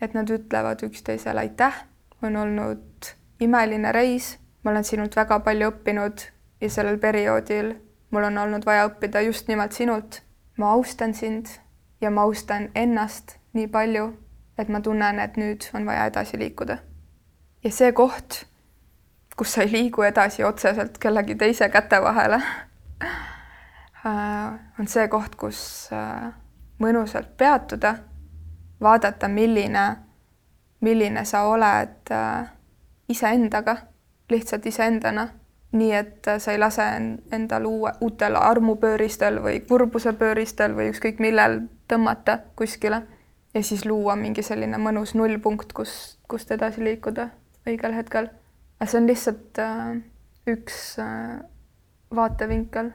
et 0.01 0.13
nad 0.13 0.29
ütlevad 0.29 0.83
üksteisele 0.85 1.39
aitäh, 1.45 1.83
on 2.23 2.35
olnud 2.35 3.13
imeline 3.39 3.91
reis, 3.91 4.35
ma 4.63 4.71
olen 4.71 4.83
sinult 4.83 5.15
väga 5.15 5.39
palju 5.39 5.71
õppinud 5.73 6.29
ja 6.61 6.69
sellel 6.69 6.97
perioodil 6.97 7.75
mul 8.15 8.23
on 8.23 8.37
olnud 8.37 8.65
vaja 8.65 8.87
õppida 8.87 9.21
just 9.25 9.47
nimelt 9.47 9.71
sinult. 9.75 10.21
ma 10.57 10.71
austan 10.71 11.13
sind 11.13 11.47
ja 12.01 12.11
ma 12.11 12.21
austan 12.23 12.69
ennast 12.75 13.35
nii 13.53 13.67
palju, 13.67 14.05
et 14.57 14.69
ma 14.71 14.79
tunnen, 14.79 15.19
et 15.19 15.35
nüüd 15.37 15.67
on 15.75 15.85
vaja 15.85 16.05
edasi 16.05 16.39
liikuda. 16.39 16.77
ja 17.63 17.71
see 17.71 17.91
koht, 17.91 18.45
kus 19.35 19.53
sa 19.53 19.65
ei 19.65 19.71
liigu 19.71 20.01
edasi 20.07 20.43
otseselt 20.43 20.97
kellegi 20.97 21.35
teise 21.35 21.69
käte 21.69 22.01
vahele 22.01 22.39
on 24.05 24.87
see 24.87 25.07
koht, 25.09 25.35
kus 25.39 25.89
äh, 25.93 26.29
mõnusalt 26.81 27.33
peatuda, 27.37 27.95
vaadata, 28.81 29.27
milline, 29.31 29.85
milline 30.85 31.25
sa 31.25 31.45
oled 31.49 32.11
äh, 32.13 32.51
iseendaga, 33.09 33.77
lihtsalt 34.29 34.65
iseendana, 34.65 35.27
nii 35.75 35.91
et 35.93 36.29
sa 36.39 36.53
ei 36.53 36.59
lase 36.59 36.85
endal 37.35 37.65
uue, 37.67 37.91
uutel 38.01 38.37
armupööristel 38.39 39.41
või 39.43 39.59
kurbuse 39.67 40.13
pööristel 40.17 40.75
või 40.77 40.91
ükskõik 40.93 41.19
millel 41.19 41.65
tõmmata 41.91 42.39
kuskile 42.55 43.01
ja 43.53 43.63
siis 43.63 43.85
luua 43.85 44.15
mingi 44.15 44.43
selline 44.43 44.79
mõnus 44.81 45.15
nullpunkt, 45.15 45.73
kus, 45.73 46.17
kust 46.27 46.51
edasi 46.51 46.83
liikuda 46.83 47.29
õigel 47.67 47.97
hetkel. 47.97 48.29
aga 48.79 48.89
see 48.91 49.01
on 49.01 49.09
lihtsalt 49.09 49.59
äh, 49.59 49.97
üks 50.47 50.99
äh, 51.01 51.41
vaatevinkel 52.15 52.93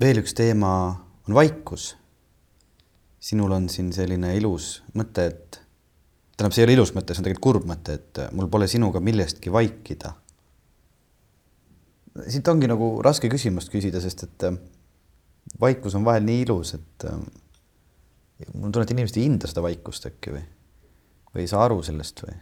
veel 0.00 0.20
üks 0.20 0.34
teema 0.36 0.72
on 1.28 1.34
vaikus. 1.34 1.96
sinul 3.26 3.50
on 3.50 3.64
siin 3.68 3.88
selline 3.92 4.36
ilus 4.36 4.84
mõte, 4.94 5.24
et 5.26 5.56
tähendab, 6.36 6.52
see 6.54 6.62
ei 6.62 6.66
ole 6.68 6.76
ilus 6.76 6.92
mõte, 6.94 7.14
see 7.14 7.22
on 7.22 7.26
tegelikult 7.26 7.46
kurb 7.46 7.64
mõte, 7.66 7.96
et 7.96 8.20
mul 8.36 8.50
pole 8.52 8.68
sinuga 8.70 9.00
millestki 9.00 9.52
vaikida. 9.52 10.12
siit 12.28 12.48
ongi 12.48 12.68
nagu 12.70 12.90
raske 13.04 13.28
küsimust 13.32 13.72
küsida, 13.72 14.00
sest 14.00 14.22
et 14.28 14.46
äh, 14.48 14.60
vaikus 15.60 15.94
on 15.94 16.04
vahel 16.04 16.24
nii 16.24 16.44
ilus, 16.44 16.74
et 16.78 17.08
äh, 17.08 17.18
mul 18.54 18.70
tunne, 18.70 18.84
et 18.84 18.94
inimesed 18.94 19.18
ei 19.18 19.26
hinda 19.26 19.48
seda 19.50 19.64
vaikust 19.64 20.06
äkki 20.12 20.36
või, 20.36 20.44
või 21.32 21.44
ei 21.44 21.50
saa 21.50 21.64
aru 21.66 21.82
sellest 21.82 22.22
või? 22.26 22.36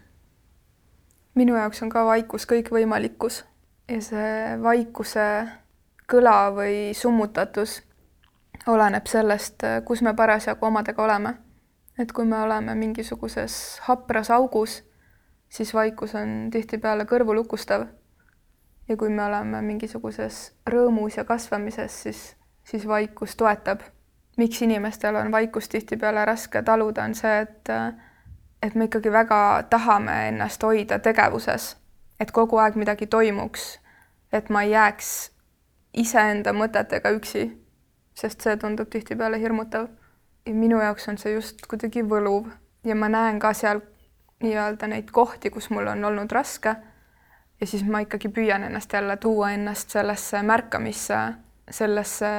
minu 1.35 1.57
jaoks 1.59 1.83
on 1.83 1.91
ka 1.91 2.05
vaikus 2.07 2.47
kõikvõimalikkus 2.51 3.43
ja 3.91 4.01
see 4.03 4.35
vaikuse 4.63 5.25
kõla 6.11 6.53
või 6.55 6.95
summutatus 6.95 7.83
oleneb 8.67 9.07
sellest, 9.07 9.63
kus 9.85 10.03
me 10.03 10.15
parasjagu 10.15 10.67
omadega 10.67 11.05
oleme. 11.05 11.35
et 11.99 12.13
kui 12.13 12.25
me 12.25 12.37
oleme 12.43 12.75
mingisuguses 12.75 13.79
hapras 13.83 14.31
augus, 14.31 14.83
siis 15.49 15.75
vaikus 15.75 16.15
on 16.15 16.49
tihtipeale 16.51 17.05
kõrvulukustav. 17.05 17.87
ja 18.89 18.97
kui 18.97 19.09
me 19.09 19.25
oleme 19.25 19.63
mingisuguses 19.63 20.53
rõõmus 20.71 21.17
ja 21.17 21.25
kasvamises, 21.25 22.03
siis, 22.03 22.37
siis 22.65 22.89
vaikus 22.89 23.37
toetab. 23.37 23.81
miks 24.37 24.63
inimestel 24.63 25.17
on 25.17 25.33
vaikust 25.33 25.71
tihtipeale 25.71 26.25
raske 26.25 26.63
taluda, 26.63 27.05
on 27.05 27.15
see, 27.15 27.41
et 27.41 27.69
et 28.63 28.75
me 28.75 28.85
ikkagi 28.85 29.13
väga 29.13 29.63
tahame 29.71 30.29
ennast 30.29 30.63
hoida 30.63 30.99
tegevuses, 30.99 31.77
et 32.21 32.31
kogu 32.31 32.57
aeg 32.57 32.75
midagi 32.75 33.07
toimuks, 33.07 33.79
et 34.33 34.51
ma 34.51 34.63
ei 34.63 34.71
jääks 34.71 35.34
iseenda 35.95 36.53
mõtetega 36.53 37.13
üksi, 37.15 37.49
sest 38.15 38.43
see 38.43 38.57
tundub 38.57 38.91
tihtipeale 38.91 39.39
hirmutav. 39.41 39.89
ja 40.47 40.55
minu 40.55 40.79
jaoks 40.81 41.09
on 41.09 41.19
see 41.19 41.33
just 41.33 41.67
kuidagi 41.67 42.03
võluv 42.05 42.51
ja 42.85 42.95
ma 42.95 43.09
näen 43.09 43.39
ka 43.41 43.53
seal 43.55 43.81
nii-öelda 44.45 44.87
neid 44.91 45.09
kohti, 45.13 45.51
kus 45.51 45.71
mul 45.71 45.87
on 45.87 46.05
olnud 46.05 46.33
raske. 46.33 46.77
ja 47.61 47.67
siis 47.67 47.85
ma 47.87 48.01
ikkagi 48.05 48.29
püüan 48.29 48.63
ennast 48.67 48.93
jälle 48.93 49.17
tuua 49.17 49.53
ennast 49.53 49.91
sellesse 49.91 50.43
märkamisse, 50.43 51.19
sellesse 51.71 52.31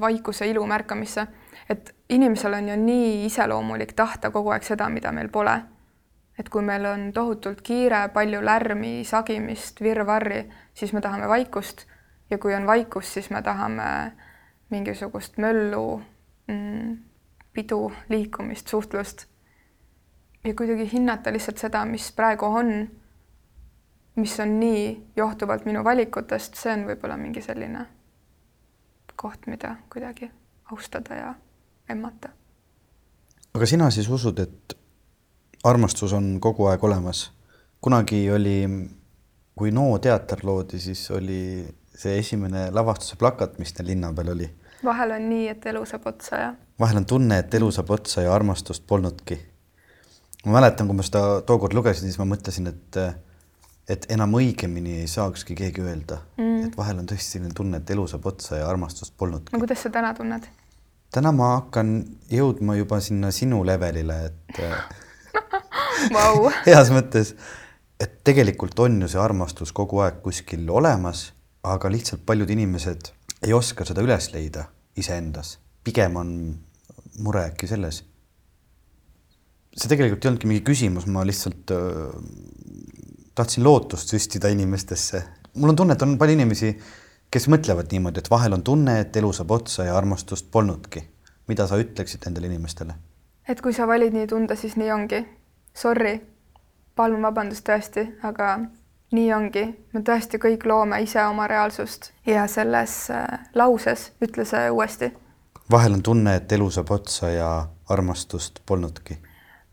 vaikuse 0.00 0.46
ilu 0.48 0.66
märkamisse, 0.66 1.26
et 1.68 1.94
inimesel 2.08 2.54
on 2.54 2.68
ju 2.68 2.76
nii 2.76 3.24
iseloomulik 3.26 3.92
tahta 3.92 4.30
kogu 4.30 4.50
aeg 4.54 4.62
seda, 4.62 4.88
mida 4.88 5.12
meil 5.12 5.28
pole. 5.28 5.62
et 6.38 6.48
kui 6.48 6.62
meil 6.62 6.84
on 6.86 7.12
tohutult 7.12 7.60
kiire, 7.62 8.08
palju 8.08 8.40
lärmi, 8.42 9.04
sagimist, 9.04 9.80
virvarri, 9.80 10.50
siis 10.74 10.92
me 10.92 11.00
tahame 11.00 11.28
vaikust 11.28 11.86
ja 12.30 12.38
kui 12.38 12.54
on 12.54 12.66
vaikus, 12.66 13.12
siis 13.14 13.30
me 13.30 13.42
tahame 13.42 14.12
mingisugust 14.70 15.38
möllu 15.38 16.02
mm,, 16.46 16.98
pidu, 17.52 17.92
liikumist, 18.08 18.68
suhtlust. 18.68 19.26
ja 20.44 20.54
kuidagi 20.54 20.92
hinnata 20.92 21.32
lihtsalt 21.32 21.58
seda, 21.58 21.84
mis 21.84 22.12
praegu 22.12 22.46
on, 22.46 22.72
mis 24.16 24.40
on 24.40 24.60
nii 24.60 25.12
johtuvalt 25.16 25.64
minu 25.64 25.84
valikutest, 25.84 26.56
see 26.56 26.72
on 26.72 26.86
võib-olla 26.88 27.16
mingi 27.16 27.42
selline 27.42 27.86
koht, 29.16 29.46
mida 29.46 29.76
kuidagi 29.92 30.30
austada 30.72 31.14
ja 31.14 31.34
emmata. 31.88 32.28
aga 33.54 33.66
sina 33.66 33.90
siis 33.90 34.08
usud, 34.08 34.38
et 34.38 34.76
armastus 35.64 36.12
on 36.12 36.40
kogu 36.40 36.66
aeg 36.66 36.84
olemas? 36.84 37.30
kunagi 37.80 38.30
oli, 38.30 38.58
kui 39.54 39.70
NO 39.70 39.98
teater 39.98 40.40
loodi, 40.42 40.78
siis 40.80 41.10
oli 41.10 41.64
see 41.94 42.18
esimene 42.18 42.68
lavastuse 42.74 43.18
plakat, 43.20 43.58
mis 43.62 43.72
teil 43.72 43.88
linna 43.92 44.12
peal 44.14 44.32
oli. 44.34 44.48
vahel 44.84 45.16
on 45.16 45.28
nii, 45.30 45.48
et 45.54 45.66
elu 45.72 45.84
saab 45.88 46.08
otsa 46.10 46.40
ja. 46.40 46.54
vahel 46.80 47.02
on 47.02 47.06
tunne, 47.08 47.38
et 47.42 47.54
elu 47.54 47.70
saab 47.72 47.92
otsa 47.96 48.26
ja 48.26 48.34
armastust 48.34 48.86
polnudki. 48.86 49.38
ma 50.46 50.58
mäletan, 50.58 50.90
kui 50.90 50.96
ma 50.96 51.06
seda 51.06 51.40
tookord 51.46 51.76
lugesin, 51.76 52.08
siis 52.08 52.18
ma 52.20 52.28
mõtlesin, 52.34 52.72
et 52.72 53.00
et 53.88 54.06
enam 54.08 54.32
õigemini 54.38 55.02
ei 55.02 55.08
saakski 55.10 55.54
keegi 55.58 55.82
öelda 55.84 56.16
mm., 56.38 56.68
et 56.68 56.76
vahel 56.76 57.02
on 57.02 57.08
tõesti 57.08 57.36
selline 57.36 57.52
tunne, 57.56 57.82
et 57.82 57.90
elu 57.92 58.06
saab 58.08 58.30
otsa 58.32 58.62
ja 58.62 58.68
armastust 58.68 59.12
polnudki 59.20 59.52
no 59.52 59.60
kuidas 59.60 59.84
sa 59.84 59.92
täna 59.92 60.14
tunned? 60.16 60.46
täna 61.12 61.32
ma 61.36 61.50
hakkan 61.58 61.98
jõudma 62.32 62.78
juba 62.78 63.00
sinna 63.04 63.30
sinu 63.30 63.60
levelile, 63.66 64.16
et 64.30 64.62
Vau. 66.14 66.50
heas 66.68 66.90
mõttes, 66.94 67.34
et 68.00 68.18
tegelikult 68.26 68.78
on 68.82 69.00
ju 69.04 69.10
see 69.10 69.20
armastus 69.22 69.72
kogu 69.76 70.02
aeg 70.04 70.20
kuskil 70.24 70.66
olemas, 70.70 71.28
aga 71.64 71.90
lihtsalt 71.90 72.24
paljud 72.26 72.50
inimesed 72.50 73.10
ei 73.44 73.52
oska 73.52 73.84
seda 73.88 74.02
üles 74.04 74.30
leida 74.32 74.66
iseendas. 74.96 75.58
pigem 75.84 76.16
on 76.16 76.28
mure 77.18 77.44
äkki 77.44 77.66
selles. 77.66 78.02
see 79.76 79.88
tegelikult 79.88 80.24
ei 80.24 80.28
olnudki 80.28 80.50
mingi 80.50 80.64
küsimus, 80.64 81.06
ma 81.06 81.24
lihtsalt 81.26 81.72
äh, 81.74 82.12
tahtsin 83.34 83.64
lootust 83.64 84.08
süstida 84.08 84.48
inimestesse. 84.48 85.24
mul 85.54 85.68
on 85.68 85.76
tunne, 85.76 85.92
et 85.92 86.02
on 86.02 86.18
palju 86.18 86.36
inimesi, 86.36 86.74
kes 87.30 87.48
mõtlevad 87.48 87.90
niimoodi, 87.92 88.22
et 88.22 88.30
vahel 88.30 88.54
on 88.54 88.62
tunne, 88.62 89.00
et 89.00 89.16
elu 89.16 89.32
saab 89.32 89.50
otsa 89.50 89.88
ja 89.88 89.96
armastust 89.96 90.50
polnudki. 90.50 91.08
mida 91.48 91.66
sa 91.66 91.76
ütleksid 91.80 92.24
nendele 92.26 92.52
inimestele? 92.52 92.94
et 93.48 93.60
kui 93.60 93.72
sa 93.72 93.86
valid 93.86 94.12
nii 94.12 94.26
tunda, 94.26 94.56
siis 94.56 94.76
nii 94.76 94.92
ongi. 94.92 95.24
Sorry, 95.74 96.20
palun 96.96 97.22
vabandust 97.22 97.66
tõesti, 97.66 98.06
aga 98.22 98.60
nii 99.14 99.32
ongi, 99.34 99.64
me 99.92 100.02
tõesti 100.06 100.40
kõik 100.42 100.66
loome 100.66 100.98
ise 101.04 101.22
oma 101.24 101.46
reaalsust 101.50 102.10
ja 102.26 102.46
selles 102.50 102.96
äh, 103.14 103.26
lauses 103.54 104.08
ütle 104.24 104.46
see 104.48 104.70
uuesti. 104.70 105.12
vahel 105.70 105.98
on 105.98 106.02
tunne, 106.02 106.36
et 106.36 106.52
elu 106.52 106.70
saab 106.70 106.90
otsa 106.90 107.30
ja 107.30 107.50
armastust 107.88 108.60
polnudki. 108.66 109.18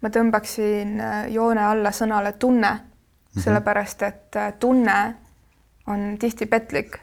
ma 0.01 0.09
tõmbaksin 0.09 0.99
äh, 0.99 1.31
joone 1.33 1.65
alla 1.65 1.91
sõnale 1.91 2.33
tunne 2.33 2.71
mm, 2.71 2.81
-hmm. 2.81 3.43
sellepärast 3.43 4.01
et 4.01 4.35
äh, 4.35 4.53
tunne 4.59 5.15
on 5.87 6.17
tihti 6.19 6.45
petlik, 6.45 6.97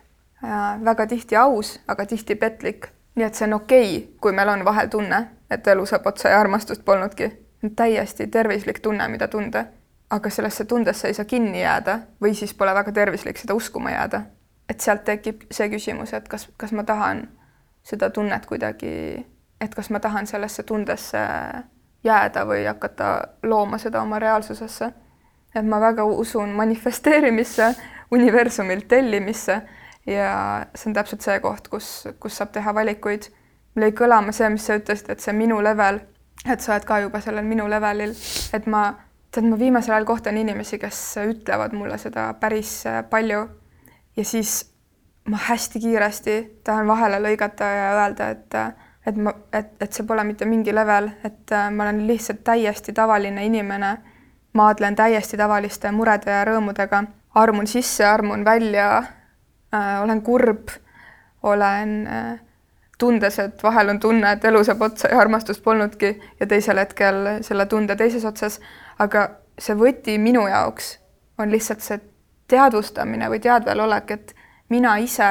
väga 0.84 1.07
tihti 1.07 1.36
aus, 1.36 1.80
aga 1.89 2.07
tihti 2.07 2.34
petlik, 2.34 2.86
nii 3.14 3.24
et 3.26 3.34
see 3.34 3.47
on 3.49 3.53
okei 3.53 3.97
okay,, 3.97 4.12
kui 4.20 4.32
meil 4.32 4.49
on 4.49 4.64
vahel 4.64 4.89
tunne, 4.89 5.26
et 5.51 5.66
elu 5.66 5.86
saab 5.86 6.07
otsa 6.07 6.28
ja 6.28 6.41
armastust 6.41 6.84
polnudki. 6.84 7.32
täiesti 7.76 8.26
tervislik 8.26 8.78
tunne, 8.80 9.09
mida 9.09 9.28
tunda 9.28 9.64
aga 10.11 10.31
sellesse 10.31 10.65
tundesse 10.65 11.09
ei 11.09 11.15
saa 11.15 11.25
kinni 11.25 11.61
jääda 11.61 11.99
või 12.23 12.35
siis 12.35 12.55
pole 12.55 12.75
väga 12.75 12.93
tervislik 12.93 13.37
seda 13.37 13.55
uskuma 13.55 13.91
jääda. 13.91 14.23
et 14.69 14.81
sealt 14.81 15.05
tekib 15.05 15.43
see 15.51 15.69
küsimus, 15.73 16.13
et 16.13 16.29
kas, 16.29 16.49
kas 16.57 16.73
ma 16.73 16.85
tahan 16.85 17.29
seda 17.83 18.11
tunnet 18.11 18.47
kuidagi, 18.47 19.27
et 19.61 19.75
kas 19.75 19.91
ma 19.91 20.01
tahan 20.01 20.27
sellesse 20.27 20.63
tundesse 20.63 21.19
jääda 22.05 22.45
või 22.47 22.67
hakata 22.67 23.23
looma 23.43 23.79
seda 23.79 24.03
oma 24.03 24.19
reaalsusesse. 24.19 24.93
et 25.55 25.65
ma 25.65 25.81
väga 25.81 26.05
usun 26.05 26.49
manifesteerimisse, 26.49 27.75
universumilt 28.11 28.89
tellimisse 28.89 29.63
ja 30.07 30.67
see 30.75 30.91
on 30.91 30.95
täpselt 30.95 31.25
see 31.25 31.41
koht, 31.41 31.69
kus, 31.69 32.09
kus 32.21 32.37
saab 32.37 32.53
teha 32.53 32.75
valikuid. 32.75 33.29
mul 33.75 33.89
jäi 33.89 33.93
kõlama 33.93 34.33
see, 34.33 34.49
mis 34.49 34.67
sa 34.67 34.79
ütlesid, 34.79 35.11
et 35.11 35.21
see 35.21 35.33
minu 35.33 35.61
level, 35.63 36.01
et 36.47 36.61
sa 36.61 36.73
oled 36.75 36.85
ka 36.85 37.01
juba 37.01 37.21
sellel 37.21 37.45
minu 37.45 37.69
levelil, 37.69 38.15
et 38.53 38.67
ma 38.67 38.95
tead, 39.33 39.45
ma 39.45 39.59
viimasel 39.59 39.95
ajal 39.95 40.07
kohtan 40.09 40.37
inimesi, 40.37 40.79
kes 40.79 41.01
ütlevad 41.26 41.76
mulle 41.76 41.99
seda 41.99 42.33
päris 42.41 42.87
äh, 42.87 43.03
palju. 43.11 43.47
Ja 44.16 44.24
siis 44.24 44.70
ma 45.29 45.39
hästi 45.49 45.81
kiiresti 45.81 46.37
tahan 46.64 46.89
vahele 46.89 47.20
lõigata 47.22 47.64
ja 47.64 47.91
öelda, 48.01 48.31
et, 48.35 48.55
et 49.07 49.16
ma, 49.16 49.35
et, 49.53 49.74
et 49.83 49.93
see 49.93 50.07
pole 50.09 50.24
mitte 50.24 50.49
mingi 50.49 50.74
level, 50.74 51.11
et 51.24 51.53
äh, 51.53 51.68
ma 51.70 51.87
olen 51.87 52.07
lihtsalt 52.09 52.43
täiesti 52.45 52.93
tavaline 52.97 53.45
inimene, 53.47 53.93
maadlen 54.59 54.97
täiesti 54.97 55.37
tavaliste 55.37 55.93
murede 55.93 56.33
ja 56.33 56.43
rõõmudega, 56.49 57.05
armun 57.39 57.68
sisse, 57.70 58.07
armun 58.07 58.45
välja. 58.45 58.91
Äh,, 59.74 60.03
olen 60.03 60.22
kurb, 60.24 60.72
olen 61.43 62.07
äh, 62.07 62.39
tundes, 62.99 63.39
et 63.39 63.62
vahel 63.62 63.93
on 63.93 64.01
tunne, 64.01 64.33
et 64.33 64.45
elu 64.45 64.62
saab 64.64 64.83
otsa 64.89 65.12
ja 65.12 65.20
armastust 65.20 65.62
polnudki. 65.64 66.14
Ja 66.41 66.47
teisel 66.47 66.81
hetkel 66.81 67.26
selle 67.47 67.66
tunde 67.66 67.97
teises 67.97 68.24
otsas 68.24 68.59
aga 68.99 69.28
see 69.59 69.76
võti 69.78 70.18
minu 70.18 70.46
jaoks 70.49 70.99
on 71.38 71.51
lihtsalt 71.51 71.82
see 71.84 72.01
teadvustamine 72.49 73.28
või 73.30 73.40
teadvelolek, 73.44 74.11
et 74.11 74.34
mina 74.68 74.96
ise, 75.03 75.28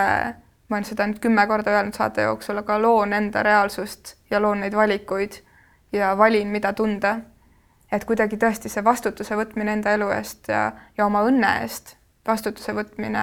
ma 0.70 0.78
olen 0.78 0.86
seda 0.86 1.08
nüüd 1.08 1.20
kümme 1.24 1.48
korda 1.48 1.74
öelnud 1.74 1.98
saate 1.98 2.28
jooksul, 2.28 2.62
aga 2.62 2.78
loon 2.82 3.14
enda 3.14 3.44
reaalsust 3.44 4.16
ja 4.32 4.42
loon 4.42 4.62
neid 4.62 4.76
valikuid 4.76 5.42
ja 5.92 6.14
valin, 6.18 6.48
mida 6.48 6.74
tunda. 6.74 7.18
et 7.92 8.04
kuidagi 8.06 8.36
tõesti 8.36 8.68
see 8.70 8.84
vastutuse 8.84 9.36
võtmine 9.40 9.72
enda 9.78 9.94
elu 9.96 10.10
eest 10.12 10.50
ja, 10.52 10.74
ja 10.98 11.06
oma 11.06 11.22
õnne 11.24 11.62
eest, 11.62 11.96
vastutuse 12.28 12.74
võtmine 12.76 13.22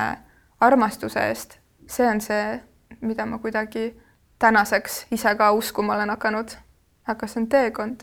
armastuse 0.61 1.21
eest, 1.29 1.59
see 1.87 2.07
on 2.09 2.21
see, 2.25 2.61
mida 3.01 3.27
ma 3.29 3.39
kuidagi 3.39 3.91
tänaseks 4.41 5.07
ise 5.13 5.35
ka 5.37 5.51
uskuma 5.53 5.95
olen 5.95 6.11
hakanud. 6.11 6.57
aga 7.07 7.27
see 7.27 7.43
on 7.43 7.49
teekond. 7.49 8.01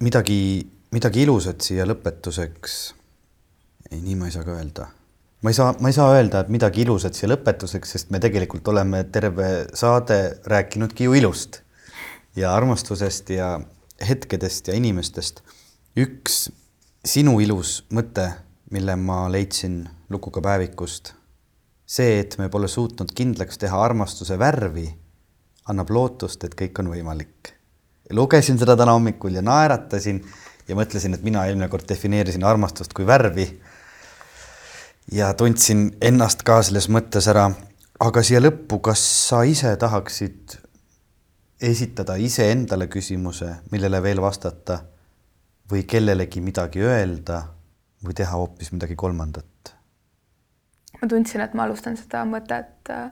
midagi 0.00 0.70
midagi 0.94 1.22
ilusat 1.22 1.62
siia 1.62 1.86
lõpetuseks. 1.86 2.78
ei, 3.90 4.00
nii 4.00 4.16
ma 4.18 4.26
ei 4.26 4.34
saa 4.34 4.44
ka 4.46 4.56
öelda. 4.58 4.88
ma 5.42 5.50
ei 5.50 5.56
saa, 5.56 5.74
ma 5.80 5.90
ei 5.90 5.96
saa 5.96 6.14
öelda, 6.14 6.42
et 6.42 6.48
midagi 6.52 6.82
ilusat 6.84 7.14
siia 7.14 7.30
lõpetuseks, 7.30 7.94
sest 7.94 8.10
me 8.10 8.20
tegelikult 8.22 8.68
oleme 8.68 9.04
terve 9.04 9.50
saade 9.74 10.40
rääkinudki 10.50 11.06
ju 11.06 11.14
ilust 11.14 11.62
ja 12.36 12.54
armastusest 12.56 13.30
ja 13.30 13.60
hetkedest 14.08 14.68
ja 14.68 14.74
inimestest. 14.74 15.42
üks 15.96 16.50
sinu 17.04 17.38
ilus 17.40 17.84
mõte, 17.92 18.26
mille 18.70 18.96
ma 18.96 19.24
leidsin 19.30 19.88
Lukuga 20.10 20.40
päevikust. 20.42 21.14
see, 21.86 22.20
et 22.20 22.36
me 22.38 22.48
pole 22.48 22.68
suutnud 22.68 23.12
kindlaks 23.14 23.58
teha 23.58 23.78
armastuse 23.82 24.38
värvi, 24.38 24.88
annab 25.68 25.90
lootust, 25.90 26.44
et 26.44 26.54
kõik 26.54 26.82
on 26.82 26.90
võimalik. 26.90 27.54
lugesin 28.10 28.58
seda 28.58 28.76
täna 28.76 28.92
hommikul 28.92 29.34
ja 29.34 29.42
naeratasin 29.42 30.24
ja 30.70 30.78
mõtlesin, 30.78 31.16
et 31.16 31.26
mina 31.26 31.44
eelmine 31.48 31.68
kord 31.68 31.88
defineerisin 31.90 32.46
armastust 32.46 32.94
kui 32.94 33.06
värvi. 33.06 33.48
ja 35.12 35.32
tundsin 35.34 35.96
ennast 36.00 36.44
ka 36.46 36.62
selles 36.62 36.88
mõttes 36.88 37.28
ära. 37.28 37.50
aga 38.00 38.22
siia 38.22 38.40
lõppu, 38.40 38.80
kas 38.80 39.02
sa 39.28 39.42
ise 39.42 39.76
tahaksid 39.76 40.58
esitada 41.60 42.16
iseendale 42.16 42.86
küsimuse, 42.86 43.54
millele 43.70 44.02
veel 44.02 44.20
vastata 44.22 44.80
või 45.70 45.84
kellelegi 45.84 46.40
midagi 46.40 46.80
öelda 46.80 47.42
või 48.04 48.14
teha 48.14 48.36
hoopis 48.36 48.72
midagi 48.72 48.96
kolmandat? 48.96 49.74
ma 51.02 51.08
tundsin, 51.08 51.40
et 51.40 51.54
ma 51.54 51.64
alustan 51.64 51.96
seda 51.96 52.24
mõtet 52.28 52.90
äh, 52.92 53.10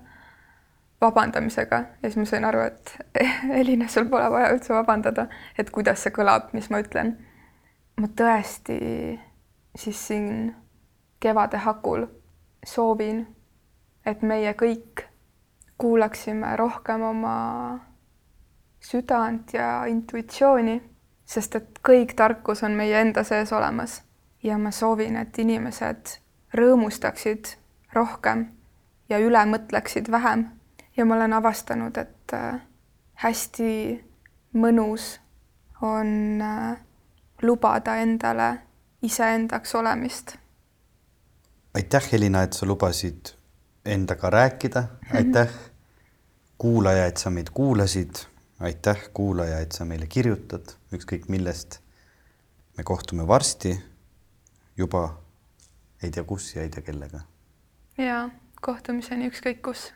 vabandamisega 1.00 1.78
ja 2.02 2.08
siis 2.08 2.16
ma 2.20 2.24
sain 2.28 2.44
aru, 2.44 2.60
et 2.60 2.94
Elina, 3.60 3.88
sul 3.88 4.06
pole 4.08 4.30
vaja 4.30 4.52
üldse 4.54 4.74
vabandada, 4.74 5.26
et 5.58 5.70
kuidas 5.70 6.02
see 6.04 6.14
kõlab, 6.14 6.52
mis 6.52 6.70
ma 6.70 6.82
ütlen 6.84 7.16
ma 7.98 8.08
tõesti 8.16 8.78
siis 9.76 10.06
siin 10.06 10.54
kevade 11.20 11.56
hakul 11.56 12.06
soovin, 12.66 13.26
et 14.06 14.22
meie 14.22 14.52
kõik 14.54 15.04
kuulaksime 15.78 16.56
rohkem 16.56 17.02
oma 17.02 17.34
südant 18.80 19.52
ja 19.54 19.84
intuitsiooni, 19.90 20.78
sest 21.24 21.58
et 21.58 21.80
kõik 21.86 22.14
tarkus 22.16 22.62
on 22.66 22.76
meie 22.78 23.00
enda 23.00 23.24
sees 23.26 23.52
olemas. 23.52 24.02
Ja 24.42 24.58
ma 24.58 24.70
soovin, 24.70 25.16
et 25.18 25.38
inimesed 25.38 26.14
rõõmustaksid 26.54 27.56
rohkem 27.94 28.46
ja 29.10 29.18
üle 29.18 29.42
mõtleksid 29.50 30.10
vähem. 30.10 30.46
Ja 30.96 31.04
ma 31.04 31.16
olen 31.18 31.32
avastanud, 31.32 31.98
et 31.98 32.34
äh, 32.34 32.60
hästi 33.22 33.72
mõnus 34.54 35.18
on 35.82 36.42
äh, 36.42 36.78
lubada 37.42 37.96
endale 37.96 38.58
iseendaks 39.02 39.74
olemist. 39.74 40.36
aitäh, 41.74 42.12
Helina, 42.12 42.42
et 42.42 42.52
sa 42.52 42.66
lubasid 42.66 43.34
endaga 43.84 44.30
rääkida, 44.30 44.82
aitäh 45.14 45.48
kuulaja, 46.58 47.06
et 47.06 47.16
sa 47.16 47.30
meid 47.30 47.50
kuulasid, 47.54 48.24
aitäh 48.60 49.10
kuulaja, 49.14 49.60
et 49.60 49.72
sa 49.72 49.84
meile 49.84 50.06
kirjutad, 50.06 50.74
ükskõik 50.92 51.28
millest. 51.28 51.80
me 52.76 52.84
kohtume 52.84 53.26
varsti 53.26 53.72
juba 54.76 55.18
ei 56.02 56.10
tea 56.10 56.24
kus 56.24 56.54
ja 56.54 56.62
ei 56.62 56.68
tea 56.70 56.82
kellega. 56.82 57.20
ja 57.98 58.28
kohtumiseni 58.60 59.30
ükskõik 59.30 59.62
kus 59.62 59.92